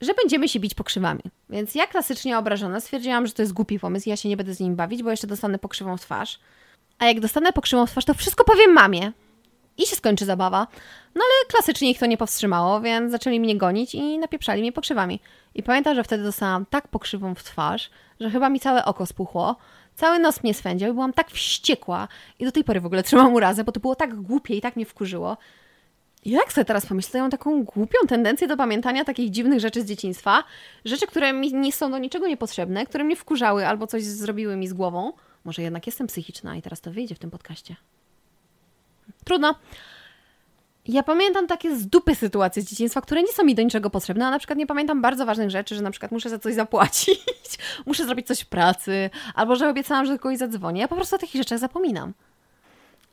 że 0.00 0.14
będziemy 0.14 0.48
się 0.48 0.60
bić 0.60 0.74
pokrzywami. 0.74 1.22
Więc 1.50 1.74
ja 1.74 1.86
klasycznie 1.86 2.38
obrażona 2.38 2.80
stwierdziłam, 2.80 3.26
że 3.26 3.32
to 3.32 3.42
jest 3.42 3.52
głupi 3.52 3.78
pomysł, 3.78 4.08
ja 4.08 4.16
się 4.16 4.28
nie 4.28 4.36
będę 4.36 4.54
z 4.54 4.60
nim 4.60 4.76
bawić, 4.76 5.02
bo 5.02 5.10
jeszcze 5.10 5.26
dostanę 5.26 5.58
pokrzywą 5.58 5.96
w 5.96 6.00
twarz. 6.00 6.38
A 7.02 7.06
jak 7.06 7.20
dostanę 7.20 7.52
pokrzywą 7.52 7.86
twarz, 7.86 8.04
to 8.04 8.14
wszystko 8.14 8.44
powiem 8.44 8.72
mamie. 8.72 9.12
I 9.78 9.86
się 9.86 9.96
skończy 9.96 10.24
zabawa. 10.24 10.66
No 11.14 11.22
ale 11.24 11.48
klasycznie 11.48 11.90
ich 11.90 11.98
to 11.98 12.06
nie 12.06 12.16
powstrzymało, 12.16 12.80
więc 12.80 13.12
zaczęli 13.12 13.40
mnie 13.40 13.56
gonić 13.56 13.94
i 13.94 14.18
napieprzali 14.18 14.62
mnie 14.62 14.72
pokrzywami. 14.72 15.20
I 15.54 15.62
pamiętam, 15.62 15.94
że 15.94 16.04
wtedy 16.04 16.24
dostałam 16.24 16.66
tak 16.66 16.88
pokrzywą 16.88 17.34
w 17.34 17.42
twarz, 17.42 17.90
że 18.20 18.30
chyba 18.30 18.48
mi 18.48 18.60
całe 18.60 18.84
oko 18.84 19.06
spuchło. 19.06 19.56
Cały 19.94 20.18
nos 20.18 20.42
mnie 20.42 20.54
swędział 20.54 20.90
i 20.90 20.92
byłam 20.92 21.12
tak 21.12 21.30
wściekła. 21.30 22.08
I 22.38 22.44
do 22.44 22.52
tej 22.52 22.64
pory 22.64 22.80
w 22.80 22.86
ogóle 22.86 23.02
trzymam 23.02 23.34
urazę, 23.34 23.64
bo 23.64 23.72
to 23.72 23.80
było 23.80 23.94
tak 23.94 24.14
głupie 24.14 24.54
i 24.56 24.60
tak 24.60 24.76
mnie 24.76 24.86
wkurzyło. 24.86 25.36
Jak 26.24 26.52
sobie 26.52 26.64
teraz 26.64 26.86
pomyślę, 26.86 27.18
ja 27.18 27.24
mam 27.24 27.30
taką 27.30 27.64
głupią 27.64 27.98
tendencję 28.08 28.48
do 28.48 28.56
pamiętania 28.56 29.04
takich 29.04 29.30
dziwnych 29.30 29.60
rzeczy 29.60 29.82
z 29.82 29.84
dzieciństwa. 29.84 30.44
Rzeczy, 30.84 31.06
które 31.06 31.32
mi 31.32 31.54
nie 31.54 31.72
są 31.72 31.90
do 31.90 31.98
niczego 31.98 32.28
niepotrzebne, 32.28 32.86
które 32.86 33.04
mnie 33.04 33.16
wkurzały 33.16 33.66
albo 33.66 33.86
coś 33.86 34.04
zrobiły 34.04 34.56
mi 34.56 34.68
z 34.68 34.72
głową. 34.72 35.12
Może 35.44 35.62
jednak 35.62 35.86
jestem 35.86 36.06
psychiczna 36.06 36.56
i 36.56 36.62
teraz 36.62 36.80
to 36.80 36.90
wyjdzie 36.90 37.14
w 37.14 37.18
tym 37.18 37.30
podcaście. 37.30 37.76
Trudno. 39.24 39.54
Ja 40.86 41.02
pamiętam 41.02 41.46
takie 41.46 41.76
z 41.76 41.86
dupy 41.86 42.14
sytuacje 42.14 42.62
z 42.62 42.70
dzieciństwa, 42.70 43.00
które 43.00 43.22
nie 43.22 43.32
są 43.32 43.44
mi 43.44 43.54
do 43.54 43.62
niczego 43.62 43.90
potrzebne, 43.90 44.26
a 44.26 44.30
na 44.30 44.38
przykład 44.38 44.58
nie 44.58 44.66
pamiętam 44.66 45.02
bardzo 45.02 45.26
ważnych 45.26 45.50
rzeczy, 45.50 45.74
że 45.74 45.82
na 45.82 45.90
przykład 45.90 46.12
muszę 46.12 46.30
za 46.30 46.38
coś 46.38 46.54
zapłacić, 46.54 47.58
muszę 47.86 48.04
zrobić 48.04 48.26
coś 48.26 48.40
w 48.40 48.46
pracy, 48.46 49.10
albo 49.34 49.56
że 49.56 49.68
obiecałam, 49.68 50.06
że 50.06 50.18
kogoś 50.18 50.38
zadzwonię. 50.38 50.80
Ja 50.80 50.88
po 50.88 50.96
prostu 50.96 51.16
o 51.16 51.18
takich 51.18 51.40
rzeczach 51.40 51.58
zapominam. 51.58 52.12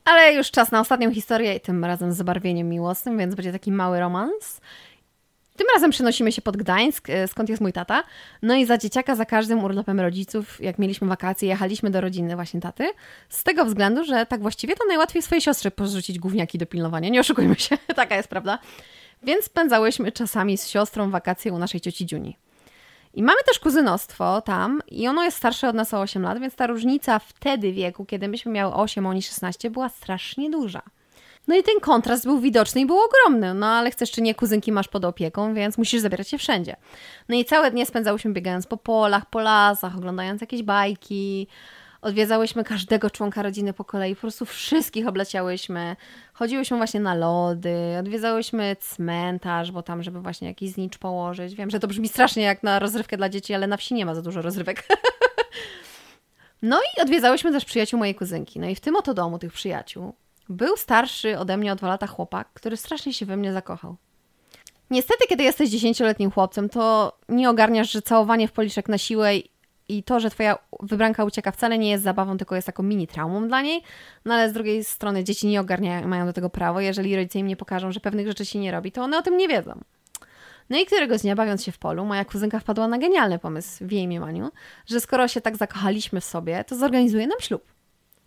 Ale 0.04 0.34
już 0.34 0.50
czas 0.50 0.72
na 0.72 0.80
ostatnią 0.80 1.14
historię 1.14 1.54
i 1.54 1.60
tym 1.60 1.84
razem 1.84 2.12
z 2.12 2.16
zabarwieniem 2.16 2.68
miłosnym, 2.68 3.18
więc 3.18 3.34
będzie 3.34 3.52
taki 3.52 3.72
mały 3.72 4.00
romans. 4.00 4.60
Tym 5.60 5.66
razem 5.74 5.90
przenosimy 5.90 6.32
się 6.32 6.42
pod 6.42 6.56
Gdańsk, 6.56 7.10
e, 7.10 7.28
skąd 7.28 7.48
jest 7.48 7.62
mój 7.62 7.72
tata. 7.72 8.02
No 8.42 8.54
i 8.54 8.66
za 8.66 8.78
dzieciaka, 8.78 9.16
za 9.16 9.24
każdym 9.24 9.64
urlopem 9.64 10.00
rodziców, 10.00 10.60
jak 10.60 10.78
mieliśmy 10.78 11.08
wakacje, 11.08 11.48
jechaliśmy 11.48 11.90
do 11.90 12.00
rodziny 12.00 12.34
właśnie 12.34 12.60
taty. 12.60 12.92
Z 13.28 13.44
tego 13.44 13.64
względu, 13.64 14.04
że 14.04 14.26
tak 14.26 14.42
właściwie 14.42 14.76
to 14.76 14.84
najłatwiej 14.86 15.22
swojej 15.22 15.42
siostrze 15.42 15.70
porzucić 15.70 16.18
gówniaki 16.18 16.58
do 16.58 16.66
pilnowania. 16.66 17.08
Nie 17.08 17.20
oszukujmy 17.20 17.54
się, 17.54 17.78
taka 17.96 18.16
jest 18.16 18.28
prawda. 18.28 18.58
Więc 19.22 19.44
spędzałyśmy 19.44 20.12
czasami 20.12 20.58
z 20.58 20.68
siostrą 20.68 21.10
wakacje 21.10 21.52
u 21.52 21.58
naszej 21.58 21.80
cioci 21.80 22.06
Dziuni. 22.06 22.36
I 23.14 23.22
mamy 23.22 23.40
też 23.46 23.58
kuzynostwo 23.58 24.40
tam 24.40 24.82
i 24.88 25.08
ono 25.08 25.24
jest 25.24 25.36
starsze 25.36 25.68
od 25.68 25.76
nas 25.76 25.94
o 25.94 26.00
8 26.00 26.22
lat, 26.22 26.40
więc 26.40 26.54
ta 26.54 26.66
różnica 26.66 27.18
wtedy 27.18 27.72
wieku, 27.72 28.04
kiedy 28.04 28.28
myśmy 28.28 28.52
miały 28.52 28.74
8, 28.74 29.06
oni 29.06 29.22
16, 29.22 29.70
była 29.70 29.88
strasznie 29.88 30.50
duża. 30.50 30.82
No 31.50 31.56
i 31.56 31.62
ten 31.62 31.80
kontrast 31.80 32.24
był 32.24 32.40
widoczny 32.40 32.80
i 32.80 32.86
był 32.86 32.98
ogromny, 33.00 33.54
no 33.54 33.66
ale 33.66 33.90
chcesz 33.90 34.10
czy 34.10 34.22
nie, 34.22 34.34
kuzynki 34.34 34.72
masz 34.72 34.88
pod 34.88 35.04
opieką, 35.04 35.54
więc 35.54 35.78
musisz 35.78 36.00
zabierać 36.00 36.28
się 36.28 36.38
wszędzie. 36.38 36.76
No 37.28 37.36
i 37.36 37.44
całe 37.44 37.70
dnie 37.70 37.86
spędzałyśmy 37.86 38.32
biegając 38.32 38.66
po 38.66 38.76
polach, 38.76 39.26
po 39.26 39.40
lasach, 39.40 39.96
oglądając 39.96 40.40
jakieś 40.40 40.62
bajki, 40.62 41.46
odwiedzałyśmy 42.02 42.64
każdego 42.64 43.10
członka 43.10 43.42
rodziny 43.42 43.72
po 43.72 43.84
kolei, 43.84 44.14
po 44.14 44.20
prostu 44.20 44.44
wszystkich 44.44 45.08
obleciałyśmy. 45.08 45.96
Chodziłyśmy 46.32 46.76
właśnie 46.76 47.00
na 47.00 47.14
lody, 47.14 47.76
odwiedzałyśmy 48.00 48.76
cmentarz, 48.80 49.72
bo 49.72 49.82
tam, 49.82 50.02
żeby 50.02 50.20
właśnie 50.20 50.48
jakiś 50.48 50.70
znicz 50.70 50.98
położyć. 50.98 51.54
Wiem, 51.54 51.70
że 51.70 51.80
to 51.80 51.88
brzmi 51.88 52.08
strasznie 52.08 52.42
jak 52.42 52.62
na 52.62 52.78
rozrywkę 52.78 53.16
dla 53.16 53.28
dzieci, 53.28 53.54
ale 53.54 53.66
na 53.66 53.76
wsi 53.76 53.94
nie 53.94 54.06
ma 54.06 54.14
za 54.14 54.22
dużo 54.22 54.42
rozrywek. 54.42 54.86
no 56.62 56.80
i 56.80 57.02
odwiedzałyśmy 57.02 57.52
też 57.52 57.64
przyjaciół 57.64 57.98
mojej 57.98 58.14
kuzynki. 58.14 58.60
No 58.60 58.68
i 58.68 58.74
w 58.74 58.80
tym 58.80 58.96
oto 58.96 59.14
domu 59.14 59.38
tych 59.38 59.52
przyjaciół 59.52 60.14
był 60.50 60.76
starszy 60.76 61.38
ode 61.38 61.56
mnie 61.56 61.72
o 61.72 61.76
dwa 61.76 61.88
lata 61.88 62.06
chłopak, 62.06 62.48
który 62.54 62.76
strasznie 62.76 63.12
się 63.12 63.26
we 63.26 63.36
mnie 63.36 63.52
zakochał. 63.52 63.96
Niestety, 64.90 65.26
kiedy 65.28 65.42
jesteś 65.42 65.70
dziesięcioletnim 65.70 66.30
chłopcem, 66.30 66.68
to 66.68 67.12
nie 67.28 67.50
ogarniasz, 67.50 67.92
że 67.92 68.02
całowanie 68.02 68.48
w 68.48 68.52
policzek 68.52 68.88
na 68.88 68.98
siłę 68.98 69.32
i 69.88 70.02
to, 70.02 70.20
że 70.20 70.30
twoja 70.30 70.58
wybranka 70.82 71.24
ucieka 71.24 71.50
wcale 71.50 71.78
nie 71.78 71.90
jest 71.90 72.04
zabawą, 72.04 72.38
tylko 72.38 72.54
jest 72.54 72.66
taką 72.66 72.82
mini 72.82 73.06
traumą 73.06 73.48
dla 73.48 73.62
niej, 73.62 73.82
no 74.24 74.34
ale 74.34 74.50
z 74.50 74.52
drugiej 74.52 74.84
strony 74.84 75.24
dzieci 75.24 75.46
nie 75.46 75.60
ogarniają, 75.60 76.08
mają 76.08 76.26
do 76.26 76.32
tego 76.32 76.50
prawo, 76.50 76.80
jeżeli 76.80 77.16
rodzice 77.16 77.38
im 77.38 77.46
nie 77.46 77.56
pokażą, 77.56 77.92
że 77.92 78.00
pewnych 78.00 78.26
rzeczy 78.26 78.44
się 78.44 78.58
nie 78.58 78.72
robi, 78.72 78.92
to 78.92 79.02
one 79.02 79.18
o 79.18 79.22
tym 79.22 79.36
nie 79.36 79.48
wiedzą. 79.48 79.80
No 80.70 80.78
i 80.78 80.86
któregoś 80.86 81.20
dnia, 81.22 81.36
bawiąc 81.36 81.64
się 81.64 81.72
w 81.72 81.78
polu, 81.78 82.04
moja 82.04 82.24
kuzynka 82.24 82.60
wpadła 82.60 82.88
na 82.88 82.98
genialny 82.98 83.38
pomysł 83.38 83.86
w 83.86 83.92
jej 83.92 84.08
mniemaniu, 84.08 84.50
że 84.86 85.00
skoro 85.00 85.28
się 85.28 85.40
tak 85.40 85.56
zakochaliśmy 85.56 86.20
w 86.20 86.24
sobie, 86.24 86.64
to 86.64 86.76
zorganizuje 86.76 87.26
nam 87.26 87.40
ślub. 87.40 87.69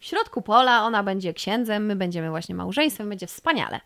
W 0.04 0.06
środku 0.06 0.42
pola 0.42 0.84
ona 0.84 1.04
będzie 1.04 1.34
księdzem, 1.34 1.86
my 1.86 1.96
będziemy 1.96 2.30
właśnie 2.30 2.56
małżeństwem, 2.56 3.10
będzie 3.10 3.28
wspaniale. 3.28 3.80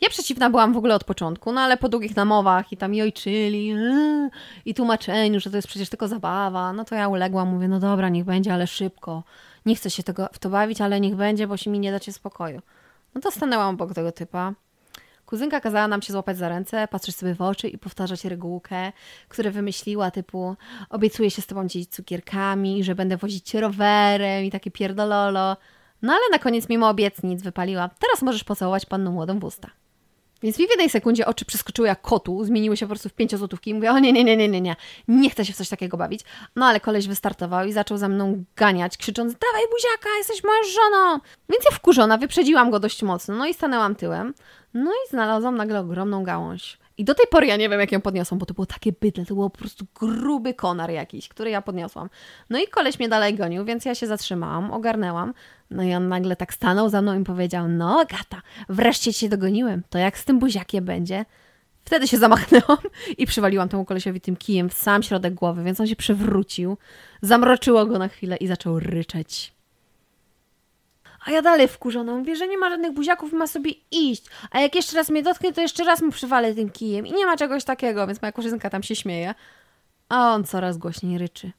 Ja 0.00 0.08
przeciwna 0.08 0.50
byłam 0.50 0.72
w 0.72 0.76
ogóle 0.76 0.94
od 0.94 1.04
początku, 1.04 1.52
no 1.52 1.60
ale 1.60 1.76
po 1.76 1.88
długich 1.88 2.16
namowach 2.16 2.72
i 2.72 2.76
tam 2.76 2.92
ojczyli 3.02 3.66
yy, 3.66 4.30
i 4.64 4.74
tłumaczeniu, 4.74 5.40
że 5.40 5.50
to 5.50 5.56
jest 5.56 5.68
przecież 5.68 5.88
tylko 5.88 6.08
zabawa, 6.08 6.72
no 6.72 6.84
to 6.84 6.94
ja 6.94 7.08
uległam, 7.08 7.48
mówię, 7.48 7.68
no 7.68 7.80
dobra, 7.80 8.08
niech 8.08 8.24
będzie, 8.24 8.54
ale 8.54 8.66
szybko. 8.66 9.22
Nie 9.66 9.74
chcę 9.76 9.90
się 9.90 10.02
tego, 10.02 10.28
w 10.32 10.38
to 10.38 10.50
bawić, 10.50 10.80
ale 10.80 11.00
niech 11.00 11.16
będzie, 11.16 11.46
bo 11.46 11.56
się 11.56 11.70
mi 11.70 11.78
nie 11.78 11.92
dacie 11.92 12.12
spokoju. 12.12 12.60
No 13.14 13.20
to 13.20 13.30
stanęłam 13.30 13.74
obok 13.74 13.94
tego 13.94 14.12
typa. 14.12 14.52
Kuzynka 15.30 15.60
kazała 15.60 15.88
nam 15.88 16.02
się 16.02 16.12
złapać 16.12 16.38
za 16.38 16.48
ręce, 16.48 16.88
patrzeć 16.88 17.16
sobie 17.16 17.34
w 17.34 17.42
oczy 17.42 17.68
i 17.68 17.78
powtarzać 17.78 18.24
regułkę, 18.24 18.92
które 19.28 19.50
wymyśliła, 19.50 20.10
typu 20.10 20.56
obiecuję 20.88 21.30
się 21.30 21.42
z 21.42 21.46
tobą 21.46 21.68
dzielić 21.68 21.90
cukierkami, 21.90 22.84
że 22.84 22.94
będę 22.94 23.16
wozić 23.16 23.54
rowerem 23.54 24.44
i 24.44 24.50
takie 24.50 24.70
pierdololo. 24.70 25.56
No 26.02 26.12
ale 26.12 26.22
na 26.32 26.38
koniec 26.38 26.68
mimo 26.68 26.88
obietnic 26.88 27.42
wypaliła, 27.42 27.88
teraz 27.88 28.22
możesz 28.22 28.44
pocałować 28.44 28.86
panną 28.86 29.12
młodą 29.12 29.38
w 29.38 29.44
usta. 29.44 29.70
Więc 30.42 30.58
mi 30.58 30.66
w 30.66 30.70
jednej 30.70 30.90
sekundzie 30.90 31.26
oczy 31.26 31.44
przeskoczyły 31.44 31.88
jak 31.88 32.02
kotu, 32.02 32.44
zmieniły 32.44 32.76
się 32.76 32.86
po 32.86 32.90
prostu 32.90 33.08
w 33.08 33.12
pięciozłotówki 33.12 33.70
i 33.70 33.74
mówię, 33.74 33.90
o 33.90 33.98
nie, 33.98 34.12
nie, 34.12 34.24
nie, 34.24 34.36
nie, 34.36 34.48
nie, 34.48 34.60
nie, 34.60 34.76
nie 35.08 35.30
chcę 35.30 35.44
się 35.44 35.52
w 35.52 35.56
coś 35.56 35.68
takiego 35.68 35.96
bawić. 35.96 36.20
No 36.56 36.66
ale 36.66 36.80
koleś 36.80 37.08
wystartował 37.08 37.66
i 37.66 37.72
zaczął 37.72 37.98
za 37.98 38.08
mną 38.08 38.44
ganiać, 38.56 38.96
krzycząc, 38.96 39.32
dawaj 39.32 39.62
buziaka, 39.70 40.16
jesteś 40.18 40.44
moją 40.44 40.60
żoną. 40.62 41.20
Więc 41.48 41.64
ja 41.70 41.76
wkurzona, 41.76 42.18
wyprzedziłam 42.18 42.70
go 42.70 42.80
dość 42.80 43.02
mocno, 43.02 43.34
no 43.34 43.46
i 43.46 43.54
stanęłam 43.54 43.94
tyłem. 43.94 44.34
No 44.74 44.90
i 44.92 45.10
znalazłam 45.10 45.56
nagle 45.56 45.80
ogromną 45.80 46.24
gałąź. 46.24 46.78
I 46.98 47.04
do 47.04 47.14
tej 47.14 47.26
pory 47.30 47.46
ja 47.46 47.56
nie 47.56 47.68
wiem, 47.68 47.80
jak 47.80 47.92
ją 47.92 48.00
podniosłam, 48.00 48.38
bo 48.38 48.46
to 48.46 48.54
było 48.54 48.66
takie 48.66 48.92
bydle, 48.92 49.26
to 49.26 49.34
było 49.34 49.50
po 49.50 49.58
prostu 49.58 49.86
gruby 49.94 50.54
konar 50.54 50.90
jakiś, 50.90 51.28
który 51.28 51.50
ja 51.50 51.62
podniosłam. 51.62 52.10
No 52.50 52.58
i 52.58 52.68
koleś 52.68 52.98
mnie 52.98 53.08
dalej 53.08 53.34
gonił, 53.34 53.64
więc 53.64 53.84
ja 53.84 53.94
się 53.94 54.06
zatrzymałam, 54.06 54.70
ogarnęłam. 54.70 55.34
No 55.70 55.82
i 55.82 55.94
on 55.94 56.08
nagle 56.08 56.36
tak 56.36 56.54
stanął 56.54 56.88
za 56.88 57.02
mną 57.02 57.20
i 57.20 57.24
powiedział, 57.24 57.68
no 57.68 58.04
gata, 58.10 58.42
wreszcie 58.68 59.14
cię 59.14 59.28
dogoniłem, 59.28 59.82
to 59.90 59.98
jak 59.98 60.18
z 60.18 60.24
tym 60.24 60.38
buziakiem 60.38 60.84
będzie? 60.84 61.24
Wtedy 61.84 62.08
się 62.08 62.18
zamachnęłam 62.18 62.78
i 63.18 63.26
przywaliłam 63.26 63.68
temu 63.68 63.84
kolesiowi 63.84 64.20
tym 64.20 64.36
kijem 64.36 64.68
w 64.68 64.74
sam 64.74 65.02
środek 65.02 65.34
głowy, 65.34 65.64
więc 65.64 65.80
on 65.80 65.86
się 65.86 65.96
przewrócił, 65.96 66.76
zamroczyło 67.22 67.86
go 67.86 67.98
na 67.98 68.08
chwilę 68.08 68.36
i 68.36 68.46
zaczął 68.46 68.80
ryczeć. 68.80 69.59
A 71.26 71.30
ja 71.30 71.42
dalej 71.42 71.68
wkurzona 71.68 72.14
mówię, 72.16 72.36
że 72.36 72.48
nie 72.48 72.58
ma 72.58 72.70
żadnych 72.70 72.92
buziaków 72.92 73.32
i 73.32 73.36
ma 73.36 73.46
sobie 73.46 73.70
iść. 73.90 74.24
A 74.50 74.60
jak 74.60 74.74
jeszcze 74.74 74.96
raz 74.96 75.10
mnie 75.10 75.22
dotknie, 75.22 75.52
to 75.52 75.60
jeszcze 75.60 75.84
raz 75.84 76.02
mu 76.02 76.10
przywalę 76.10 76.54
tym 76.54 76.70
kijem. 76.70 77.06
I 77.06 77.12
nie 77.12 77.26
ma 77.26 77.36
czegoś 77.36 77.64
takiego, 77.64 78.06
więc 78.06 78.22
moja 78.22 78.32
koleżanka 78.32 78.70
tam 78.70 78.82
się 78.82 78.96
śmieje. 78.96 79.34
A 80.08 80.34
on 80.34 80.44
coraz 80.44 80.78
głośniej 80.78 81.18
ryczy. 81.18 81.52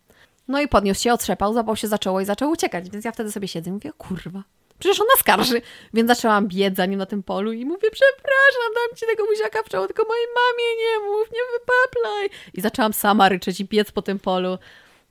No 0.48 0.62
i 0.62 0.68
podniósł 0.68 1.02
się, 1.02 1.14
otrzepał, 1.14 1.54
zapał 1.54 1.76
się 1.76 1.88
za 1.88 1.98
czoło 1.98 2.22
i 2.22 2.26
zaczął 2.26 2.52
uciekać. 2.52 2.90
Więc 2.90 3.06
ja 3.06 3.12
wtedy 3.12 3.32
sobie 3.32 3.48
siedzę 3.48 3.70
i 3.70 3.74
mówię, 3.74 3.92
kurwa, 3.98 4.44
przecież 4.80 5.00
on 5.00 5.08
skarży. 5.18 5.62
Więc 5.94 6.08
zaczęłam 6.08 6.48
biec 6.48 6.76
za 6.76 6.86
nim 6.86 7.00
na 7.00 7.06
tym 7.06 7.24
polu 7.24 7.52
i 7.52 7.66
mówię, 7.66 7.90
przepraszam, 7.92 8.74
dam 8.76 8.98
ci 8.98 9.06
tego 9.06 9.26
buziaka 9.26 9.64
w 9.64 9.70
czoło, 9.70 9.88
tylko 9.88 10.04
mojej 10.08 10.26
mamie 10.36 10.76
nie 10.78 11.10
mów, 11.10 11.32
nie 11.32 11.60
wypaplaj. 11.60 12.30
I 12.54 12.62
zaczęłam 12.62 12.94
sama 12.94 13.30
ryczeć 13.30 13.60
i 13.60 13.66
biec 13.66 13.92
po 13.92 14.02
tym 14.02 14.20
polu. 14.20 14.58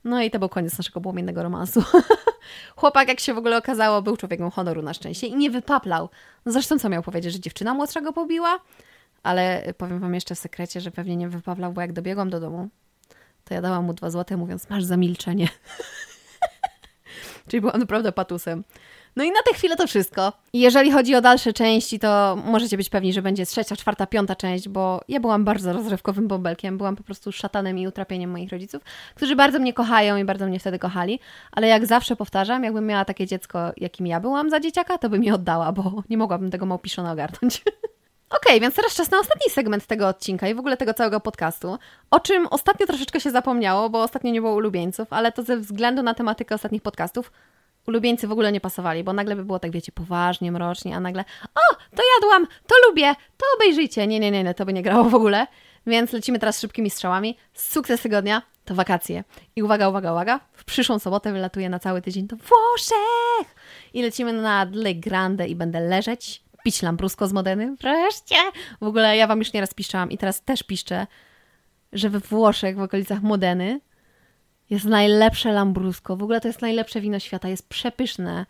No 0.03 0.21
i 0.21 0.31
to 0.31 0.39
był 0.39 0.49
koniec 0.49 0.77
naszego 0.77 1.01
płomiennego 1.01 1.43
romansu. 1.43 1.83
Chłopak, 2.75 3.07
jak 3.07 3.19
się 3.19 3.33
w 3.33 3.37
ogóle 3.37 3.57
okazało, 3.57 4.01
był 4.01 4.17
człowiekiem 4.17 4.51
honoru 4.51 4.81
na 4.81 4.93
szczęście 4.93 5.27
i 5.27 5.35
nie 5.35 5.51
wypaplał. 5.51 6.09
No 6.45 6.51
zresztą 6.51 6.79
co 6.79 6.89
miał 6.89 7.03
powiedzieć, 7.03 7.33
że 7.33 7.39
dziewczyna 7.39 7.73
młodsza 7.73 8.01
go 8.01 8.13
pobiła? 8.13 8.59
Ale 9.23 9.73
powiem 9.77 9.99
wam 9.99 10.15
jeszcze 10.15 10.35
w 10.35 10.39
sekrecie, 10.39 10.81
że 10.81 10.91
pewnie 10.91 11.15
nie 11.15 11.29
wypaplał, 11.29 11.73
bo 11.73 11.81
jak 11.81 11.93
dobiegłam 11.93 12.29
do 12.29 12.39
domu, 12.39 12.69
to 13.43 13.53
ja 13.53 13.61
dałam 13.61 13.85
mu 13.85 13.93
dwa 13.93 14.09
złote, 14.09 14.37
mówiąc, 14.37 14.69
masz 14.69 14.83
za 14.83 14.97
milczenie. 14.97 15.47
Czyli 17.47 17.61
byłam 17.61 17.79
naprawdę 17.79 18.11
patusem. 18.11 18.63
No 19.15 19.23
i 19.23 19.31
na 19.31 19.41
tę 19.45 19.53
chwilę 19.53 19.75
to 19.75 19.87
wszystko. 19.87 20.33
jeżeli 20.53 20.91
chodzi 20.91 21.15
o 21.15 21.21
dalsze 21.21 21.53
części, 21.53 21.99
to 21.99 22.37
możecie 22.45 22.77
być 22.77 22.89
pewni, 22.89 23.13
że 23.13 23.21
będzie 23.21 23.45
trzecia, 23.45 23.75
czwarta, 23.75 24.07
piąta 24.07 24.35
część, 24.35 24.69
bo 24.69 25.01
ja 25.07 25.19
byłam 25.19 25.45
bardzo 25.45 25.73
rozrywkowym 25.73 26.27
bąbelkiem. 26.27 26.77
Byłam 26.77 26.95
po 26.95 27.03
prostu 27.03 27.31
szatanem 27.31 27.77
i 27.77 27.87
utrapieniem 27.87 28.31
moich 28.31 28.51
rodziców, 28.51 28.83
którzy 29.15 29.35
bardzo 29.35 29.59
mnie 29.59 29.73
kochają 29.73 30.17
i 30.17 30.25
bardzo 30.25 30.47
mnie 30.47 30.59
wtedy 30.59 30.79
kochali. 30.79 31.19
Ale 31.51 31.67
jak 31.67 31.85
zawsze 31.85 32.15
powtarzam, 32.15 32.63
jakbym 32.63 32.85
miała 32.85 33.05
takie 33.05 33.27
dziecko, 33.27 33.71
jakim 33.77 34.07
ja 34.07 34.19
byłam 34.19 34.49
za 34.49 34.59
dzieciaka, 34.59 34.97
to 34.97 35.09
bym 35.09 35.23
je 35.23 35.33
oddała, 35.33 35.71
bo 35.71 36.03
nie 36.09 36.17
mogłabym 36.17 36.51
tego 36.51 36.65
małpiszona 36.65 37.11
ogarnąć. 37.11 37.61
Okay, 38.45 38.59
więc 38.59 38.75
teraz 38.75 38.95
czas 38.95 39.11
na 39.11 39.19
ostatni 39.19 39.51
segment 39.51 39.85
tego 39.85 40.07
odcinka 40.07 40.47
i 40.47 40.55
w 40.55 40.59
ogóle 40.59 40.77
tego 40.77 40.93
całego 40.93 41.19
podcastu, 41.19 41.77
o 42.11 42.19
czym 42.19 42.47
ostatnio 42.47 42.87
troszeczkę 42.87 43.19
się 43.19 43.31
zapomniało, 43.31 43.89
bo 43.89 44.03
ostatnio 44.03 44.31
nie 44.31 44.41
było 44.41 44.53
ulubieńców, 44.53 45.13
ale 45.13 45.31
to 45.31 45.43
ze 45.43 45.57
względu 45.57 46.03
na 46.03 46.13
tematykę 46.13 46.55
ostatnich 46.55 46.81
podcastów 46.81 47.31
ulubieńcy 47.87 48.27
w 48.27 48.31
ogóle 48.31 48.51
nie 48.51 48.61
pasowali, 48.61 49.03
bo 49.03 49.13
nagle 49.13 49.35
by 49.35 49.45
było 49.45 49.59
tak, 49.59 49.71
wiecie, 49.71 49.91
poważnie, 49.91 50.51
mrocznie, 50.51 50.95
a 50.95 50.99
nagle 50.99 51.25
o, 51.43 51.75
to 51.95 52.03
jadłam, 52.15 52.47
to 52.67 52.75
lubię, 52.87 53.15
to 53.37 53.45
obejrzyjcie. 53.55 54.07
Nie, 54.07 54.19
nie, 54.19 54.31
nie, 54.31 54.43
nie 54.43 54.53
to 54.53 54.65
by 54.65 54.73
nie 54.73 54.81
grało 54.83 55.03
w 55.03 55.15
ogóle. 55.15 55.47
Więc 55.87 56.13
lecimy 56.13 56.39
teraz 56.39 56.59
szybkimi 56.59 56.89
strzałami. 56.89 57.37
Sukces 57.53 58.01
tygodnia 58.01 58.41
to 58.65 58.75
wakacje. 58.75 59.23
I 59.55 59.63
uwaga, 59.63 59.89
uwaga, 59.89 60.11
uwaga, 60.11 60.39
w 60.53 60.65
przyszłą 60.65 60.99
sobotę 60.99 61.33
wylatuję 61.33 61.69
na 61.69 61.79
cały 61.79 62.01
tydzień 62.01 62.27
do 62.27 62.35
Włoszech! 62.35 63.55
I 63.93 64.01
lecimy 64.01 64.33
na 64.33 64.67
Le 64.73 64.95
Grande 64.95 65.47
i 65.47 65.55
będę 65.55 65.79
leżeć, 65.79 66.43
pić 66.63 66.81
lambrusco 66.81 67.27
z 67.27 67.33
Modeny. 67.33 67.75
Wreszcie! 67.75 68.35
W 68.81 68.85
ogóle 68.85 69.17
ja 69.17 69.27
Wam 69.27 69.39
już 69.39 69.53
nieraz 69.53 69.73
piszczałam 69.73 70.11
i 70.11 70.17
teraz 70.17 70.41
też 70.41 70.63
piszczę, 70.63 71.07
że 71.93 72.09
we 72.09 72.19
Włoszech, 72.19 72.77
w 72.77 72.81
okolicach 72.81 73.21
Modeny, 73.21 73.79
jest 74.71 74.85
najlepsze 74.85 75.51
Lambrusco. 75.51 76.17
W 76.17 76.23
ogóle 76.23 76.41
to 76.41 76.47
jest 76.47 76.61
najlepsze 76.61 77.01
wino 77.01 77.19
świata. 77.19 77.49
Jest 77.49 77.69
przepyszne. 77.69 78.45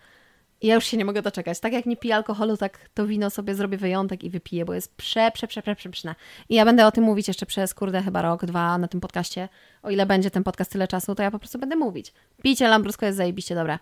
Ja 0.61 0.75
już 0.75 0.85
się 0.85 0.97
nie 0.97 1.05
mogę 1.05 1.21
doczekać. 1.21 1.59
Tak 1.59 1.73
jak 1.73 1.85
nie 1.85 1.97
piję 1.97 2.15
alkoholu, 2.15 2.57
tak 2.57 2.89
to 2.93 3.07
wino 3.07 3.29
sobie 3.29 3.55
zrobię 3.55 3.77
wyjątek 3.77 4.23
i 4.23 4.29
wypiję, 4.29 4.65
bo 4.65 4.73
jest 4.73 4.95
prze, 4.95 5.31
prze, 5.31 5.47
prze, 5.47 5.61
prze, 5.61 5.75
przepyszne. 5.75 6.15
I 6.49 6.55
ja 6.55 6.65
będę 6.65 6.87
o 6.87 6.91
tym 6.91 7.03
mówić 7.03 7.27
jeszcze 7.27 7.45
przez, 7.45 7.73
kurde, 7.73 8.01
chyba 8.01 8.21
rok, 8.21 8.45
dwa 8.45 8.77
na 8.77 8.87
tym 8.87 9.01
podcaście. 9.01 9.49
O 9.83 9.89
ile 9.89 10.05
będzie 10.05 10.31
ten 10.31 10.43
podcast 10.43 10.71
tyle 10.71 10.87
czasu, 10.87 11.15
to 11.15 11.23
ja 11.23 11.31
po 11.31 11.39
prostu 11.39 11.59
będę 11.59 11.75
mówić. 11.75 12.13
Picie 12.43 12.67
Lambrusco 12.67 13.05
jest 13.05 13.17
zajebiście 13.17 13.55
dobre. 13.55 13.79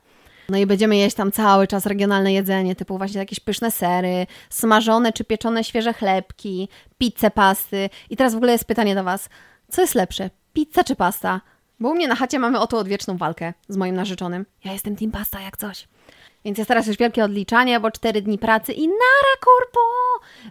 No 0.50 0.58
i 0.58 0.66
będziemy 0.66 0.98
jeść 0.98 1.16
tam 1.16 1.32
cały 1.32 1.68
czas 1.68 1.86
regionalne 1.86 2.34
jedzenie, 2.34 2.76
typu 2.76 2.98
właśnie 2.98 3.20
jakieś 3.20 3.40
pyszne 3.40 3.72
sery, 3.72 4.28
smażone 4.50 5.14
czy 5.14 5.24
pieczone 5.24 5.64
świeże 5.64 5.94
chlebki, 5.94 6.70
pizzę, 6.98 7.32
pasty. 7.32 7.90
I 8.10 8.18
teraz 8.18 8.34
w 8.34 8.38
ogóle 8.38 8.52
jest 8.52 8.66
pytanie 8.66 8.96
do 8.96 9.04
Was. 9.04 9.30
Co 9.70 9.82
jest 9.82 9.96
lepsze? 9.96 10.30
Pizza 10.54 10.84
czy 10.84 10.96
pasta? 10.96 11.42
Bo 11.80 11.90
u 11.90 11.94
mnie 11.94 12.08
na 12.08 12.16
chacie 12.16 12.40
mamy 12.40 12.60
o 12.60 12.68
to 12.68 12.78
odwieczną 12.78 13.18
walkę 13.18 13.54
z 13.70 13.78
moim 13.78 13.96
narzeczonym. 13.96 14.46
Ja 14.64 14.74
jestem 14.74 14.96
team 14.96 15.12
pasta 15.12 15.42
jak 15.42 15.58
coś. 15.58 15.88
Więc 16.46 16.58
jest 16.58 16.68
teraz 16.68 16.88
już 16.88 16.98
wielkie 16.98 17.24
odliczanie, 17.24 17.80
bo 17.80 17.92
cztery 17.92 18.22
dni 18.22 18.38
pracy 18.38 18.74
i 18.74 18.88
nara 18.88 19.36
korpo! 19.40 19.80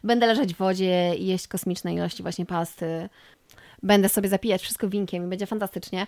Będę 0.05 0.27
leżeć 0.27 0.55
w 0.55 0.57
wodzie 0.57 1.15
i 1.15 1.27
jeść 1.27 1.49
kosmiczne 1.49 1.95
ilości 1.95 2.23
właśnie 2.23 2.47
pasty. 2.47 3.09
Będę 3.83 4.09
sobie 4.09 4.29
zapijać 4.29 4.63
wszystko 4.63 4.89
winkiem 4.89 5.25
i 5.25 5.29
będzie 5.29 5.47
fantastycznie. 5.47 6.07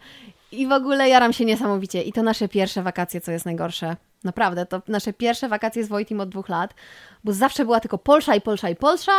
I 0.53 0.67
w 0.67 0.73
ogóle 0.73 1.09
jaram 1.09 1.33
się 1.33 1.45
niesamowicie. 1.45 2.03
I 2.03 2.13
to 2.13 2.23
nasze 2.23 2.49
pierwsze 2.49 2.83
wakacje, 2.83 3.21
co 3.21 3.33
jest 3.33 3.45
najgorsze. 3.45 3.97
Naprawdę, 4.25 4.67
to 4.67 4.83
nasze 4.89 5.13
pierwsze 5.13 5.49
wakacje 5.49 5.85
z 5.85 5.89
Wojtim 5.89 6.21
od 6.21 6.29
dwóch 6.29 6.49
lat, 6.49 6.75
bo 7.25 7.33
zawsze 7.33 7.65
była 7.65 7.81
tylko 7.81 7.99
Polsza 7.99 8.35
i 8.35 8.41
Polsza 8.41 8.71
i 8.71 8.77
Polsza 8.77 9.13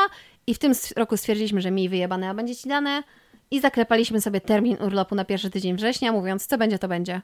i 0.48 0.54
w 0.54 0.60
tym 0.60 0.74
roku 0.96 1.18
stwierdziliśmy, 1.18 1.62
że 1.62 1.72
mi 1.72 1.90
wyjebane, 1.90 2.30
a 2.30 2.34
będzie 2.34 2.56
ci 2.56 2.70
dane 2.70 3.04
i 3.52 3.60
zaklepaliśmy 3.60 4.22
sobie 4.22 4.42
termin 4.42 4.78
urlopu 4.82 5.16
na 5.16 5.26
pierwszy 5.26 5.50
tydzień 5.50 5.76
września, 5.76 6.12
mówiąc, 6.12 6.48
co 6.48 6.58
będzie, 6.58 6.80
to 6.80 6.88
będzie. 6.88 7.22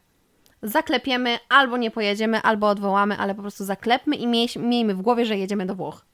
Zaklepiemy, 0.63 1.38
albo 1.49 1.78
nie 1.78 1.91
pojedziemy, 1.91 2.41
albo 2.41 2.67
odwołamy, 2.67 3.17
ale 3.17 3.36
po 3.36 3.41
prostu 3.41 3.65
zaklepmy 3.65 4.15
i 4.15 4.28
miej, 4.28 4.47
miejmy 4.55 4.95
w 4.95 5.01
głowie, 5.01 5.25
że 5.25 5.38
jedziemy 5.38 5.65
do 5.65 5.75
Włoch. 5.75 6.05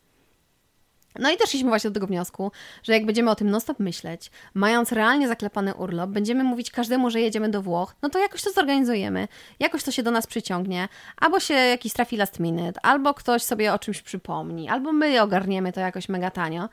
No 1.20 1.32
i 1.32 1.38
doszliśmy 1.38 1.70
właśnie 1.70 1.90
do 1.90 1.94
tego 1.94 2.08
wniosku, 2.08 2.52
że 2.84 2.94
jak 2.94 3.06
będziemy 3.06 3.32
o 3.32 3.36
tym 3.36 3.50
non-stop 3.50 3.80
myśleć, 3.80 4.32
mając 4.54 4.92
realnie 4.92 5.28
zaklepany 5.28 5.74
urlop, 5.74 6.10
będziemy 6.10 6.44
mówić 6.44 6.72
każdemu, 6.72 7.10
że 7.10 7.22
jedziemy 7.22 7.50
do 7.50 7.62
Włoch, 7.62 7.96
no 8.02 8.10
to 8.10 8.20
jakoś 8.20 8.42
to 8.42 8.52
zorganizujemy, 8.52 9.28
jakoś 9.60 9.84
to 9.84 9.92
się 9.92 10.04
do 10.04 10.12
nas 10.12 10.28
przyciągnie, 10.28 10.88
albo 11.18 11.40
się 11.40 11.54
jakiś 11.54 11.94
trafi 11.94 12.18
last 12.18 12.40
minute, 12.40 12.80
albo 12.86 13.14
ktoś 13.14 13.44
sobie 13.44 13.74
o 13.74 13.80
czymś 13.80 14.02
przypomni, 14.02 14.70
albo 14.70 14.94
my 14.94 15.22
ogarniemy 15.22 15.74
to 15.74 15.80
jakoś 15.80 16.10
mega 16.10 16.32
tanio 16.32 16.70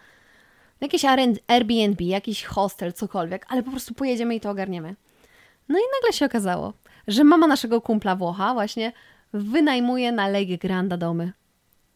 jakieś 0.80 1.04
Airbnb, 1.46 2.04
jakiś 2.04 2.44
hostel, 2.44 2.92
cokolwiek, 2.92 3.46
ale 3.48 3.62
po 3.62 3.70
prostu 3.70 3.94
pojedziemy 3.94 4.34
i 4.34 4.40
to 4.40 4.50
ogarniemy. 4.50 4.94
No 5.68 5.78
i 5.78 5.82
nagle 6.00 6.12
się 6.12 6.26
okazało, 6.26 6.72
że 7.08 7.24
mama 7.24 7.46
naszego 7.46 7.80
kumpla 7.80 8.16
Włocha 8.16 8.54
właśnie 8.54 8.92
wynajmuje 9.32 10.12
na 10.12 10.28
Lake 10.28 10.58
Granda 10.58 10.96
domy. 10.96 11.32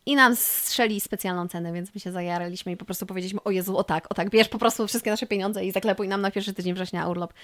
I 0.07 0.17
nam 0.17 0.37
strzeli 0.37 1.01
specjalną 1.01 1.49
cenę, 1.49 1.73
więc 1.73 1.95
my 1.95 2.01
się 2.01 2.13
zajaraliśmy 2.13 2.73
i 2.73 2.77
po 2.77 2.85
prostu 2.85 3.07
powiedzieliśmy, 3.07 3.43
o 3.43 3.51
Jezu, 3.51 3.77
o 3.77 3.85
tak, 3.85 4.11
o 4.11 4.15
tak, 4.15 4.31
bierz 4.31 4.49
po 4.49 4.59
prostu 4.59 4.87
wszystkie 4.87 5.11
nasze 5.11 5.27
pieniądze 5.27 5.65
i 5.65 5.73
zaklepuj 5.73 6.09
nam 6.09 6.21
na 6.21 6.31
pierwszy 6.31 6.55
tydzień 6.55 6.75
września 6.75 7.09
urlop. 7.09 7.35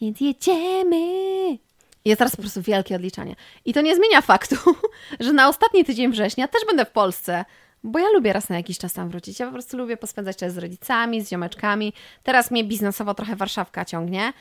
Więc 0.00 0.20
jedziemy! 0.20 1.58
jest 2.04 2.18
teraz 2.18 2.36
po 2.36 2.42
prostu 2.42 2.62
wielkie 2.62 2.96
odliczanie. 2.96 3.36
I 3.64 3.72
to 3.72 3.80
nie 3.80 3.96
zmienia 3.96 4.20
faktu, 4.20 4.56
że 5.20 5.32
na 5.32 5.48
ostatni 5.48 5.84
tydzień 5.84 6.12
września 6.12 6.48
też 6.48 6.62
będę 6.66 6.84
w 6.84 6.90
Polsce. 6.90 7.44
Bo 7.86 7.98
ja 7.98 8.06
lubię 8.14 8.32
raz 8.32 8.48
na 8.48 8.56
jakiś 8.56 8.78
czas 8.78 8.92
tam 8.92 9.08
wrócić. 9.08 9.40
Ja 9.40 9.46
po 9.46 9.52
prostu 9.52 9.76
lubię 9.76 9.96
pospędzać 9.96 10.36
czas 10.36 10.54
z 10.54 10.58
rodzicami, 10.58 11.22
z 11.22 11.30
ziomeczkami. 11.30 11.92
Teraz 12.22 12.50
mnie 12.50 12.64
biznesowo 12.64 13.14
trochę 13.14 13.36
Warszawka 13.36 13.84
ciągnie. 13.84 14.32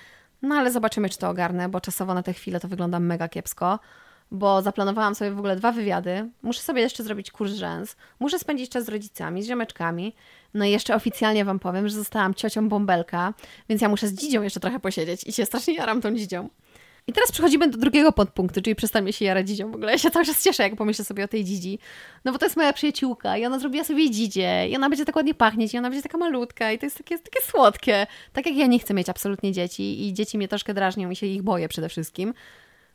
No 0.42 0.56
ale 0.56 0.72
zobaczymy, 0.72 1.10
czy 1.10 1.18
to 1.18 1.30
ogarnę, 1.30 1.70
bo 1.70 1.82
czasowo 1.82 2.14
na 2.14 2.24
tę 2.24 2.34
chwilę 2.34 2.60
to 2.60 2.68
wygląda 2.68 3.00
mega 3.00 3.28
kiepsko. 3.28 3.80
Bo 4.32 4.62
zaplanowałam 4.62 5.16
sobie 5.16 5.32
w 5.32 5.38
ogóle 5.38 5.56
dwa 5.56 5.72
wywiady. 5.72 6.30
Muszę 6.42 6.62
sobie 6.62 6.82
jeszcze 6.82 7.04
zrobić 7.04 7.32
kurs 7.32 7.54
rzęs. 7.54 7.96
Muszę 8.20 8.40
spędzić 8.40 8.70
czas 8.70 8.86
z 8.86 8.90
rodzicami, 8.90 9.44
z 9.44 9.48
ziomeczkami. 9.48 10.16
No 10.54 10.66
i 10.66 10.72
jeszcze 10.72 10.96
oficjalnie 10.96 11.46
Wam 11.46 11.60
powiem, 11.60 11.90
że 11.90 11.96
zostałam 11.96 12.34
ciocią 12.34 12.70
bąbelka, 12.70 13.34
więc 13.70 13.82
ja 13.82 13.90
muszę 13.90 14.08
z 14.08 14.14
dzidzią 14.14 14.42
jeszcze 14.42 14.60
trochę 14.60 14.80
posiedzieć 14.80 15.24
i 15.24 15.34
się 15.34 15.46
strasznie 15.46 15.74
jaram 15.74 16.02
tą 16.02 16.16
dzidzią. 16.16 16.50
I 17.08 17.14
teraz 17.14 17.32
przechodzimy 17.32 17.68
do 17.68 17.78
drugiego 17.78 18.12
podpunktu, 18.12 18.62
czyli 18.62 18.76
przestańmy 18.76 19.14
się 19.14 19.26
jarać 19.26 19.48
dzidzią. 19.48 19.72
W 19.72 19.76
ogóle 19.76 19.92
ja 19.92 19.98
się 19.98 20.12
cały 20.12 20.26
czas 20.26 20.44
cieszę, 20.44 20.64
jak 20.64 20.76
pomyślę 20.76 21.06
sobie 21.06 21.24
o 21.24 21.28
tej 21.28 21.44
dzidzi. 21.44 21.80
No 22.26 22.32
bo 22.32 22.38
to 22.38 22.46
jest 22.46 22.58
moja 22.58 22.74
przyjaciółka 22.74 23.38
i 23.38 23.46
ona 23.46 23.60
zrobiła 23.60 23.84
sobie 23.84 24.12
dzidzie 24.12 24.68
i 24.70 24.76
ona 24.76 24.90
będzie 24.90 25.06
tak 25.06 25.16
ładnie 25.16 25.34
pachnieć 25.34 25.74
i 25.74 25.78
ona 25.78 25.90
będzie 25.90 26.04
taka 26.04 26.18
malutka 26.18 26.72
i 26.72 26.80
to 26.80 26.86
jest 26.86 26.98
takie, 26.98 27.20
takie 27.20 27.42
słodkie. 27.42 28.08
Tak 28.34 28.46
jak 28.46 28.56
ja 28.56 28.68
nie 28.68 28.80
chcę 28.80 28.94
mieć 28.94 29.10
absolutnie 29.10 29.52
dzieci 29.52 30.08
i 30.08 30.14
dzieci 30.14 30.38
mnie 30.38 30.48
troszkę 30.48 30.74
drażnią 30.74 31.10
i 31.10 31.16
się 31.16 31.26
ich 31.26 31.42
boję 31.42 31.68
przede 31.68 31.90
wszystkim, 31.90 32.34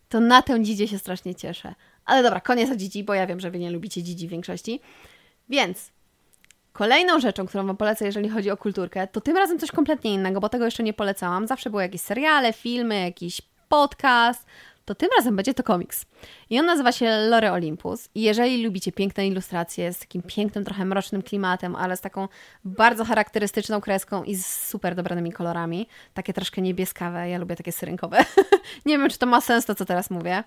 to 0.08 0.20
na 0.20 0.42
tę 0.42 0.62
dzidzie 0.62 0.88
się 0.88 0.98
strasznie 0.98 1.34
cieszę. 1.34 1.74
Ale 2.04 2.22
dobra, 2.22 2.40
koniec 2.40 2.70
o 2.70 2.76
dzidzi, 2.76 3.04
bo 3.04 3.14
ja 3.14 3.26
wiem, 3.26 3.40
że 3.40 3.50
wy 3.50 3.58
nie 3.58 3.70
lubicie 3.70 4.02
dzidzi 4.02 4.26
w 4.28 4.30
większości. 4.30 4.80
Więc 5.48 5.90
Kolejną 6.72 7.20
rzeczą, 7.20 7.46
którą 7.46 7.66
Wam 7.66 7.76
polecę, 7.76 8.06
jeżeli 8.06 8.28
chodzi 8.28 8.50
o 8.50 8.56
kulturkę, 8.56 9.06
to 9.06 9.20
tym 9.20 9.36
razem 9.36 9.58
coś 9.58 9.70
kompletnie 9.70 10.14
innego, 10.14 10.40
bo 10.40 10.48
tego 10.48 10.64
jeszcze 10.64 10.82
nie 10.82 10.92
polecałam. 10.92 11.46
Zawsze 11.46 11.70
były 11.70 11.82
jakieś 11.82 12.00
seriale, 12.00 12.52
filmy, 12.52 13.00
jakiś 13.00 13.40
podcast, 13.70 14.46
to 14.84 14.94
tym 14.94 15.08
razem 15.18 15.36
będzie 15.36 15.54
to 15.54 15.62
komiks. 15.62 16.06
I 16.50 16.60
on 16.60 16.66
nazywa 16.66 16.92
się 16.92 17.10
Lore 17.10 17.52
Olympus. 17.52 18.08
I 18.14 18.22
jeżeli 18.22 18.64
lubicie 18.64 18.92
piękne 18.92 19.26
ilustracje 19.26 19.92
z 19.92 19.98
takim 19.98 20.22
pięknym, 20.22 20.64
trochę 20.64 20.84
mrocznym 20.84 21.22
klimatem, 21.22 21.76
ale 21.76 21.96
z 21.96 22.00
taką 22.00 22.28
bardzo 22.64 23.04
charakterystyczną 23.04 23.80
kreską 23.80 24.24
i 24.24 24.34
z 24.34 24.46
super 24.68 24.94
dobranymi 24.94 25.32
kolorami, 25.32 25.88
takie 26.14 26.32
troszkę 26.32 26.62
niebieskawe, 26.62 27.28
ja 27.28 27.38
lubię 27.38 27.56
takie 27.56 27.72
syrynkowe. 27.72 28.24
Nie 28.86 28.98
wiem, 28.98 29.10
czy 29.10 29.18
to 29.18 29.26
ma 29.26 29.40
sens 29.40 29.64
to, 29.64 29.74
co 29.74 29.84
teraz 29.84 30.10
mówię. 30.10 30.44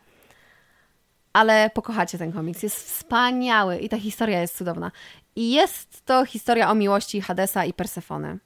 Ale 1.33 1.69
pokochacie 1.69 2.17
ten 2.17 2.31
komiks. 2.31 2.63
Jest 2.63 2.87
wspaniały 2.87 3.77
i 3.77 3.89
ta 3.89 3.97
historia 3.97 4.41
jest 4.41 4.57
cudowna. 4.57 4.91
I 5.35 5.51
jest 5.51 6.05
to 6.05 6.25
historia 6.25 6.71
o 6.71 6.75
miłości 6.75 7.21
Hadesa 7.21 7.65
i 7.65 7.73
Persefony. 7.73 8.39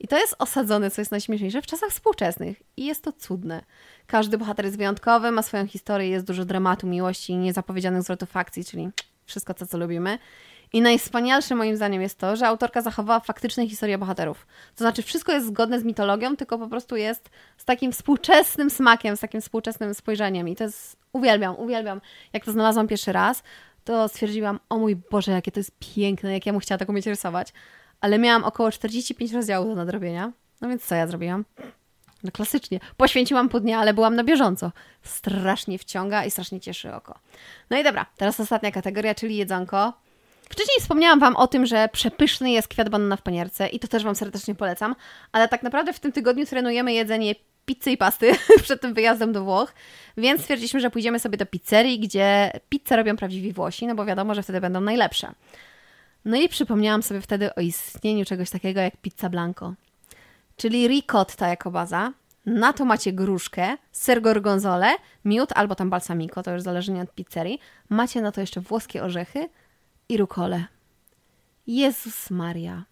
I 0.00 0.08
to 0.08 0.18
jest 0.18 0.34
osadzone, 0.38 0.90
co 0.90 1.00
jest 1.00 1.10
najśmieszniejsze, 1.10 1.62
w 1.62 1.66
czasach 1.66 1.90
współczesnych. 1.90 2.62
I 2.76 2.86
jest 2.86 3.04
to 3.04 3.12
cudne. 3.12 3.62
Każdy 4.06 4.38
bohater 4.38 4.64
jest 4.64 4.76
wyjątkowy, 4.76 5.30
ma 5.30 5.42
swoją 5.42 5.66
historię, 5.66 6.08
jest 6.08 6.26
dużo 6.26 6.44
dramatu, 6.44 6.86
miłości 6.86 7.32
i 7.32 7.36
niezapowiedzianych 7.36 8.02
zwrotów 8.02 8.36
akcji, 8.36 8.64
czyli 8.64 8.88
wszystko 9.26 9.54
to, 9.54 9.66
co 9.66 9.78
lubimy. 9.78 10.18
I 10.72 10.82
najwspanialsze 10.82 11.54
moim 11.54 11.76
zdaniem 11.76 12.02
jest 12.02 12.18
to, 12.18 12.36
że 12.36 12.46
autorka 12.46 12.82
zachowała 12.82 13.20
faktyczne 13.20 13.68
historie 13.68 13.98
bohaterów. 13.98 14.46
To 14.76 14.84
znaczy, 14.84 15.02
wszystko 15.02 15.32
jest 15.32 15.46
zgodne 15.46 15.80
z 15.80 15.84
mitologią, 15.84 16.36
tylko 16.36 16.58
po 16.58 16.68
prostu 16.68 16.96
jest 16.96 17.30
z 17.56 17.64
takim 17.64 17.92
współczesnym 17.92 18.70
smakiem, 18.70 19.16
z 19.16 19.20
takim 19.20 19.40
współczesnym 19.40 19.94
spojrzeniem. 19.94 20.48
I 20.48 20.56
to 20.56 20.64
jest. 20.64 21.00
Uwielbiam, 21.12 21.56
uwielbiam. 21.58 22.00
Jak 22.32 22.44
to 22.44 22.52
znalazłam 22.52 22.88
pierwszy 22.88 23.12
raz, 23.12 23.42
to 23.84 24.08
stwierdziłam, 24.08 24.60
o 24.68 24.78
mój 24.78 24.96
Boże, 24.96 25.32
jakie 25.32 25.52
to 25.52 25.60
jest 25.60 25.72
piękne, 25.94 26.32
jak 26.32 26.46
ja 26.46 26.52
mu 26.52 26.60
chciała 26.60 26.78
tak 26.78 26.88
umieć 26.88 27.06
rysować. 27.06 27.52
Ale 28.00 28.18
miałam 28.18 28.44
około 28.44 28.70
45 28.70 29.32
rozdziałów 29.32 29.68
do 29.68 29.74
nadrobienia. 29.74 30.32
No 30.60 30.68
więc 30.68 30.84
co 30.84 30.94
ja 30.94 31.06
zrobiłam? 31.06 31.44
No 32.22 32.30
klasycznie. 32.30 32.80
Poświęciłam 32.96 33.48
pół 33.48 33.60
dnia, 33.60 33.78
ale 33.78 33.94
byłam 33.94 34.16
na 34.16 34.24
bieżąco. 34.24 34.72
Strasznie 35.02 35.78
wciąga 35.78 36.24
i 36.24 36.30
strasznie 36.30 36.60
cieszy 36.60 36.94
oko. 36.94 37.18
No 37.70 37.78
i 37.78 37.84
dobra, 37.84 38.06
teraz 38.16 38.40
ostatnia 38.40 38.70
kategoria, 38.72 39.14
czyli 39.14 39.36
jedzonko. 39.36 39.92
Wcześniej 40.50 40.76
wspomniałam 40.80 41.20
Wam 41.20 41.36
o 41.36 41.46
tym, 41.46 41.66
że 41.66 41.88
przepyszny 41.92 42.50
jest 42.50 42.68
kwiat 42.68 42.88
banana 42.88 43.16
w 43.16 43.22
panierce 43.22 43.68
i 43.68 43.78
to 43.78 43.88
też 43.88 44.04
Wam 44.04 44.14
serdecznie 44.14 44.54
polecam, 44.54 44.94
ale 45.32 45.48
tak 45.48 45.62
naprawdę 45.62 45.92
w 45.92 46.00
tym 46.00 46.12
tygodniu 46.12 46.46
trenujemy 46.46 46.92
jedzenie 46.92 47.34
pizzy 47.66 47.90
i 47.90 47.96
pasty 47.96 48.32
przed 48.62 48.80
tym 48.80 48.94
wyjazdem 48.94 49.32
do 49.32 49.44
Włoch, 49.44 49.74
więc 50.16 50.40
stwierdziliśmy, 50.40 50.80
że 50.80 50.90
pójdziemy 50.90 51.18
sobie 51.18 51.36
do 51.36 51.46
pizzerii, 51.46 52.00
gdzie 52.00 52.52
pizzę 52.68 52.96
robią 52.96 53.16
prawdziwi 53.16 53.52
Włosi, 53.52 53.86
no 53.86 53.94
bo 53.94 54.04
wiadomo, 54.04 54.34
że 54.34 54.42
wtedy 54.42 54.60
będą 54.60 54.80
najlepsze. 54.80 55.32
No 56.24 56.36
i 56.36 56.48
przypomniałam 56.48 57.02
sobie 57.02 57.20
wtedy 57.20 57.54
o 57.54 57.60
istnieniu 57.60 58.24
czegoś 58.24 58.50
takiego 58.50 58.80
jak 58.80 58.96
pizza 58.96 59.28
blanco, 59.28 59.74
czyli 60.56 60.88
ricotta 60.88 61.48
jako 61.48 61.70
baza. 61.70 62.12
Na 62.46 62.72
to 62.72 62.84
macie 62.84 63.12
gruszkę, 63.12 63.76
ser 63.92 64.22
gorgonzole, 64.22 64.94
miód 65.24 65.52
albo 65.54 65.74
tam 65.74 65.90
balsamico, 65.90 66.42
to 66.42 66.52
już 66.52 66.62
zależnie 66.62 67.02
od 67.02 67.14
pizzerii. 67.14 67.60
Macie 67.88 68.22
na 68.22 68.32
to 68.32 68.40
jeszcze 68.40 68.60
włoskie 68.60 69.02
orzechy 69.02 69.48
i 70.08 70.16
rukole. 70.16 70.64
Jezus 71.66 72.30
Maria. 72.30 72.84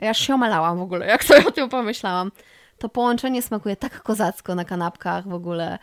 Ja 0.00 0.14
się 0.14 0.34
omalałam 0.34 0.78
w 0.78 0.82
ogóle, 0.82 1.06
jak 1.06 1.24
sobie 1.24 1.46
o 1.46 1.50
tym 1.50 1.68
pomyślałam. 1.68 2.32
To 2.78 2.88
połączenie 2.88 3.42
smakuje 3.42 3.76
tak 3.76 4.02
kozacko 4.02 4.54
na 4.54 4.64
kanapkach 4.64 5.28
w 5.28 5.32
ogóle, 5.32 5.78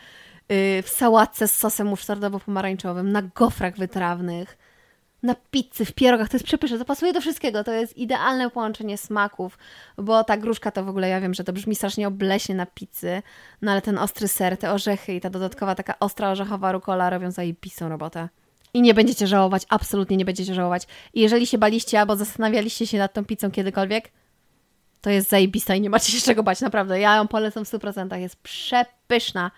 yy, 0.48 0.82
w 0.82 0.88
sałatce 0.88 1.48
z 1.48 1.56
sosem 1.56 1.88
musztardowo-pomarańczowym, 1.88 3.12
na 3.12 3.22
gofrach 3.22 3.76
wytrawnych 3.76 4.58
na 5.26 5.34
pizzy, 5.50 5.84
w 5.84 5.92
pierogach, 5.92 6.28
to 6.28 6.36
jest 6.36 6.46
przepyszne, 6.46 6.78
to 6.78 6.84
pasuje 6.84 7.12
do 7.12 7.20
wszystkiego, 7.20 7.64
to 7.64 7.72
jest 7.72 7.96
idealne 7.96 8.50
połączenie 8.50 8.98
smaków, 8.98 9.58
bo 9.96 10.24
ta 10.24 10.36
gruszka 10.36 10.70
to 10.70 10.84
w 10.84 10.88
ogóle, 10.88 11.08
ja 11.08 11.20
wiem, 11.20 11.34
że 11.34 11.44
to 11.44 11.52
brzmi 11.52 11.74
strasznie 11.74 12.08
obleśnie 12.08 12.54
na 12.54 12.66
pizzy, 12.66 13.22
no 13.62 13.72
ale 13.72 13.82
ten 13.82 13.98
ostry 13.98 14.28
ser, 14.28 14.56
te 14.56 14.72
orzechy 14.72 15.14
i 15.14 15.20
ta 15.20 15.30
dodatkowa 15.30 15.74
taka 15.74 15.98
ostra 15.98 16.30
orzechowa 16.30 16.72
rukola 16.72 17.10
robią 17.10 17.30
zajebistą 17.30 17.88
robotę. 17.88 18.28
I 18.74 18.82
nie 18.82 18.94
będziecie 18.94 19.26
żałować, 19.26 19.62
absolutnie 19.68 20.16
nie 20.16 20.24
będziecie 20.24 20.54
żałować. 20.54 20.86
I 21.14 21.20
jeżeli 21.20 21.46
się 21.46 21.58
baliście 21.58 22.00
albo 22.00 22.16
zastanawialiście 22.16 22.86
się 22.86 22.98
nad 22.98 23.12
tą 23.12 23.24
pizzą 23.24 23.50
kiedykolwiek, 23.50 24.10
to 25.00 25.10
jest 25.10 25.28
zajebista 25.28 25.74
i 25.74 25.80
nie 25.80 25.90
macie 25.90 26.12
się 26.12 26.20
czego 26.20 26.42
bać, 26.42 26.60
naprawdę. 26.60 27.00
Ja 27.00 27.16
ją 27.16 27.28
polecam 27.28 27.64
w 27.64 27.68
100%, 27.68 28.16
jest 28.16 28.36
przepyszna. 28.36 29.50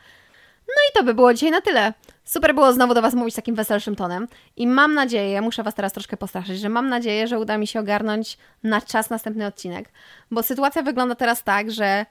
No 0.68 0.74
i 0.90 0.92
to 0.94 1.04
by 1.04 1.14
było 1.14 1.34
dzisiaj 1.34 1.50
na 1.50 1.60
tyle. 1.60 1.92
Super 2.24 2.54
było 2.54 2.72
znowu 2.72 2.94
do 2.94 3.02
Was 3.02 3.14
mówić 3.14 3.34
takim 3.34 3.54
weselszym 3.54 3.96
tonem. 3.96 4.28
I 4.56 4.66
mam 4.66 4.94
nadzieję, 4.94 5.42
muszę 5.42 5.62
Was 5.62 5.74
teraz 5.74 5.92
troszkę 5.92 6.16
postraszyć, 6.16 6.60
że 6.60 6.68
mam 6.68 6.88
nadzieję, 6.88 7.26
że 7.26 7.38
uda 7.38 7.58
mi 7.58 7.66
się 7.66 7.80
ogarnąć 7.80 8.38
na 8.62 8.80
czas 8.80 9.10
następny 9.10 9.46
odcinek, 9.46 9.90
bo 10.30 10.42
sytuacja 10.42 10.82
wygląda 10.82 11.14
teraz 11.14 11.44
tak, 11.44 11.70
że 11.70 12.06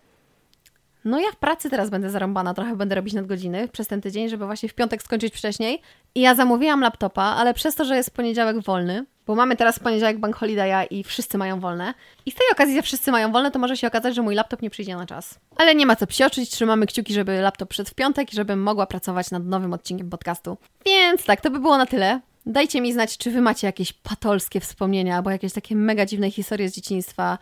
no 1.05 1.20
ja 1.20 1.32
w 1.32 1.36
pracy 1.36 1.70
teraz 1.70 1.89
będę 1.89 2.10
zarąbana, 2.10 2.53
trochę 2.53 2.76
będę 2.76 2.95
robić 2.95 3.14
nadgodziny 3.14 3.68
przez 3.68 3.88
ten 3.88 4.01
tydzień, 4.01 4.30
żeby 4.30 4.45
właśnie 4.45 4.70
w 4.70 4.74
piątek 4.74 5.03
skończyć 5.03 5.34
wcześniej. 5.34 5.82
I 6.16 6.22
ja 6.22 6.36
zamówiłam 6.36 6.82
laptopa, 6.82 7.24
ale 7.24 7.53
przez 7.53 7.76
to, 7.76 7.86
że 7.86 7.95
jest 7.95 8.12
poniedziałek 8.12 8.60
wolny, 8.60 9.05
bo 9.28 9.36
mamy 9.36 9.55
teraz 9.55 9.80
poniedziałek 9.80 10.19
bank 10.19 10.36
holiday'a 10.36 10.88
i 10.89 11.03
wszyscy 11.03 11.38
mają 11.38 11.59
wolne. 11.59 11.93
I 12.25 12.32
z 12.32 12.36
tej 12.36 12.47
okazji, 12.51 12.75
że 12.75 12.82
wszyscy 12.82 13.11
mają 13.11 13.32
wolne, 13.32 13.51
to 13.51 13.59
może 13.59 13.78
się 13.78 13.88
okazać, 13.88 14.15
że 14.15 14.21
mój 14.21 14.36
laptop 14.36 14.61
nie 14.61 14.69
przyjdzie 14.69 14.95
na 14.95 15.05
czas. 15.05 15.39
Ale 15.55 15.75
nie 15.75 15.86
ma 15.86 15.95
co 15.95 16.07
psioczyć, 16.07 16.49
trzymamy 16.49 16.86
kciuki, 16.86 17.13
żeby 17.13 17.41
laptop 17.41 17.69
przyszedł 17.69 17.89
w 17.89 17.93
piątek 17.93 18.34
i 18.34 18.36
żebym 18.36 18.63
mogła 18.63 18.86
pracować 18.86 19.32
nad 19.32 19.45
nowym 19.45 19.73
odcinkiem 19.73 20.09
podcastu. 20.09 20.57
Więc 20.86 21.25
tak, 21.25 21.41
to 21.41 21.49
by 21.49 21.59
było 21.59 21.78
na 21.78 21.86
tyle. 21.86 22.21
Dajcie 22.45 22.82
mi 22.82 22.93
znać, 22.93 23.17
czy 23.17 23.32
wy 23.32 23.41
macie 23.41 23.67
jakieś 23.67 23.93
patolskie 23.93 24.59
wspomnienia, 24.59 25.15
albo 25.15 25.32
jakieś 25.32 25.53
takie 25.53 25.75
mega 25.75 26.05
dziwne 26.05 26.32
historie 26.32 26.69
z 26.69 26.73
dzieciństwa, 26.73 27.38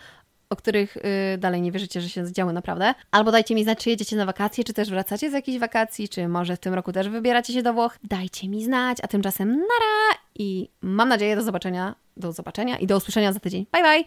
o 0.49 0.55
których 0.55 0.95
yy, 0.95 1.38
dalej 1.38 1.61
nie 1.61 1.71
wierzycie, 1.71 2.01
że 2.01 2.09
się 2.09 2.25
zdziały 2.25 2.53
naprawdę. 2.53 2.93
Albo 3.11 3.31
dajcie 3.31 3.55
mi 3.55 3.63
znać, 3.63 3.83
czy 3.83 3.89
jedziecie 3.89 4.15
na 4.15 4.25
wakacje, 4.25 4.63
czy 4.63 4.73
też 4.73 4.89
wracacie 4.89 5.29
z 5.29 5.33
jakichś 5.33 5.59
wakacji, 5.59 6.09
czy 6.09 6.27
może 6.27 6.55
w 6.55 6.59
tym 6.59 6.73
roku 6.73 6.91
też 6.91 7.09
wybieracie 7.09 7.53
się 7.53 7.63
do 7.63 7.73
Włoch. 7.73 7.97
Dajcie 8.03 8.49
mi 8.49 8.63
znać, 8.63 8.97
a 9.03 9.07
tymczasem 9.07 9.49
nara 9.49 10.24
i 10.36 10.69
mam 10.81 11.09
nadzieję 11.09 11.36
do 11.36 11.41
zobaczenia, 11.41 11.95
do 12.17 12.31
zobaczenia 12.31 12.77
i 12.77 12.88
do 12.88 12.97
usłyszenia 12.97 13.33
za 13.33 13.39
tydzień. 13.39 13.65
Bye 13.71 13.83
bye! 13.83 14.03